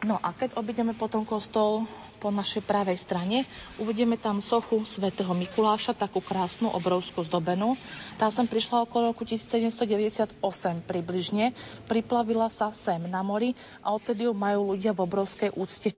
No 0.00 0.16
a 0.16 0.32
keď 0.32 0.56
obideme 0.56 0.96
potom 0.96 1.28
kostol 1.28 1.84
po 2.24 2.32
našej 2.32 2.64
pravej 2.64 2.96
strane, 2.96 3.44
uvidíme 3.76 4.16
tam 4.16 4.40
sochu 4.40 4.80
svätého 4.88 5.28
Mikuláša, 5.36 5.92
takú 5.92 6.24
krásnu, 6.24 6.72
obrovskú 6.72 7.20
zdobenú. 7.20 7.76
Tá 8.16 8.32
sem 8.32 8.48
prišla 8.48 8.88
okolo 8.88 9.12
roku 9.12 9.28
1798 9.28 10.40
približne, 10.88 11.52
priplavila 11.84 12.48
sa 12.48 12.72
sem 12.72 13.00
na 13.12 13.20
mori 13.20 13.52
a 13.84 13.92
odtedy 13.92 14.24
ju 14.24 14.32
majú 14.32 14.72
ľudia 14.72 14.96
v 14.96 15.04
obrovskej 15.04 15.50
úcte. 15.52 15.92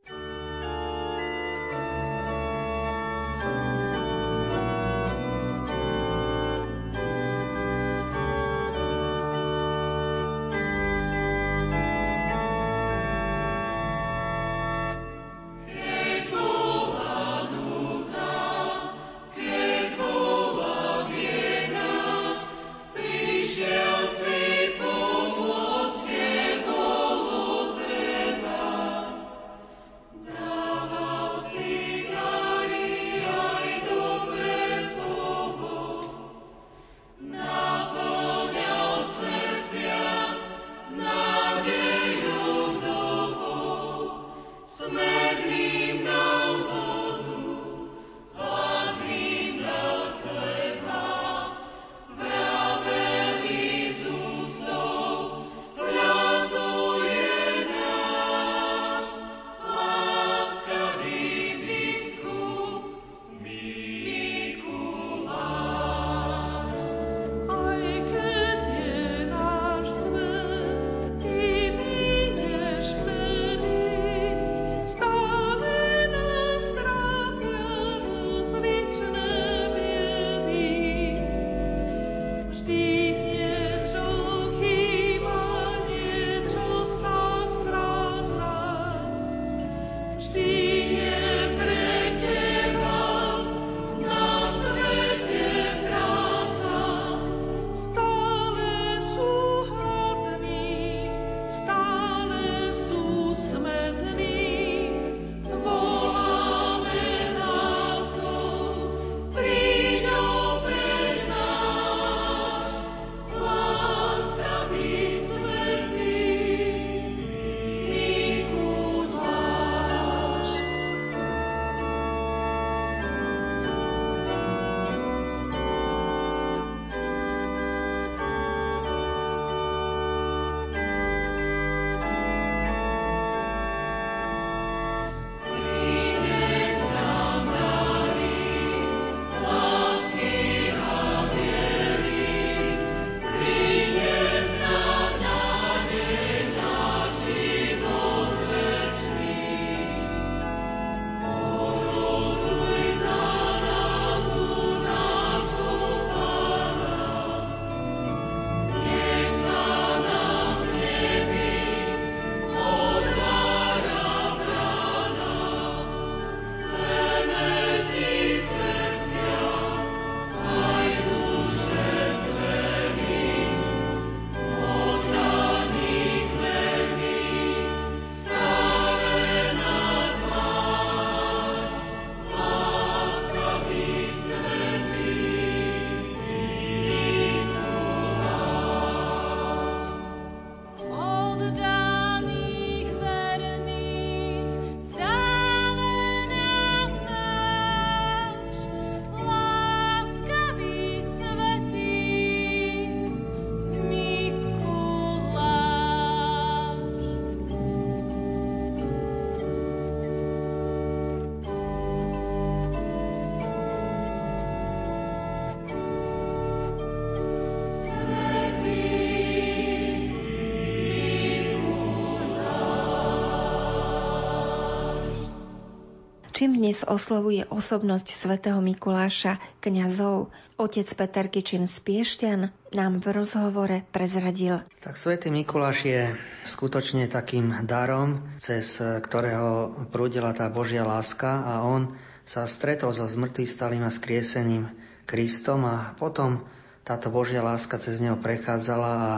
Čím 226.43 226.59
dnes 226.59 226.83
oslovuje 226.83 227.47
osobnosť 227.47 228.11
svätého 228.11 228.59
Mikuláša 228.59 229.39
kňazov, 229.63 230.35
otec 230.59 230.91
Peter 230.91 231.31
Kičin 231.31 231.71
z 231.71 231.79
Piešťan 231.79 232.51
nám 232.75 232.99
v 232.99 233.15
rozhovore 233.15 233.87
prezradil. 233.95 234.59
Tak 234.83 234.99
svätý 234.99 235.31
Mikuláš 235.31 235.87
je 235.87 236.11
skutočne 236.43 237.07
takým 237.07 237.63
darom, 237.63 238.27
cez 238.43 238.83
ktorého 238.83 239.87
prúdila 239.95 240.35
tá 240.35 240.51
Božia 240.51 240.83
láska 240.83 241.47
a 241.47 241.63
on 241.63 241.95
sa 242.27 242.51
stretol 242.51 242.91
so 242.91 243.07
zmrtvých 243.07 243.47
stalým 243.47 243.87
a 243.87 243.95
skrieseným 243.95 244.67
Kristom 245.07 245.63
a 245.63 245.95
potom 245.95 246.43
táto 246.83 247.15
Božia 247.15 247.39
láska 247.39 247.79
cez 247.79 248.03
neho 248.03 248.19
prechádzala 248.19 248.91
a 248.91 249.15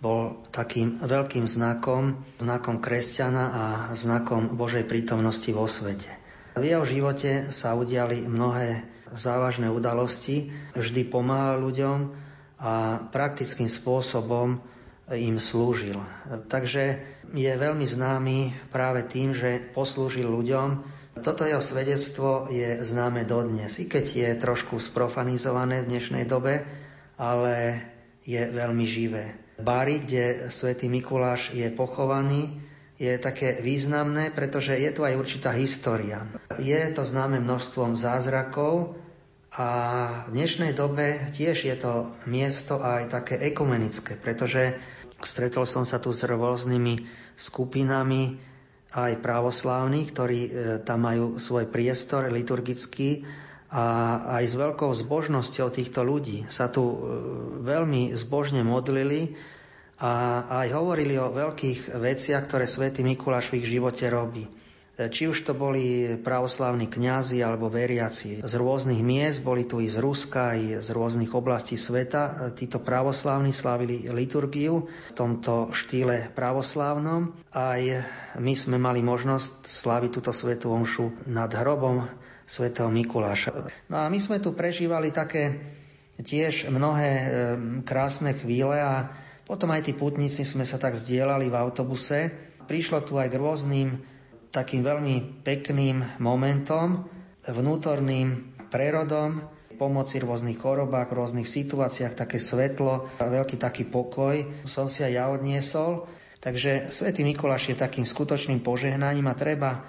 bol 0.00 0.40
takým 0.48 1.04
veľkým 1.04 1.44
znakom, 1.44 2.16
znakom 2.40 2.80
kresťana 2.80 3.44
a 3.52 3.64
znakom 3.92 4.56
Božej 4.56 4.88
prítomnosti 4.88 5.52
vo 5.52 5.68
svete. 5.68 6.21
V 6.52 6.62
jeho 6.68 6.84
živote 6.84 7.48
sa 7.48 7.72
udiali 7.72 8.28
mnohé 8.28 8.84
závažné 9.12 9.72
udalosti, 9.72 10.52
vždy 10.76 11.08
pomáhal 11.08 11.64
ľuďom 11.64 11.98
a 12.60 13.04
praktickým 13.08 13.68
spôsobom 13.72 14.60
im 15.12 15.36
slúžil. 15.40 15.96
Takže 16.48 17.00
je 17.32 17.52
veľmi 17.56 17.84
známy 17.88 18.52
práve 18.68 19.04
tým, 19.08 19.32
že 19.32 19.72
poslúžil 19.72 20.28
ľuďom. 20.28 20.84
Toto 21.20 21.44
jeho 21.44 21.60
svedectvo 21.60 22.48
je 22.48 22.80
známe 22.80 23.24
dodnes, 23.28 23.72
i 23.80 23.84
keď 23.84 24.06
je 24.08 24.28
trošku 24.40 24.80
sprofanizované 24.80 25.84
v 25.84 25.90
dnešnej 25.96 26.24
dobe, 26.24 26.64
ale 27.20 27.80
je 28.24 28.40
veľmi 28.40 28.84
živé. 28.84 29.36
Bári, 29.60 30.00
kde 30.00 30.48
svätý 30.48 30.88
Mikuláš 30.88 31.52
je 31.52 31.68
pochovaný, 31.72 32.56
je 33.02 33.18
také 33.18 33.58
významné, 33.58 34.30
pretože 34.30 34.78
je 34.78 34.90
tu 34.94 35.02
aj 35.02 35.18
určitá 35.18 35.50
história. 35.50 36.22
Je 36.62 36.78
to 36.94 37.02
známe 37.02 37.42
množstvom 37.42 37.98
zázrakov 37.98 38.94
a 39.50 39.68
v 40.30 40.38
dnešnej 40.38 40.70
dobe 40.70 41.18
tiež 41.34 41.66
je 41.66 41.74
to 41.74 42.14
miesto 42.30 42.78
aj 42.78 43.10
také 43.10 43.42
ekumenické, 43.42 44.14
pretože 44.14 44.78
stretol 45.18 45.66
som 45.66 45.82
sa 45.82 45.98
tu 45.98 46.14
s 46.14 46.22
rôznymi 46.22 47.02
skupinami 47.34 48.38
aj 48.94 49.18
právoslávnych, 49.18 50.06
ktorí 50.14 50.40
e, 50.46 50.50
tam 50.86 51.02
majú 51.02 51.42
svoj 51.42 51.66
priestor 51.74 52.30
liturgický 52.30 53.26
a 53.72 53.84
aj 54.38 54.44
s 54.46 54.54
veľkou 54.54 54.92
zbožnosťou 54.92 55.74
týchto 55.74 56.06
ľudí 56.06 56.44
sa 56.52 56.68
tu 56.68 56.86
e, 56.86 56.96
veľmi 57.66 58.14
zbožne 58.14 58.62
modlili 58.62 59.34
a 60.02 60.12
aj 60.66 60.74
hovorili 60.74 61.14
o 61.14 61.30
veľkých 61.30 61.94
veciach, 61.94 62.42
ktoré 62.50 62.66
svätý 62.66 63.06
Mikuláš 63.06 63.54
v 63.54 63.62
ich 63.62 63.70
živote 63.70 64.10
robí. 64.10 64.50
E, 64.98 65.06
či 65.06 65.30
už 65.30 65.46
to 65.46 65.54
boli 65.54 66.18
pravoslávni 66.18 66.90
kňazi 66.90 67.38
alebo 67.38 67.70
veriaci 67.70 68.42
z 68.42 68.54
rôznych 68.58 68.98
miest, 68.98 69.46
boli 69.46 69.62
tu 69.62 69.78
i 69.78 69.86
z 69.86 70.02
Ruska, 70.02 70.58
i 70.58 70.74
z 70.82 70.88
rôznych 70.90 71.30
oblastí 71.30 71.78
sveta. 71.78 72.22
E, 72.26 72.32
títo 72.58 72.82
pravoslávni 72.82 73.54
slávili 73.54 74.10
liturgiu 74.10 74.90
v 74.90 75.12
tomto 75.14 75.70
štýle 75.70 76.34
pravoslávnom. 76.34 77.38
Aj 77.54 77.80
my 78.42 78.54
sme 78.58 78.82
mali 78.82 79.06
možnosť 79.06 79.70
sláviť 79.70 80.10
túto 80.18 80.34
svetú 80.34 80.74
omšu 80.74 81.30
nad 81.30 81.54
hrobom 81.54 82.10
svätého 82.42 82.90
Mikuláša. 82.90 83.70
No 83.86 84.02
a 84.02 84.10
my 84.10 84.18
sme 84.18 84.42
tu 84.42 84.50
prežívali 84.50 85.14
také 85.14 85.62
tiež 86.18 86.68
mnohé 86.68 87.10
e, 87.16 87.26
krásne 87.86 88.34
chvíle 88.34 88.82
a 88.82 89.08
potom 89.52 89.68
aj 89.68 89.84
tí 89.84 89.92
putníci 89.92 90.48
sme 90.48 90.64
sa 90.64 90.80
tak 90.80 90.96
zdieľali 90.96 91.52
v 91.52 91.60
autobuse. 91.60 92.32
Prišlo 92.64 93.04
tu 93.04 93.20
aj 93.20 93.28
k 93.28 93.36
rôznym 93.36 94.00
takým 94.48 94.80
veľmi 94.80 95.44
pekným 95.44 96.00
momentom, 96.24 97.04
vnútorným 97.44 98.56
prerodom, 98.72 99.44
pomoci 99.76 100.24
rôznych 100.24 100.56
chorobách, 100.56 101.12
rôznych 101.12 101.44
situáciách, 101.44 102.16
také 102.16 102.40
svetlo, 102.40 103.12
veľký 103.20 103.60
taký 103.60 103.84
pokoj 103.84 104.40
som 104.64 104.88
si 104.88 105.04
aj 105.04 105.12
ja 105.12 105.28
odniesol. 105.28 106.08
Takže 106.40 106.88
Svetý 106.88 107.20
Mikuláš 107.20 107.68
je 107.68 107.76
takým 107.76 108.08
skutočným 108.08 108.64
požehnaním 108.64 109.28
a 109.28 109.36
treba 109.36 109.70
e, 109.76 109.80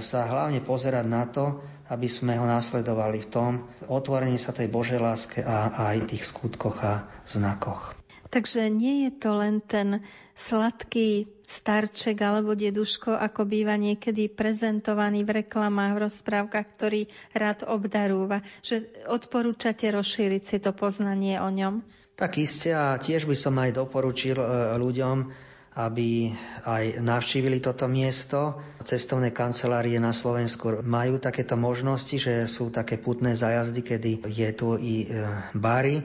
sa 0.00 0.24
hlavne 0.26 0.64
pozerať 0.64 1.04
na 1.04 1.28
to, 1.28 1.60
aby 1.92 2.08
sme 2.08 2.40
ho 2.40 2.48
nasledovali 2.48 3.20
v 3.20 3.30
tom 3.30 3.52
otvorení 3.84 4.40
sa 4.40 4.56
tej 4.56 4.72
Božej 4.72 4.96
láske 4.96 5.44
a 5.44 5.92
aj 5.92 6.08
tých 6.08 6.24
skutkoch 6.24 6.80
a 6.80 7.04
znakoch. 7.28 8.03
Takže 8.34 8.66
nie 8.66 9.06
je 9.06 9.10
to 9.14 9.30
len 9.38 9.62
ten 9.62 10.02
sladký 10.34 11.30
starček 11.46 12.18
alebo 12.18 12.58
deduško, 12.58 13.14
ako 13.14 13.46
býva 13.46 13.78
niekedy 13.78 14.26
prezentovaný 14.26 15.22
v 15.22 15.46
reklamách, 15.46 15.94
v 15.94 16.02
rozprávkach, 16.10 16.66
ktorý 16.74 17.06
rád 17.30 17.62
obdarúva. 17.70 18.42
Že 18.66 19.06
odporúčate 19.06 19.86
rozšíriť 19.86 20.42
si 20.42 20.56
to 20.58 20.74
poznanie 20.74 21.38
o 21.38 21.46
ňom? 21.46 21.86
Tak 22.18 22.42
iste 22.42 22.74
a 22.74 22.98
tiež 22.98 23.30
by 23.30 23.38
som 23.38 23.54
aj 23.54 23.70
doporučil 23.78 24.34
e, 24.34 24.46
ľuďom, 24.82 25.30
aby 25.74 26.30
aj 26.62 27.02
navštívili 27.02 27.58
toto 27.58 27.90
miesto. 27.90 28.62
Cestovné 28.84 29.34
kancelárie 29.34 29.98
na 29.98 30.14
Slovensku 30.14 30.86
majú 30.86 31.18
takéto 31.18 31.58
možnosti, 31.58 32.14
že 32.14 32.46
sú 32.46 32.70
také 32.70 32.94
putné 32.94 33.34
zajazdy, 33.34 33.80
kedy 33.82 34.10
je 34.30 34.48
tu 34.54 34.78
i 34.78 35.10
e, 35.10 35.26
bary. 35.58 35.98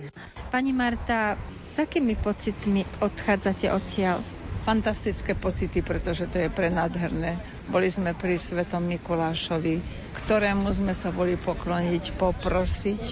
Pani 0.49 0.73
Marta, 0.73 1.37
s 1.69 1.77
akými 1.77 2.17
pocitmi 2.17 2.81
odchádzate 2.97 3.69
odtiaľ? 3.69 4.38
Fantastické 4.67 5.33
pocity, 5.33 5.81
pretože 5.81 6.29
to 6.29 6.37
je 6.37 6.51
prenádherné. 6.51 7.39
Boli 7.71 7.89
sme 7.89 8.13
pri 8.13 8.37
Svetom 8.37 8.85
Mikulášovi, 8.85 9.81
ktorému 10.25 10.69
sme 10.69 10.93
sa 10.93 11.09
boli 11.09 11.39
pokloniť, 11.39 12.17
poprosiť 12.19 13.03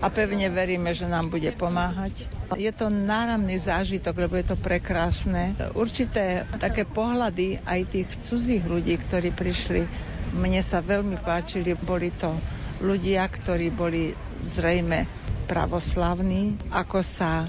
a 0.00 0.08
pevne 0.08 0.48
veríme, 0.48 0.90
že 0.90 1.06
nám 1.06 1.28
bude 1.28 1.52
pomáhať. 1.54 2.26
Je 2.56 2.72
to 2.74 2.88
náramný 2.90 3.54
zážitok, 3.60 4.26
lebo 4.26 4.34
je 4.40 4.50
to 4.50 4.56
prekrásne. 4.58 5.54
Určité 5.76 6.48
také 6.58 6.88
pohľady 6.88 7.60
aj 7.62 7.80
tých 7.92 8.08
cudzích 8.26 8.64
ľudí, 8.64 8.96
ktorí 8.96 9.30
prišli, 9.30 9.84
mne 10.34 10.62
sa 10.64 10.80
veľmi 10.80 11.20
páčili. 11.20 11.76
Boli 11.76 12.10
to 12.10 12.34
ľudia, 12.80 13.28
ktorí 13.28 13.68
boli 13.70 14.16
zrejme 14.48 15.04
pravoslavní, 15.46 16.56
ako 16.72 17.02
sa 17.04 17.44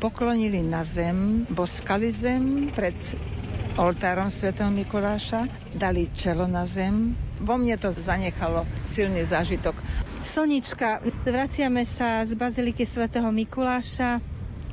poklonili 0.00 0.64
na 0.64 0.80
zem, 0.80 1.44
boskali 1.52 2.08
zem 2.08 2.72
pred 2.72 2.96
oltárom 3.76 4.32
svätého 4.32 4.72
Mikuláša, 4.72 5.44
dali 5.76 6.08
čelo 6.08 6.48
na 6.48 6.64
zem. 6.64 7.12
Vo 7.38 7.60
mne 7.60 7.76
to 7.76 7.92
zanechalo 7.92 8.64
silný 8.88 9.22
zážitok. 9.28 9.76
Sonička, 10.24 11.04
vraciame 11.24 11.84
sa 11.84 12.24
z 12.24 12.32
Baziliky 12.32 12.88
svätého 12.88 13.28
Mikuláša. 13.28 14.24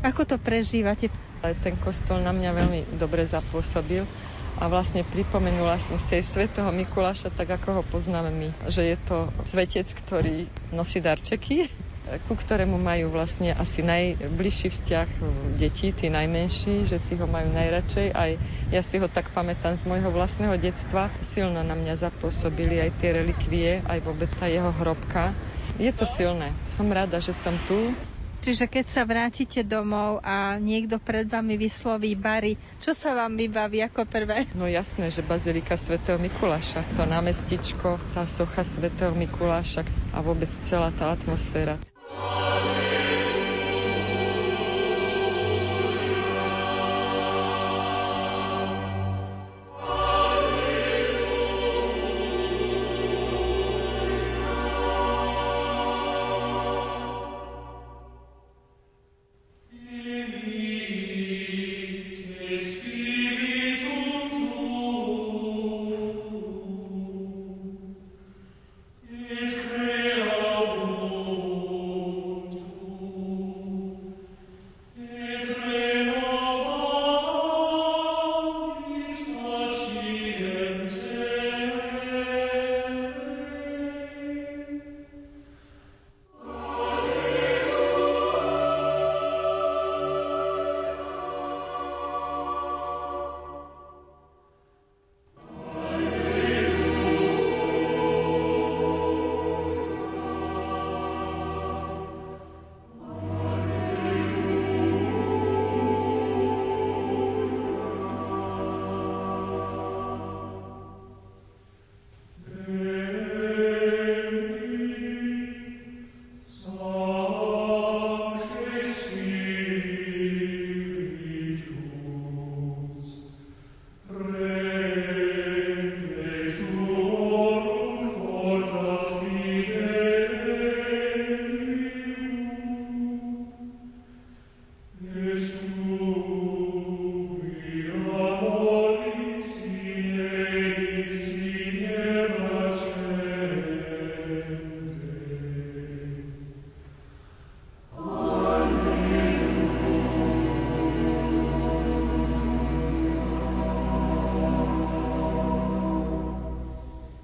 Ako 0.02 0.24
to 0.24 0.40
prežívate? 0.40 1.12
Ten 1.44 1.76
kostol 1.78 2.24
na 2.24 2.32
mňa 2.32 2.52
veľmi 2.56 2.82
dobre 2.96 3.28
zapôsobil 3.28 4.08
a 4.58 4.66
vlastne 4.66 5.06
pripomenula 5.06 5.78
som 5.78 6.02
si 6.02 6.18
aj 6.18 6.26
svätého 6.26 6.70
Mikuláša 6.74 7.30
tak, 7.30 7.54
ako 7.54 7.80
ho 7.80 7.84
poznáme 7.86 8.34
my. 8.34 8.50
Že 8.66 8.82
je 8.96 8.98
to 9.06 9.18
svetec, 9.46 9.88
ktorý 9.94 10.50
nosí 10.74 10.98
darčeky, 10.98 11.70
ku 12.28 12.40
ktorému 12.40 12.80
majú 12.80 13.12
vlastne 13.12 13.52
asi 13.52 13.84
najbližší 13.84 14.72
vzťah 14.72 15.10
deti, 15.60 15.92
tí 15.92 16.08
najmenší, 16.08 16.88
že 16.88 17.04
tí 17.04 17.20
ho 17.20 17.28
majú 17.28 17.52
najradšej. 17.52 18.08
Aj 18.16 18.32
ja 18.72 18.82
si 18.84 18.96
ho 19.00 19.12
tak 19.12 19.32
pamätám 19.36 19.76
z 19.76 19.84
môjho 19.84 20.08
vlastného 20.12 20.56
detstva. 20.56 21.12
Silno 21.20 21.64
na 21.68 21.76
mňa 21.76 22.00
zapôsobili 22.00 22.80
aj 22.80 22.96
tie 22.96 23.12
relikvie, 23.12 23.84
aj 23.84 24.00
vôbec 24.08 24.32
tá 24.32 24.48
jeho 24.48 24.72
hrobka. 24.80 25.36
Je 25.76 25.92
to 25.92 26.08
silné. 26.08 26.56
Som 26.64 26.88
rada, 26.90 27.20
že 27.20 27.36
som 27.36 27.60
tu. 27.68 27.92
Čiže 28.38 28.70
keď 28.70 28.86
sa 28.86 29.02
vrátite 29.02 29.66
domov 29.66 30.22
a 30.22 30.62
niekto 30.62 31.02
pred 31.02 31.26
vami 31.26 31.58
vysloví 31.58 32.14
bary, 32.14 32.54
čo 32.78 32.94
sa 32.94 33.18
vám 33.18 33.34
vybaví 33.34 33.82
ako 33.82 34.06
prvé? 34.06 34.46
No 34.54 34.70
jasné, 34.70 35.10
že 35.10 35.26
Bazilika 35.26 35.74
svätého 35.74 36.22
Mikuláša, 36.22 36.86
to 36.94 37.04
námestičko, 37.10 37.98
tá 38.14 38.30
socha 38.30 38.62
svätého 38.62 39.12
Mikuláša 39.18 39.84
a 40.14 40.22
vôbec 40.22 40.48
celá 40.48 40.94
tá 40.94 41.10
atmosféra. 41.10 41.82
Amém. 42.20 42.87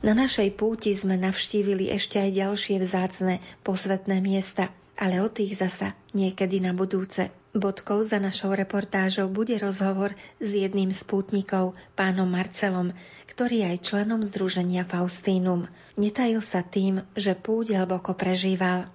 Na 0.04 0.12
našej 0.12 0.60
púti 0.60 0.92
sme 0.92 1.16
navštívili 1.16 1.88
ešte 1.88 2.20
aj 2.20 2.36
ďalšie 2.36 2.76
vzácne 2.76 3.40
posvetné 3.64 4.20
miesta, 4.20 4.68
ale 5.00 5.24
o 5.24 5.32
tých 5.32 5.56
zasa 5.56 5.96
niekedy 6.12 6.60
na 6.60 6.76
budúce. 6.76 7.32
Bodkou 7.56 8.04
za 8.04 8.20
našou 8.20 8.52
reportážou 8.52 9.32
bude 9.32 9.56
rozhovor 9.56 10.12
s 10.44 10.60
jedným 10.60 10.92
z 10.92 11.08
pútnikov, 11.08 11.80
pánom 11.96 12.28
Marcelom, 12.28 12.92
ktorý 13.32 13.64
je 13.64 13.68
aj 13.72 13.80
členom 13.80 14.20
Združenia 14.28 14.84
Faustínum. 14.84 15.72
Netajil 15.96 16.44
sa 16.44 16.68
tým, 16.68 17.00
že 17.16 17.32
púť 17.40 17.80
hlboko 17.80 18.12
prežíval. 18.12 18.92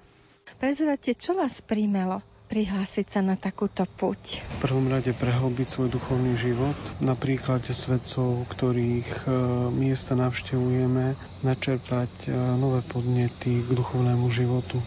Prezrate, 0.61 1.17
čo 1.17 1.33
vás 1.33 1.65
príjmelo 1.65 2.21
prihlásiť 2.49 3.07
sa 3.07 3.21
na 3.21 3.37
takúto 3.37 3.85
puť? 3.85 4.41
V 4.41 4.57
prvom 4.65 4.89
rade 4.89 5.13
prehlbiť 5.13 5.69
svoj 5.69 5.93
duchovný 5.93 6.35
život. 6.41 6.75
Na 7.05 7.13
príklade 7.13 7.71
svedcov, 7.77 8.49
ktorých 8.49 9.29
e, 9.29 9.31
miesta 9.77 10.17
navštevujeme, 10.17 11.13
načerpať 11.45 12.11
e, 12.25 12.33
nové 12.57 12.81
podnety 12.89 13.63
k 13.63 13.71
duchovnému 13.71 14.27
životu. 14.33 14.81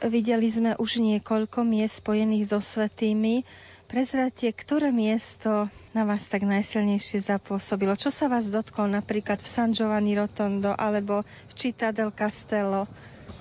Videli 0.00 0.48
sme 0.48 0.72
už 0.80 1.00
niekoľko 1.04 1.64
miest 1.64 2.00
spojených 2.00 2.56
so 2.56 2.60
svetými. 2.60 3.44
Prezrate, 3.84 4.48
ktoré 4.50 4.88
miesto 4.88 5.68
na 5.92 6.08
vás 6.08 6.26
tak 6.26 6.48
najsilnejšie 6.48 7.20
zapôsobilo? 7.20 7.94
Čo 7.94 8.08
sa 8.08 8.32
vás 8.32 8.48
dotklo 8.48 8.88
napríklad 8.88 9.44
v 9.44 9.48
San 9.48 9.76
Giovanni 9.76 10.16
Rotondo 10.16 10.72
alebo 10.72 11.22
v 11.22 11.52
Città 11.52 11.92
del 11.92 12.10
Castello? 12.10 12.88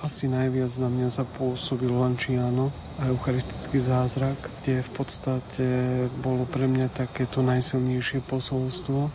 Asi 0.04 0.28
najviac 0.28 0.68
na 0.84 0.92
mňa 0.92 1.08
zapôsobil 1.08 1.88
Lanciano 1.88 2.76
a 3.00 3.08
eucharistický 3.08 3.80
zázrak, 3.80 4.36
kde 4.60 4.84
v 4.84 4.92
podstate 5.00 5.66
bolo 6.20 6.44
pre 6.44 6.68
mňa 6.68 6.92
takéto 6.92 7.40
najsilnejšie 7.40 8.20
posolstvo. 8.28 9.00
E, 9.08 9.12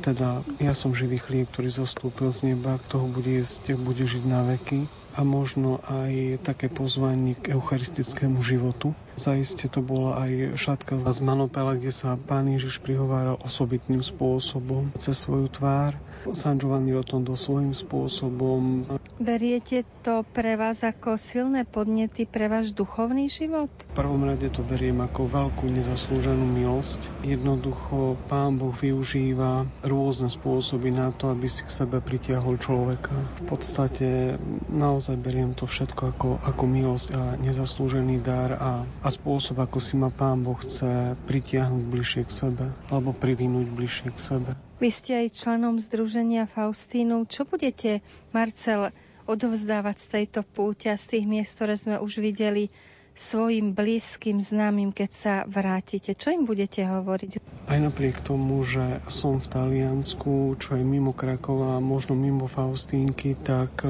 teda 0.00 0.40
ja 0.56 0.72
som 0.72 0.96
živý 0.96 1.20
chlieb, 1.20 1.44
ktorý 1.52 1.68
zostúpil 1.68 2.32
z 2.32 2.56
neba, 2.56 2.80
kto 2.88 3.04
ho 3.04 3.06
bude 3.12 3.36
jesť, 3.36 3.76
bude 3.84 4.00
žiť 4.00 4.24
na 4.24 4.40
veky 4.56 4.88
a 5.12 5.20
možno 5.28 5.76
aj 5.92 6.40
také 6.40 6.72
pozvanie 6.72 7.36
k 7.36 7.52
eucharistickému 7.52 8.40
životu. 8.40 8.96
Zaiste 9.20 9.68
to 9.68 9.84
bola 9.84 10.24
aj 10.24 10.56
šatka 10.56 10.96
z 11.04 11.20
Manopela, 11.20 11.76
kde 11.76 11.92
sa 11.92 12.16
pán 12.16 12.48
Ježiš 12.48 12.80
prihováral 12.80 13.36
osobitným 13.44 14.00
spôsobom 14.00 14.88
cez 14.96 15.20
svoju 15.20 15.52
tvár 15.52 15.92
San 16.36 16.60
Giovanni 16.60 16.92
Rotondo 16.92 17.32
svojím 17.32 17.72
spôsobom. 17.72 18.84
Beriete 19.20 19.84
to 20.00 20.24
pre 20.24 20.56
vás 20.56 20.80
ako 20.80 21.20
silné 21.20 21.68
podnety 21.68 22.24
pre 22.24 22.48
váš 22.48 22.72
duchovný 22.72 23.28
život? 23.28 23.68
V 23.92 23.96
prvom 23.96 24.24
rade 24.24 24.48
to 24.48 24.64
beriem 24.64 25.00
ako 25.04 25.28
veľkú 25.28 25.68
nezaslúženú 25.68 26.44
milosť. 26.44 27.24
Jednoducho 27.24 28.16
Pán 28.32 28.56
Boh 28.56 28.72
využíva 28.72 29.68
rôzne 29.84 30.32
spôsoby 30.32 30.88
na 30.88 31.12
to, 31.12 31.28
aby 31.28 31.48
si 31.52 31.64
k 31.64 31.72
sebe 31.72 32.00
pritiahol 32.00 32.56
človeka. 32.56 33.12
V 33.44 33.56
podstate 33.56 34.40
naozaj 34.72 35.20
beriem 35.20 35.52
to 35.52 35.68
všetko 35.68 36.16
ako, 36.16 36.28
ako 36.40 36.64
milosť 36.64 37.08
a 37.12 37.22
nezaslúžený 37.40 38.24
dar 38.24 38.56
a, 38.56 38.72
a 38.84 39.08
spôsob, 39.12 39.60
ako 39.60 39.76
si 39.80 40.00
ma 40.00 40.08
Pán 40.08 40.44
Boh 40.44 40.56
chce 40.56 41.16
pritiahnuť 41.28 41.84
bližšie 41.92 42.22
k 42.24 42.32
sebe 42.32 42.66
alebo 42.88 43.12
privinúť 43.12 43.66
bližšie 43.68 44.08
k 44.16 44.20
sebe. 44.20 44.52
Vy 44.80 44.88
ste 44.88 45.12
aj 45.12 45.36
členom 45.36 45.76
Združenia 45.76 46.48
Faustínu. 46.48 47.28
Čo 47.28 47.44
budete, 47.44 48.00
Marcel, 48.32 48.88
odovzdávať 49.28 49.96
z 50.00 50.06
tejto 50.08 50.40
púťa, 50.40 50.96
z 50.96 51.04
tých 51.04 51.24
miest, 51.28 51.60
ktoré 51.60 51.76
sme 51.76 52.00
už 52.00 52.24
videli, 52.24 52.72
svojim 53.12 53.76
blízkym 53.76 54.40
známym, 54.40 54.96
keď 54.96 55.10
sa 55.12 55.34
vrátite? 55.44 56.16
Čo 56.16 56.32
im 56.32 56.48
budete 56.48 56.88
hovoriť? 56.88 57.44
Aj 57.68 57.76
napriek 57.76 58.24
tomu, 58.24 58.64
že 58.64 59.04
som 59.12 59.36
v 59.36 59.52
Taliansku, 59.52 60.56
čo 60.56 60.80
je 60.80 60.84
mimo 60.88 61.12
Krakova, 61.12 61.76
možno 61.84 62.16
mimo 62.16 62.48
Faustínky, 62.48 63.36
tak 63.36 63.84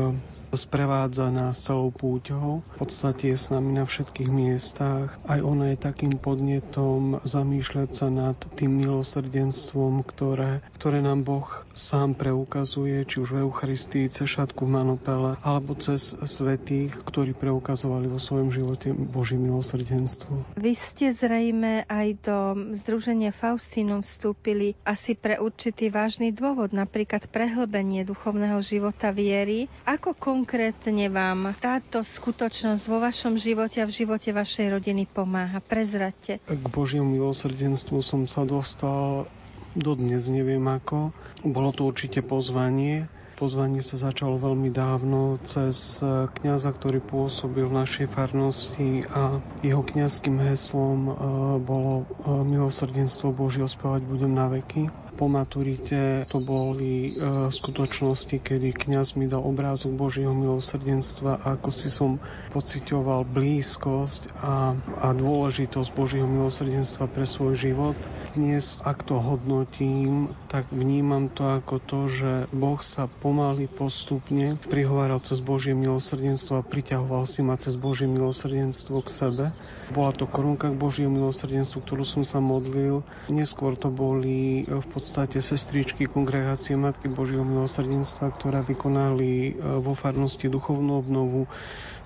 sprevádza 0.55 1.31
nás 1.31 1.62
celou 1.62 1.94
púťou. 1.94 2.62
V 2.77 2.77
podstate 2.82 3.31
je 3.31 3.39
s 3.39 3.51
nami 3.55 3.77
na 3.77 3.86
všetkých 3.86 4.31
miestach. 4.31 5.18
Aj 5.27 5.40
ona 5.43 5.70
je 5.74 5.78
takým 5.78 6.14
podnetom 6.16 7.22
zamýšľať 7.22 7.90
sa 7.90 8.09
nad 8.10 8.39
tým 8.59 8.82
milosrdenstvom, 8.82 10.02
ktoré, 10.06 10.62
ktoré 10.78 11.02
nám 11.02 11.22
Boh 11.22 11.48
sám 11.70 12.18
preukazuje, 12.18 13.06
či 13.06 13.22
už 13.22 13.35
v 13.35 13.47
Eucharistii, 13.47 14.10
cez 14.10 14.27
šatku 14.27 14.66
v 14.66 14.74
Manopele, 14.74 15.32
alebo 15.40 15.74
cez 15.78 16.12
svetých, 16.12 16.93
ktorí 17.06 17.32
preukazovali 17.35 18.10
vo 18.10 18.18
svojom 18.18 18.51
živote 18.51 18.93
Boží 18.93 19.39
milosrdenstvo. 19.39 20.59
Vy 20.59 20.72
ste 20.74 21.14
zrejme 21.14 21.86
aj 21.86 22.09
do 22.22 22.39
Združenia 22.77 23.31
Faustínum 23.31 24.02
vstúpili 24.02 24.74
asi 24.85 25.14
pre 25.14 25.39
určitý 25.39 25.89
vážny 25.89 26.35
dôvod, 26.35 26.74
napríklad 26.74 27.31
prehlbenie 27.31 28.02
duchovného 28.02 28.59
života 28.60 29.14
viery. 29.14 29.70
Ako 29.86 30.16
konkrétne 30.40 31.12
vám 31.12 31.52
táto 31.60 32.00
skutočnosť 32.00 32.88
vo 32.88 32.96
vašom 32.96 33.36
živote 33.36 33.84
a 33.84 33.88
v 33.88 33.92
živote 33.92 34.32
vašej 34.32 34.72
rodiny 34.72 35.04
pomáha? 35.04 35.60
Prezrate. 35.60 36.40
K 36.48 36.66
Božiemu 36.72 37.12
milosrdenstvu 37.12 38.00
som 38.00 38.24
sa 38.24 38.48
dostal 38.48 39.28
dodnes, 39.76 40.32
neviem 40.32 40.64
ako. 40.64 41.12
Bolo 41.44 41.76
to 41.76 41.84
určite 41.84 42.24
pozvanie. 42.24 43.04
Pozvanie 43.36 43.84
sa 43.84 44.00
začalo 44.00 44.40
veľmi 44.40 44.72
dávno 44.72 45.36
cez 45.44 46.00
kňaza, 46.08 46.72
ktorý 46.72 47.04
pôsobil 47.04 47.68
v 47.68 47.76
našej 47.76 48.08
farnosti 48.08 49.04
a 49.12 49.44
jeho 49.60 49.84
kňazským 49.84 50.40
heslom 50.40 50.98
eh, 51.04 51.12
bolo 51.60 52.08
eh, 52.08 52.32
milosrdenstvo 52.48 53.36
Božie 53.36 53.60
ospevať 53.60 54.08
budem 54.08 54.32
na 54.32 54.48
veky 54.48 54.88
po 55.20 55.28
maturite 55.28 56.24
to 56.32 56.40
boli 56.40 57.12
e, 57.12 57.52
skutočnosti, 57.52 58.40
kedy 58.40 58.72
kňaz 58.72 59.20
mi 59.20 59.28
dal 59.28 59.44
obrázok 59.44 59.92
Božieho 59.92 60.32
milosrdenstva 60.32 61.44
ako 61.44 61.68
si 61.68 61.92
som 61.92 62.24
pocitoval 62.48 63.28
blízkosť 63.28 64.32
a, 64.40 64.72
a 64.80 65.09
dôležitosť 65.12 65.92
Božieho 65.92 66.24
milosrdenstva 66.24 67.12
pre 67.12 67.28
svoj 67.28 67.52
život. 67.52 68.01
Dnes, 68.32 68.80
ak 68.80 69.05
to 69.05 69.20
hodnotím, 69.20 70.32
tak 70.48 70.72
vnímam 70.72 71.28
to 71.28 71.44
ako 71.44 71.84
to, 71.84 72.01
že 72.09 72.32
Boh 72.56 72.80
sa 72.80 73.05
pomaly 73.20 73.68
postupne 73.68 74.56
prihováral 74.72 75.20
cez 75.20 75.44
Božie 75.44 75.76
milosrdenstvo 75.76 76.64
a 76.64 76.64
priťahoval 76.64 77.28
si 77.28 77.44
ma 77.44 77.60
cez 77.60 77.76
Božie 77.76 78.09
milosrdenstvo 78.09 79.05
k 79.05 79.09
sebe. 79.12 79.44
Bola 79.92 80.16
to 80.16 80.24
korunka 80.24 80.72
k 80.72 80.80
Božiemu 80.80 81.28
milosrdenstvu, 81.28 81.84
ktorú 81.84 82.09
som 82.09 82.24
sa 82.24 82.40
modlil. 82.40 83.05
Neskôr 83.28 83.76
to 83.76 83.92
boli 83.92 84.64
v 84.64 84.86
podstate 84.88 85.09
podstate 85.10 85.42
sestričky 85.42 86.06
kongregácie 86.06 86.78
Matky 86.78 87.10
Božieho 87.10 87.42
milosrdenstva, 87.42 88.30
ktoré 88.30 88.62
vykonali 88.62 89.30
e, 89.50 89.52
vo 89.82 89.98
farnosti 89.98 90.46
duchovnú 90.46 91.02
obnovu. 91.02 91.50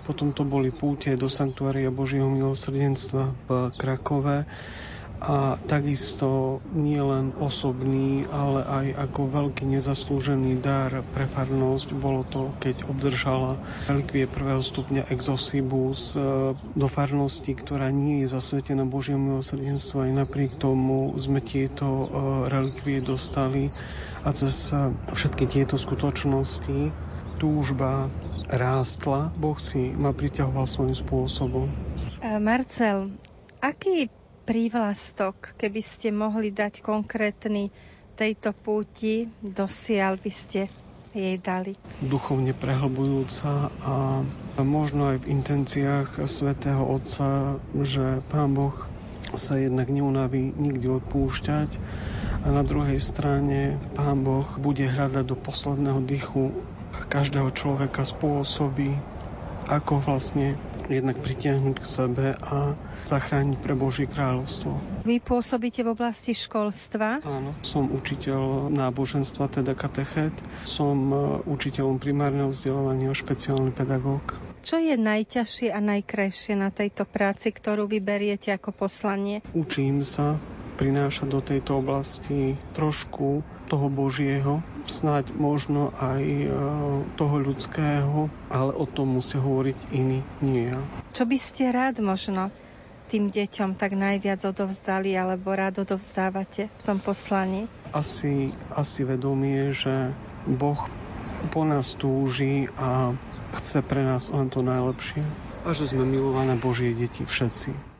Potom 0.09 0.33
to 0.33 0.41
boli 0.49 0.73
púte 0.73 1.13
do 1.13 1.29
Sanktuária 1.29 1.93
Božieho 1.93 2.33
milosrdenstva 2.33 3.29
v 3.45 3.49
Krakove 3.77 4.49
a 5.25 5.57
takisto 5.65 6.61
nie 6.77 7.01
len 7.01 7.33
osobný, 7.41 8.29
ale 8.29 8.61
aj 8.61 8.87
ako 9.09 9.21
veľký 9.33 9.65
nezaslúžený 9.65 10.61
dar 10.61 11.01
pre 11.17 11.25
farnosť 11.25 11.97
bolo 11.97 12.29
to, 12.29 12.53
keď 12.61 12.85
obdržala 12.93 13.57
relikvie 13.89 14.29
prvého 14.29 14.61
stupňa 14.61 15.09
Exosibus 15.09 16.13
e, 16.13 16.53
do 16.53 16.89
farnosti, 16.93 17.57
ktorá 17.57 17.89
nie 17.89 18.21
je 18.21 18.37
zasvetená 18.37 18.85
Božiemu 18.85 19.41
milosrdenstvu. 19.41 19.97
Aj 20.05 20.13
napriek 20.13 20.61
tomu 20.61 21.17
sme 21.17 21.41
tieto 21.41 21.89
e, 21.89 22.07
relikvie 22.53 23.01
dostali 23.01 23.73
a 24.21 24.29
cez 24.37 24.77
e, 24.77 24.93
všetky 25.09 25.49
tieto 25.49 25.81
skutočnosti 25.81 26.93
túžba 27.41 28.13
rástla. 28.53 29.33
Boh 29.41 29.57
si 29.57 29.89
ma 29.89 30.13
priťahoval 30.13 30.69
svojím 30.69 30.97
spôsobom. 31.01 31.67
Marcel, 32.45 33.09
aký 33.65 34.13
prívlastok, 34.45 35.57
keby 35.57 35.81
ste 35.81 36.13
mohli 36.13 36.53
dať 36.53 36.85
konkrétny 36.85 37.73
tejto 38.15 38.53
púti, 38.55 39.27
dosiaľ 39.43 40.21
by 40.21 40.33
ste 40.33 40.69
jej 41.15 41.37
dali? 41.41 41.75
Duchovne 42.05 42.53
prehlbujúca 42.53 43.73
a 43.83 44.21
možno 44.61 45.15
aj 45.15 45.25
v 45.25 45.31
intenciách 45.33 46.29
svätého 46.29 46.83
Otca, 46.85 47.59
že 47.83 48.21
Pán 48.29 48.53
Boh 48.53 48.75
sa 49.35 49.59
jednak 49.59 49.91
neunaví 49.91 50.55
nikdy 50.55 50.87
odpúšťať 51.03 51.71
a 52.45 52.53
na 52.55 52.63
druhej 52.63 53.03
strane 53.03 53.81
Pán 53.99 54.23
Boh 54.23 54.47
bude 54.61 54.87
hľadať 54.87 55.25
do 55.27 55.35
posledného 55.35 56.05
dychu 56.07 56.55
každého 57.11 57.51
človeka 57.51 58.07
spôsoby, 58.07 58.95
ako 59.69 60.05
vlastne 60.05 60.59
jednak 60.89 61.17
pritiahnuť 61.21 61.77
k 61.81 61.87
sebe 61.87 62.27
a 62.37 62.77
zachrániť 63.09 63.59
pre 63.61 63.73
Božie 63.77 64.05
kráľovstvo. 64.05 64.77
Vy 65.05 65.21
pôsobíte 65.21 65.85
v 65.85 65.93
oblasti 65.97 66.37
školstva? 66.37 67.25
Áno, 67.25 67.57
som 67.65 67.89
učiteľ 67.89 68.69
náboženstva, 68.69 69.49
teda 69.49 69.73
katechet. 69.73 70.33
Som 70.65 71.13
e, 71.13 71.17
učiteľom 71.49 72.01
primárneho 72.01 72.53
vzdelávania 72.53 73.17
špeciálny 73.17 73.73
pedagóg. 73.73 74.37
Čo 74.65 74.81
je 74.81 74.97
najťažšie 74.97 75.77
a 75.77 75.81
najkrajšie 75.81 76.57
na 76.57 76.73
tejto 76.73 77.05
práci, 77.05 77.53
ktorú 77.53 77.85
vyberiete 77.85 78.49
ako 78.57 78.73
poslanie? 78.73 79.45
Učím 79.53 80.01
sa 80.01 80.41
prinášať 80.81 81.29
do 81.29 81.41
tejto 81.45 81.85
oblasti 81.85 82.57
trošku 82.75 83.45
toho 83.67 83.89
Božieho, 83.89 84.61
snáď 84.85 85.33
možno 85.35 85.91
aj 85.97 86.23
e, 86.25 86.49
toho 87.17 87.37
ľudského, 87.41 88.29
ale 88.53 88.73
o 88.77 88.85
tom 88.85 89.17
musia 89.17 89.41
hovoriť 89.41 89.79
iní, 89.97 90.21
nie 90.45 90.69
ja. 90.69 90.81
Čo 91.17 91.25
by 91.25 91.39
ste 91.41 91.73
rád 91.73 92.05
možno 92.05 92.53
tým 93.09 93.29
deťom 93.29 93.77
tak 93.77 93.95
najviac 93.95 94.41
odovzdali 94.45 95.13
alebo 95.15 95.53
rád 95.53 95.85
odovzdávate 95.85 96.69
v 96.69 96.83
tom 96.83 96.99
poslaní? 97.01 97.69
Asi, 97.95 98.51
asi 98.75 99.07
vedomie, 99.07 99.71
že 99.71 100.11
Boh 100.45 100.81
po 101.53 101.63
nás 101.63 101.95
túži 101.95 102.67
a 102.75 103.13
chce 103.61 103.85
pre 103.85 104.03
nás 104.03 104.33
len 104.33 104.49
to 104.51 104.65
najlepšie 104.65 105.23
a 105.65 105.73
že 105.73 105.89
sme 105.89 106.05
milované 106.05 106.57
Božie 106.61 106.93
deti 106.93 107.25
všetci. 107.25 107.94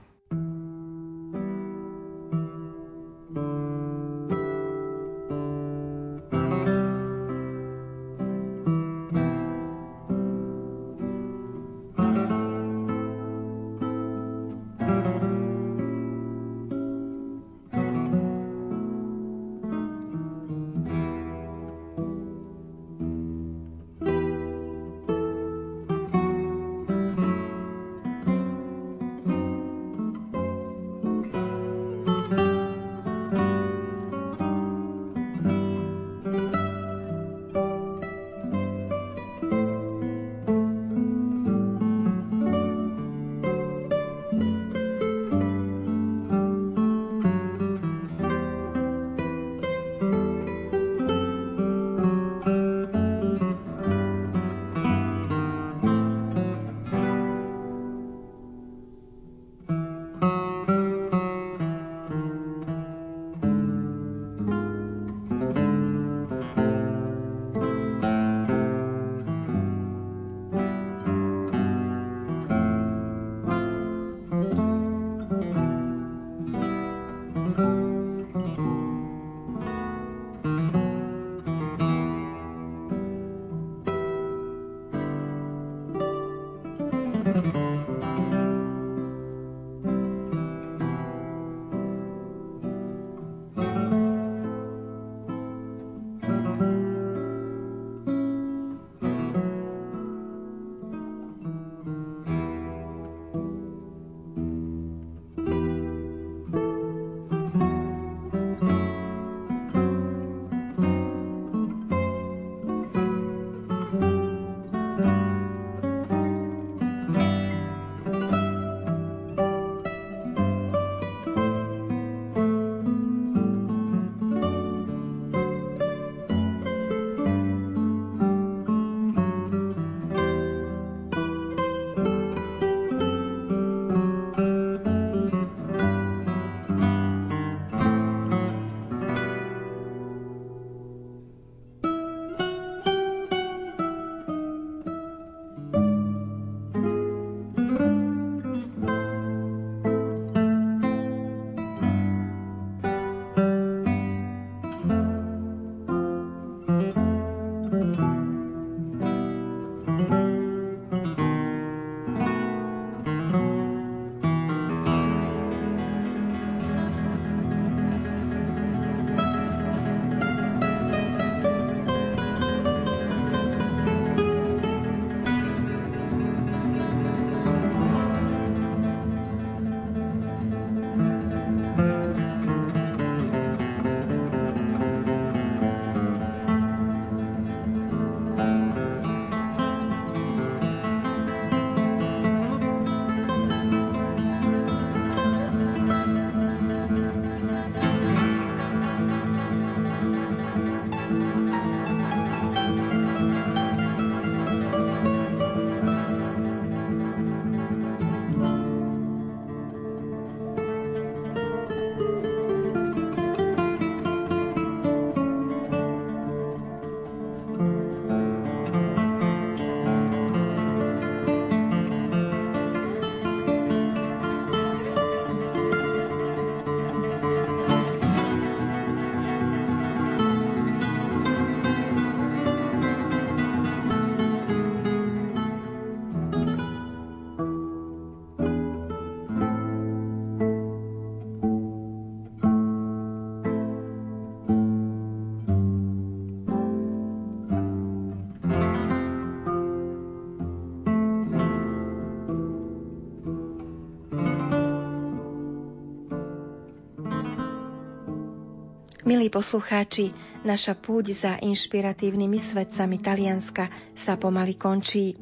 Milí 259.15 259.31
poslucháči, 259.31 260.11
naša 260.43 260.75
púť 260.75 261.15
za 261.15 261.39
inšpiratívnymi 261.39 262.35
svetcami 262.35 262.99
Talianska 262.99 263.71
sa 263.95 264.19
pomaly 264.19 264.59
končí. 264.59 265.15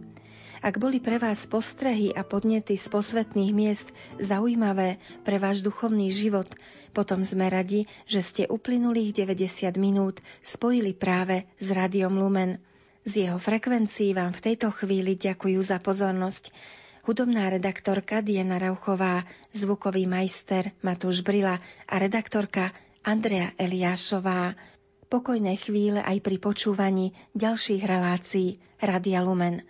Ak 0.64 0.80
boli 0.80 0.96
pre 0.96 1.20
vás 1.20 1.44
postrehy 1.44 2.08
a 2.08 2.24
podnety 2.24 2.80
z 2.80 2.88
posvetných 2.88 3.52
miest 3.52 3.92
zaujímavé 4.16 4.96
pre 5.28 5.36
váš 5.36 5.60
duchovný 5.60 6.08
život, 6.08 6.48
potom 6.96 7.20
sme 7.20 7.52
radi, 7.52 7.84
že 8.08 8.24
ste 8.24 8.42
uplynulých 8.48 9.28
90 9.28 9.76
minút 9.76 10.24
spojili 10.40 10.96
práve 10.96 11.44
s 11.60 11.68
Radiom 11.68 12.16
Lumen. 12.16 12.64
Z 13.04 13.28
jeho 13.28 13.36
frekvencií 13.36 14.16
vám 14.16 14.32
v 14.32 14.40
tejto 14.40 14.72
chvíli 14.72 15.20
ďakujú 15.20 15.60
za 15.60 15.76
pozornosť. 15.84 16.48
Hudobná 17.04 17.52
redaktorka 17.52 18.24
Diana 18.24 18.56
Rauchová, 18.56 19.28
zvukový 19.52 20.08
majster 20.08 20.72
Matúš 20.80 21.20
Brila 21.20 21.60
a 21.84 21.94
redaktorka 22.00 22.72
Andrea 23.02 23.50
Eliášová. 23.58 24.54
Pokojné 25.10 25.58
chvíle 25.58 26.00
aj 26.00 26.22
pri 26.22 26.38
počúvaní 26.38 27.12
ďalších 27.34 27.82
relácií 27.82 28.62
Radia 28.78 29.20
Lumen. 29.26 29.66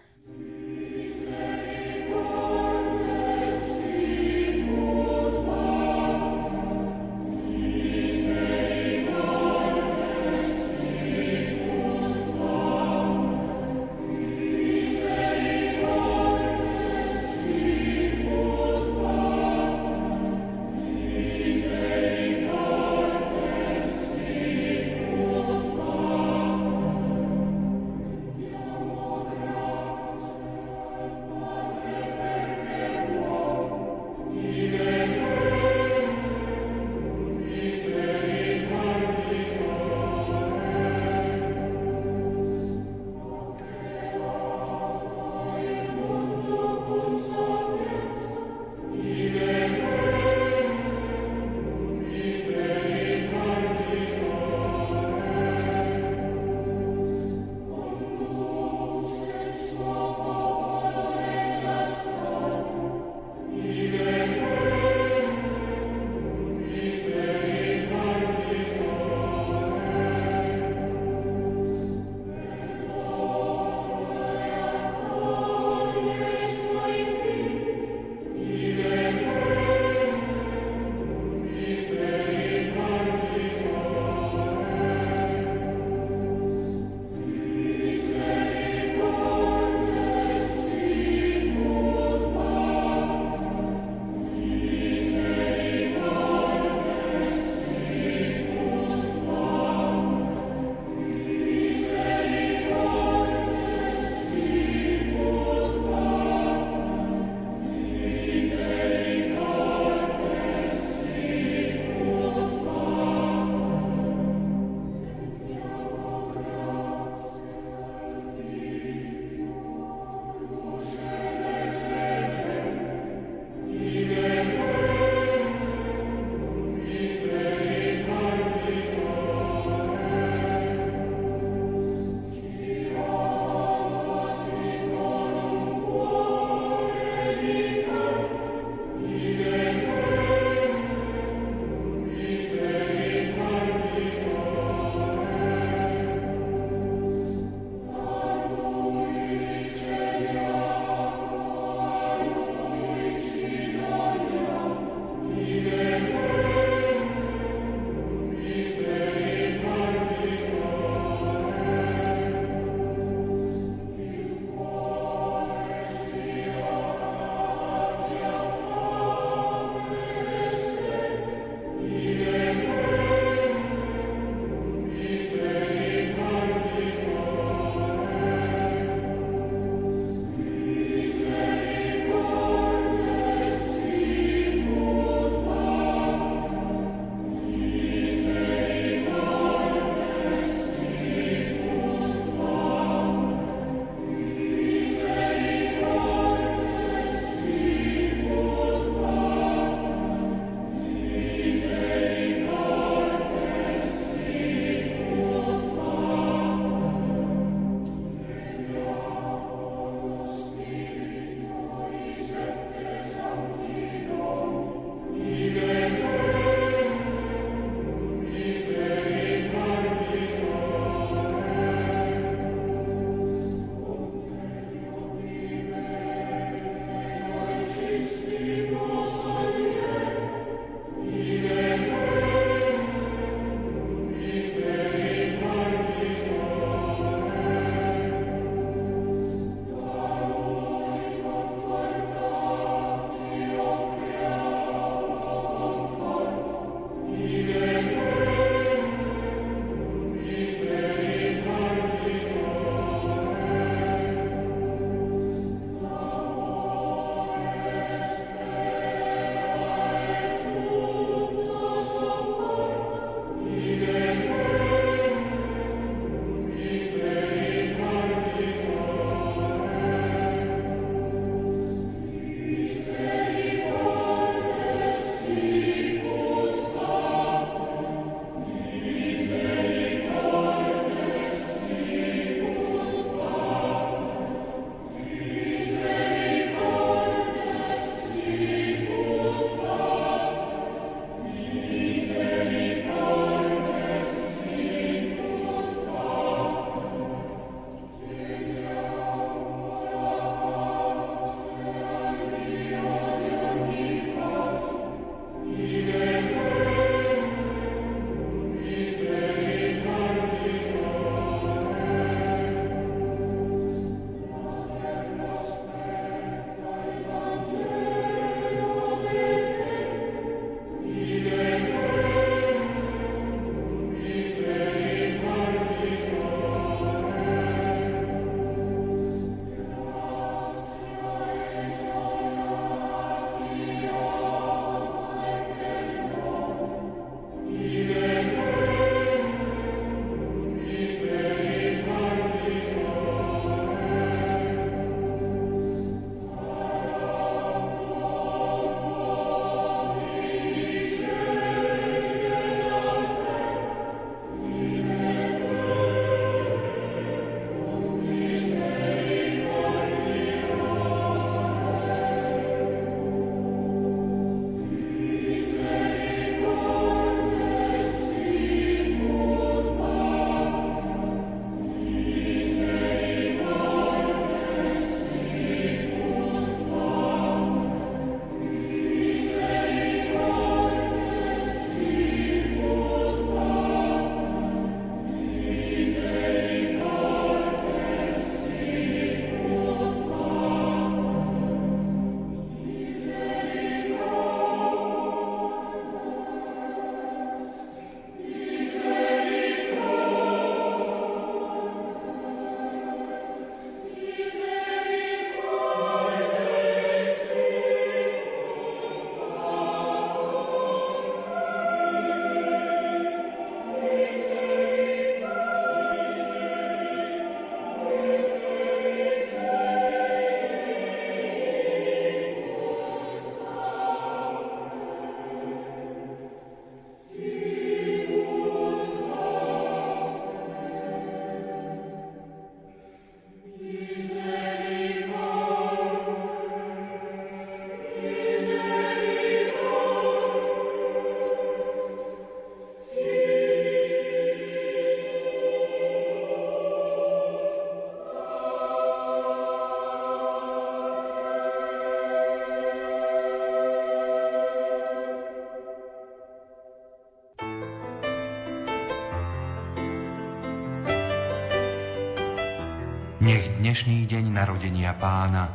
Dnešný 463.73 464.05
deň 464.05 464.37
narodenia 464.37 464.93
pána 464.93 465.49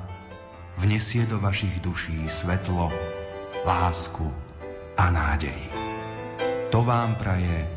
vnesie 0.81 1.29
do 1.29 1.37
vašich 1.37 1.77
duší 1.85 2.25
svetlo, 2.25 2.89
lásku 3.61 4.25
a 4.97 5.05
nádej. 5.13 5.69
To 6.73 6.81
vám 6.81 7.13
praje 7.13 7.69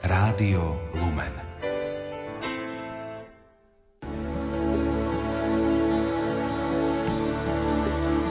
Rádio 0.00 0.80
Lumen. 0.96 1.51